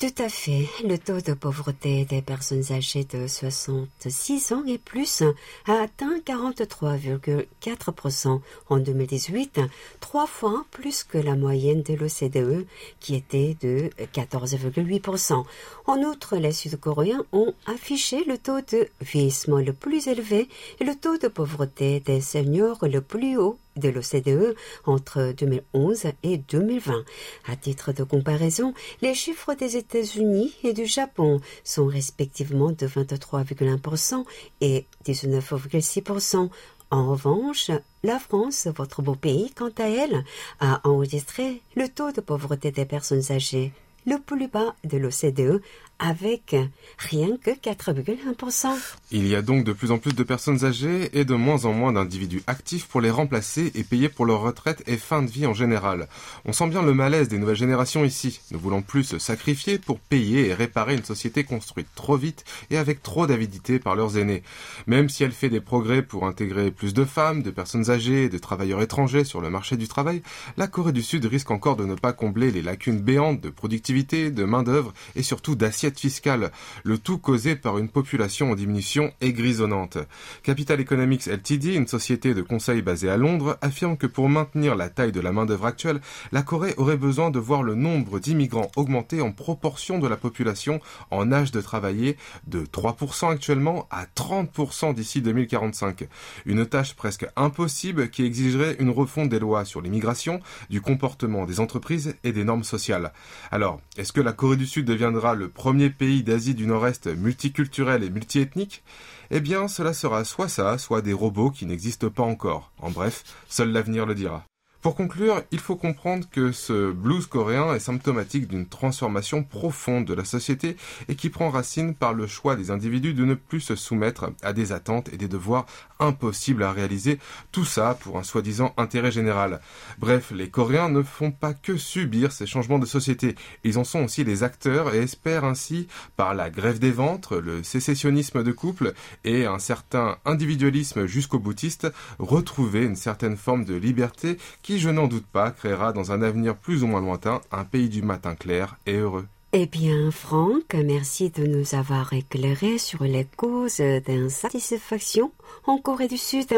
Tout 0.00 0.08
à 0.16 0.28
fait. 0.30 0.66
Le 0.82 0.96
taux 0.96 1.20
de 1.20 1.34
pauvreté 1.34 2.06
des 2.06 2.22
personnes 2.22 2.72
âgées 2.72 3.04
de 3.04 3.26
66 3.26 4.52
ans 4.52 4.64
et 4.66 4.78
plus 4.78 5.22
a 5.66 5.82
atteint 5.82 6.18
43,4% 6.24 8.40
en 8.70 8.78
2018, 8.78 9.60
trois 10.00 10.26
fois 10.26 10.64
plus 10.70 11.04
que 11.04 11.18
la 11.18 11.36
moyenne 11.36 11.82
de 11.82 11.92
l'OCDE 11.92 12.64
qui 12.98 13.14
était 13.14 13.58
de 13.60 13.90
14,8%. 14.14 15.44
En 15.86 15.98
outre, 15.98 16.38
les 16.38 16.52
Sud-Coréens 16.52 17.26
ont 17.32 17.52
affiché 17.66 18.24
le 18.24 18.38
taux 18.38 18.62
de 18.72 18.88
vieillissement 19.02 19.58
le 19.58 19.74
plus 19.74 20.08
élevé 20.08 20.48
et 20.80 20.84
le 20.84 20.94
taux 20.94 21.18
de 21.18 21.28
pauvreté 21.28 22.00
des 22.00 22.22
seniors 22.22 22.88
le 22.88 23.02
plus 23.02 23.36
haut 23.36 23.58
de 23.76 23.88
l'OCDE 23.88 24.54
entre 24.84 25.32
2011 25.36 26.06
et 26.22 26.38
2020. 26.38 27.04
À 27.48 27.56
titre 27.56 27.92
de 27.92 28.02
comparaison, 28.02 28.74
les 29.02 29.14
chiffres 29.14 29.54
des 29.54 29.76
États-Unis 29.76 30.54
et 30.62 30.72
du 30.72 30.86
Japon 30.86 31.40
sont 31.64 31.86
respectivement 31.86 32.72
de 32.72 32.86
23,1% 32.86 34.24
et 34.60 34.86
19,6%. 35.04 36.50
En 36.92 37.10
revanche, 37.10 37.70
la 38.02 38.18
France, 38.18 38.66
votre 38.76 39.00
beau 39.00 39.14
pays, 39.14 39.52
quant 39.54 39.70
à 39.78 39.88
elle, 39.88 40.24
a 40.58 40.80
enregistré 40.88 41.62
le 41.76 41.88
taux 41.88 42.10
de 42.10 42.20
pauvreté 42.20 42.72
des 42.72 42.84
personnes 42.84 43.30
âgées 43.30 43.72
le 44.06 44.18
plus 44.18 44.48
bas 44.48 44.74
de 44.84 44.96
l'OCDE 44.96 45.62
avec 46.00 46.56
rien 46.98 47.36
que 47.36 47.50
4,1%. 47.50 48.68
Il 49.12 49.28
y 49.28 49.36
a 49.36 49.42
donc 49.42 49.64
de 49.64 49.72
plus 49.72 49.90
en 49.90 49.98
plus 49.98 50.14
de 50.14 50.22
personnes 50.22 50.64
âgées 50.64 51.10
et 51.12 51.24
de 51.24 51.34
moins 51.34 51.66
en 51.66 51.72
moins 51.72 51.92
d'individus 51.92 52.42
actifs 52.46 52.86
pour 52.86 53.02
les 53.02 53.10
remplacer 53.10 53.70
et 53.74 53.84
payer 53.84 54.08
pour 54.08 54.24
leur 54.24 54.40
retraite 54.40 54.82
et 54.86 54.96
fin 54.96 55.22
de 55.22 55.30
vie 55.30 55.46
en 55.46 55.52
général. 55.52 56.08
On 56.46 56.52
sent 56.52 56.68
bien 56.68 56.82
le 56.82 56.94
malaise 56.94 57.28
des 57.28 57.38
nouvelles 57.38 57.56
générations 57.56 58.04
ici, 58.04 58.40
ne 58.50 58.56
voulant 58.56 58.80
plus 58.80 59.04
se 59.04 59.18
sacrifier 59.18 59.78
pour 59.78 60.00
payer 60.00 60.48
et 60.48 60.54
réparer 60.54 60.94
une 60.94 61.04
société 61.04 61.44
construite 61.44 61.88
trop 61.94 62.16
vite 62.16 62.44
et 62.70 62.78
avec 62.78 63.02
trop 63.02 63.26
d'avidité 63.26 63.78
par 63.78 63.94
leurs 63.94 64.16
aînés. 64.16 64.42
Même 64.86 65.10
si 65.10 65.22
elle 65.22 65.32
fait 65.32 65.50
des 65.50 65.60
progrès 65.60 66.02
pour 66.02 66.26
intégrer 66.26 66.70
plus 66.70 66.94
de 66.94 67.04
femmes, 67.04 67.42
de 67.42 67.50
personnes 67.50 67.90
âgées 67.90 68.24
et 68.24 68.28
de 68.30 68.38
travailleurs 68.38 68.80
étrangers 68.80 69.24
sur 69.24 69.42
le 69.42 69.50
marché 69.50 69.76
du 69.76 69.86
travail, 69.86 70.22
la 70.56 70.66
Corée 70.66 70.92
du 70.92 71.02
Sud 71.02 71.26
risque 71.26 71.50
encore 71.50 71.76
de 71.76 71.84
ne 71.84 71.94
pas 71.94 72.14
combler 72.14 72.50
les 72.50 72.62
lacunes 72.62 73.00
béantes 73.00 73.42
de 73.42 73.50
productivité, 73.50 74.30
de 74.30 74.44
main-d'œuvre 74.44 74.94
et 75.14 75.22
surtout 75.22 75.54
d'assiette 75.56 75.89
fiscale, 75.98 76.52
le 76.84 76.98
tout 76.98 77.18
causé 77.18 77.56
par 77.56 77.78
une 77.78 77.88
population 77.88 78.50
en 78.50 78.54
diminution 78.54 79.12
et 79.20 79.32
grisonnante. 79.32 79.98
Capital 80.42 80.80
Economics 80.80 81.26
Ltd, 81.26 81.74
une 81.74 81.86
société 81.86 82.34
de 82.34 82.42
conseil 82.42 82.82
basée 82.82 83.10
à 83.10 83.16
Londres, 83.16 83.58
affirme 83.62 83.96
que 83.96 84.06
pour 84.06 84.28
maintenir 84.28 84.76
la 84.76 84.88
taille 84.88 85.12
de 85.12 85.20
la 85.20 85.32
main-d'œuvre 85.32 85.66
actuelle, 85.66 86.00
la 86.32 86.42
Corée 86.42 86.74
aurait 86.76 86.96
besoin 86.96 87.30
de 87.30 87.38
voir 87.38 87.62
le 87.62 87.74
nombre 87.74 88.18
d'immigrants 88.18 88.70
augmenter 88.76 89.20
en 89.20 89.32
proportion 89.32 89.98
de 89.98 90.06
la 90.06 90.16
population 90.16 90.80
en 91.10 91.32
âge 91.32 91.50
de 91.50 91.60
travailler 91.60 92.16
de 92.46 92.64
3% 92.64 93.30
actuellement 93.30 93.86
à 93.90 94.04
30% 94.04 94.94
d'ici 94.94 95.22
2045. 95.22 96.08
Une 96.46 96.66
tâche 96.66 96.94
presque 96.94 97.26
impossible 97.36 98.10
qui 98.10 98.24
exigerait 98.24 98.76
une 98.78 98.90
refonte 98.90 99.28
des 99.28 99.38
lois 99.38 99.64
sur 99.64 99.80
l'immigration, 99.80 100.40
du 100.68 100.80
comportement 100.80 101.46
des 101.46 101.60
entreprises 101.60 102.16
et 102.24 102.32
des 102.32 102.44
normes 102.44 102.64
sociales. 102.64 103.12
Alors, 103.50 103.80
est-ce 103.96 104.12
que 104.12 104.20
la 104.20 104.32
Corée 104.32 104.56
du 104.56 104.66
Sud 104.66 104.84
deviendra 104.84 105.34
le 105.34 105.48
premier 105.48 105.79
pays 105.88 106.22
d'Asie 106.22 106.54
du 106.54 106.66
Nord-Est 106.66 107.06
multiculturel 107.06 108.02
et 108.02 108.10
multiethnique, 108.10 108.82
eh 109.30 109.40
bien 109.40 109.68
cela 109.68 109.94
sera 109.94 110.24
soit 110.24 110.48
ça, 110.48 110.76
soit 110.76 111.00
des 111.00 111.14
robots 111.14 111.50
qui 111.50 111.64
n'existent 111.64 112.10
pas 112.10 112.24
encore. 112.24 112.72
En 112.78 112.90
bref, 112.90 113.24
seul 113.48 113.72
l'avenir 113.72 114.04
le 114.04 114.14
dira. 114.14 114.44
Pour 114.82 114.94
conclure, 114.94 115.42
il 115.50 115.58
faut 115.58 115.76
comprendre 115.76 116.26
que 116.30 116.52
ce 116.52 116.90
blues 116.90 117.26
coréen 117.26 117.74
est 117.74 117.80
symptomatique 117.80 118.48
d'une 118.48 118.66
transformation 118.66 119.42
profonde 119.42 120.06
de 120.06 120.14
la 120.14 120.24
société 120.24 120.78
et 121.08 121.16
qui 121.16 121.28
prend 121.28 121.50
racine 121.50 121.94
par 121.94 122.14
le 122.14 122.26
choix 122.26 122.56
des 122.56 122.70
individus 122.70 123.12
de 123.12 123.26
ne 123.26 123.34
plus 123.34 123.60
se 123.60 123.76
soumettre 123.76 124.32
à 124.42 124.54
des 124.54 124.72
attentes 124.72 125.12
et 125.12 125.18
des 125.18 125.28
devoirs 125.28 125.66
impossibles 125.98 126.62
à 126.62 126.72
réaliser, 126.72 127.18
tout 127.52 127.66
ça 127.66 127.94
pour 128.00 128.16
un 128.16 128.22
soi-disant 128.22 128.72
intérêt 128.78 129.10
général. 129.12 129.60
Bref, 129.98 130.30
les 130.34 130.48
Coréens 130.48 130.88
ne 130.88 131.02
font 131.02 131.30
pas 131.30 131.52
que 131.52 131.76
subir 131.76 132.32
ces 132.32 132.46
changements 132.46 132.78
de 132.78 132.86
société, 132.86 133.34
ils 133.64 133.78
en 133.78 133.84
sont 133.84 134.04
aussi 134.04 134.24
les 134.24 134.44
acteurs 134.44 134.94
et 134.94 135.00
espèrent 135.00 135.44
ainsi, 135.44 135.88
par 136.16 136.34
la 136.34 136.48
grève 136.48 136.78
des 136.78 136.90
ventres, 136.90 137.36
le 137.36 137.62
sécessionnisme 137.62 138.42
de 138.42 138.52
couple 138.52 138.94
et 139.24 139.44
un 139.44 139.58
certain 139.58 140.16
individualisme 140.24 141.04
jusqu'au 141.04 141.38
boutiste, 141.38 141.86
retrouver 142.18 142.84
une 142.84 142.96
certaine 142.96 143.36
forme 143.36 143.66
de 143.66 143.74
liberté 143.74 144.38
qui, 144.70 144.78
je 144.78 144.88
n'en 144.88 145.08
doute 145.08 145.26
pas, 145.26 145.50
créera 145.50 145.92
dans 145.92 146.12
un 146.12 146.22
avenir 146.22 146.54
plus 146.54 146.84
ou 146.84 146.86
moins 146.86 147.00
lointain 147.00 147.40
un 147.50 147.64
pays 147.64 147.88
du 147.88 148.02
matin 148.02 148.36
clair 148.36 148.76
et 148.86 148.98
heureux. 148.98 149.26
Eh 149.52 149.66
bien, 149.66 150.12
Franck, 150.12 150.74
merci 150.74 151.28
de 151.30 151.44
nous 151.44 151.74
avoir 151.74 152.12
éclairé 152.12 152.78
sur 152.78 153.02
les 153.02 153.26
causes 153.36 153.78
d'insatisfaction 153.78 155.32
en 155.66 155.78
Corée 155.78 156.06
du 156.06 156.18
Sud. 156.18 156.54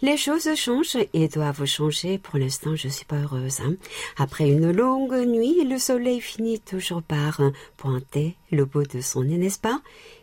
Les 0.00 0.16
choses 0.16 0.48
changent 0.54 1.04
et 1.12 1.26
doivent 1.26 1.64
changer. 1.64 2.18
Pour 2.18 2.38
l'instant, 2.38 2.76
je 2.76 2.86
suis 2.86 3.04
pas 3.04 3.16
heureuse. 3.16 3.58
hein. 3.62 3.74
Après 4.16 4.48
une 4.48 4.70
longue 4.70 5.16
nuit, 5.26 5.64
le 5.64 5.78
soleil 5.78 6.20
finit 6.20 6.60
toujours 6.60 7.02
par 7.02 7.40
pointer 7.76 8.36
le 8.52 8.64
bout 8.64 8.86
de 8.86 9.00
son 9.00 9.24
nez, 9.24 9.38
n'est-ce 9.38 9.58
pas? 9.58 9.80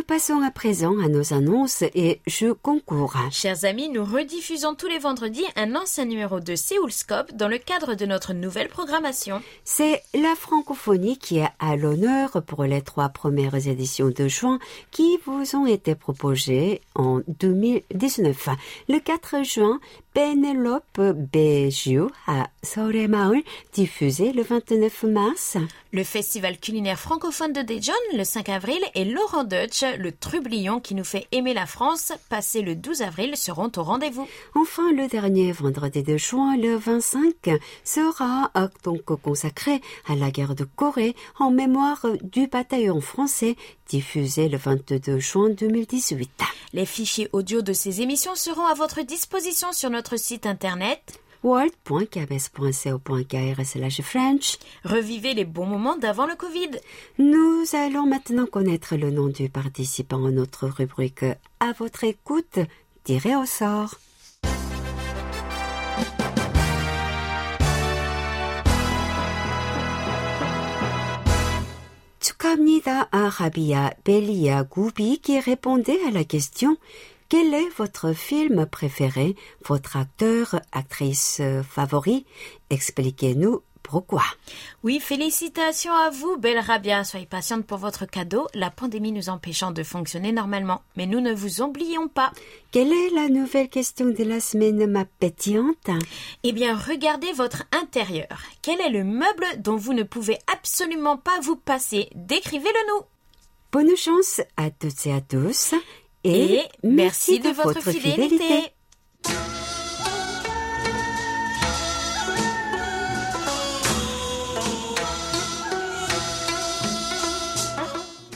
Passons 0.07 0.43
à 0.43 0.51
présent 0.51 0.99
à 0.99 1.07
nos 1.07 1.33
annonces 1.33 1.81
et 1.81 2.21
je 2.27 2.51
concours. 2.51 3.15
Chers 3.31 3.65
amis, 3.65 3.89
nous 3.89 4.05
rediffusons 4.05 4.75
tous 4.75 4.85
les 4.85 4.99
vendredis 4.99 5.45
un 5.55 5.75
ancien 5.75 6.05
numéro 6.05 6.39
de 6.39 6.55
Séoulscope 6.55 7.33
dans 7.33 7.47
le 7.47 7.57
cadre 7.57 7.95
de 7.95 8.05
notre 8.05 8.33
nouvelle 8.33 8.67
programmation. 8.67 9.41
C'est 9.63 10.03
la 10.13 10.35
francophonie 10.35 11.17
qui 11.17 11.39
est 11.39 11.49
à 11.57 11.75
l'honneur 11.75 12.43
pour 12.45 12.65
les 12.65 12.83
trois 12.83 13.09
premières 13.09 13.67
éditions 13.67 14.09
de 14.09 14.27
juin 14.27 14.59
qui 14.91 15.17
vous 15.25 15.55
ont 15.55 15.65
été 15.65 15.95
proposées 15.95 16.81
en 16.93 17.21
2019. 17.39 18.49
Le 18.87 18.99
4 18.99 19.43
juin, 19.43 19.79
Penelope 20.13 21.01
Beju 21.01 22.03
à 22.27 22.47
Seoul-Maul, 22.63 23.41
diffusé 23.73 24.31
le 24.31 24.43
29 24.43 25.03
mars. 25.03 25.57
Le 25.91 26.03
festival 26.03 26.57
culinaire 26.57 26.99
francophone 26.99 27.51
de 27.51 27.61
Daejeon 27.61 27.93
le 28.13 28.23
5 28.23 28.49
avril 28.49 28.79
et 28.95 29.03
Laurent 29.03 29.43
Deutsch, 29.43 29.83
le 29.97 30.11
trublion 30.11 30.79
qui 30.79 30.95
nous 30.95 31.03
fait 31.03 31.27
aimer 31.31 31.53
la 31.53 31.65
France, 31.65 32.13
passé 32.29 32.61
le 32.61 32.75
12 32.75 33.01
avril, 33.01 33.37
seront 33.37 33.71
au 33.77 33.83
rendez-vous. 33.83 34.27
Enfin, 34.55 34.91
le 34.91 35.07
dernier 35.07 35.51
vendredi 35.51 36.03
de 36.03 36.17
juin, 36.17 36.57
le 36.57 36.75
25, 36.75 37.51
sera 37.83 38.51
donc 38.83 39.03
consacré 39.21 39.81
à 40.07 40.15
la 40.15 40.31
guerre 40.31 40.55
de 40.55 40.63
Corée 40.63 41.15
en 41.39 41.51
mémoire 41.51 42.05
du 42.23 42.47
bataillon 42.47 43.01
français 43.01 43.55
diffusé 43.87 44.49
le 44.49 44.57
22 44.57 45.19
juin 45.19 45.49
2018. 45.49 46.29
Les 46.73 46.85
fichiers 46.85 47.29
audio 47.31 47.61
de 47.61 47.73
ces 47.73 48.01
émissions 48.01 48.35
seront 48.35 48.65
à 48.65 48.73
votre 48.73 49.01
disposition 49.01 49.71
sur 49.71 49.89
notre 49.89 50.17
site 50.17 50.45
internet 50.45 51.19
world.kbs.co.kr 51.45 54.03
French. 54.03 54.57
Revivez 54.83 55.35
les 55.35 55.45
bons 55.45 55.67
moments 55.67 55.95
d'avant 55.95 56.25
le 56.25 56.35
Covid. 56.35 56.71
Nous 57.19 57.63
allons 57.73 58.07
maintenant 58.07 58.47
connaître 58.47 58.95
le 58.95 59.11
nom 59.11 59.27
du 59.27 59.49
participant 59.49 60.25
à 60.25 60.31
notre 60.31 60.67
rubrique 60.67 61.25
À 61.59 61.71
votre 61.77 62.03
écoute, 62.03 62.57
tiré 63.03 63.35
au 63.35 63.45
sort. 63.45 63.93
Kamnida 72.45 73.09
à 73.11 73.27
Rabia 73.27 73.95
Belia 74.05 74.63
Goubi 74.63 75.19
qui 75.19 75.39
répondait 75.39 75.97
à 76.07 76.11
la 76.11 76.23
question 76.23 76.77
quel 77.37 77.53
est 77.53 77.69
votre 77.77 78.13
film 78.13 78.65
préféré, 78.65 79.35
votre 79.65 79.97
acteur, 79.97 80.61
actrice 80.71 81.39
euh, 81.41 81.63
favori? 81.63 82.25
Expliquez-nous 82.69 83.61
pourquoi. 83.83 84.23
Oui, 84.83 85.01
félicitations 85.01 85.91
à 85.91 86.11
vous, 86.11 86.37
belle 86.37 86.59
Rabia. 86.59 87.03
Soyez 87.03 87.25
patiente 87.25 87.65
pour 87.65 87.77
votre 87.77 88.05
cadeau, 88.05 88.47
la 88.53 88.69
pandémie 88.69 89.11
nous 89.11 89.27
empêchant 89.27 89.71
de 89.71 89.83
fonctionner 89.83 90.31
normalement. 90.31 90.81
Mais 90.95 91.07
nous 91.07 91.19
ne 91.19 91.33
vous 91.33 91.61
oublions 91.61 92.07
pas. 92.07 92.31
Quelle 92.71 92.93
est 92.93 93.09
la 93.09 93.27
nouvelle 93.27 93.67
question 93.67 94.05
de 94.05 94.23
la 94.23 94.39
semaine, 94.39 94.89
ma 94.89 95.03
pétillante? 95.03 95.89
Eh 96.43 96.53
bien, 96.53 96.73
regardez 96.73 97.33
votre 97.33 97.63
intérieur. 97.73 98.43
Quel 98.61 98.79
est 98.79 98.91
le 98.91 99.03
meuble 99.03 99.45
dont 99.57 99.75
vous 99.75 99.93
ne 99.93 100.03
pouvez 100.03 100.37
absolument 100.49 101.17
pas 101.17 101.41
vous 101.41 101.57
passer? 101.57 102.07
Décrivez-le 102.15 102.93
nous. 102.93 103.05
Bonne 103.73 103.97
chance 103.97 104.39
à 104.55 104.71
toutes 104.71 105.05
et 105.05 105.11
à 105.11 105.19
tous. 105.19 105.73
Et, 106.27 106.63
merci 106.81 107.39
de, 107.39 107.49
votre 107.49 107.81
fidélité. 107.81 108.71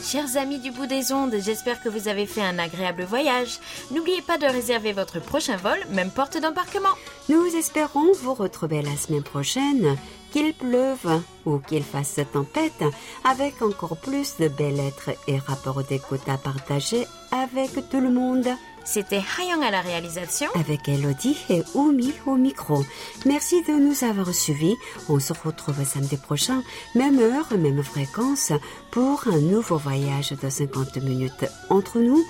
Chers 0.04 0.38
amis 0.38 0.60
du 0.60 0.70
bout 0.70 0.86
des 0.86 1.12
ondes, 1.12 1.34
j'espère 1.40 1.82
que 1.82 1.90
vous 1.90 2.08
avez 2.08 2.28
fait 2.28 2.42
un 2.42 2.60
agréable 2.60 3.04
voyage. 3.06 3.60
N'oubliez 3.90 4.22
pas 4.22 4.38
de 4.38 4.46
réserver 4.46 4.92
votre 4.92 5.20
prochain 5.20 5.58
vol, 5.58 5.80
même 5.90 6.12
porte 6.12 6.40
d'embarquement. 6.40 6.90
Nous 7.28 7.56
espérons 7.56 8.14
vous 8.14 8.36
retrouver 8.36 8.84
la 8.84 8.96
semaine 8.98 9.24
prochaine, 9.24 9.98
qu'il 10.33 10.53
pleuve 10.53 11.23
ou 11.47 11.59
qu'il 11.59 11.85
fasse 11.85 12.21
tempête, 12.33 12.85
avec 13.25 13.63
encore 13.63 13.97
plus 13.97 14.37
de 14.39 14.49
belles 14.49 14.77
lettres 14.77 15.11
et 15.29 15.39
rapports 15.39 15.85
d'écoute 15.85 16.29
à 16.29 16.39
partager 16.39 17.07
avec 17.31 17.89
tout 17.89 18.01
le 18.01 18.11
monde. 18.11 18.49
C'était 18.85 19.23
Hayang 19.39 19.63
à 19.63 19.71
la 19.71 19.81
réalisation. 19.81 20.51
Avec 20.55 20.89
Elodie 20.89 21.39
et 21.49 21.63
Oumi 21.75 22.13
au 22.27 22.35
micro. 22.35 22.85
Merci 23.25 23.63
de 23.63 23.73
nous 23.73 24.05
avoir 24.05 24.35
suivis. 24.35 24.77
On 25.09 25.19
se 25.19 25.33
retrouve 25.33 25.83
samedi 25.85 26.17
prochain, 26.19 26.63
même 26.95 27.19
heure, 27.19 27.47
même 27.57 27.83
fréquence, 27.83 28.53
pour 28.91 29.27
un 29.27 29.39
nouveau 29.39 29.79
voyage 29.79 30.33
de 30.33 30.49
50 30.51 30.99
minutes 30.99 31.47
entre 31.71 31.99
nous. 32.01 32.25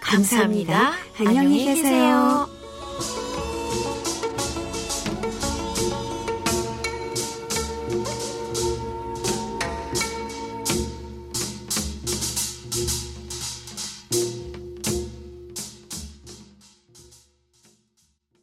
감사합니다. 0.00 0.92
안녕히 1.18 1.38
안녕히 1.38 1.64
계세요. 1.66 2.48
계세요. 2.48 3.43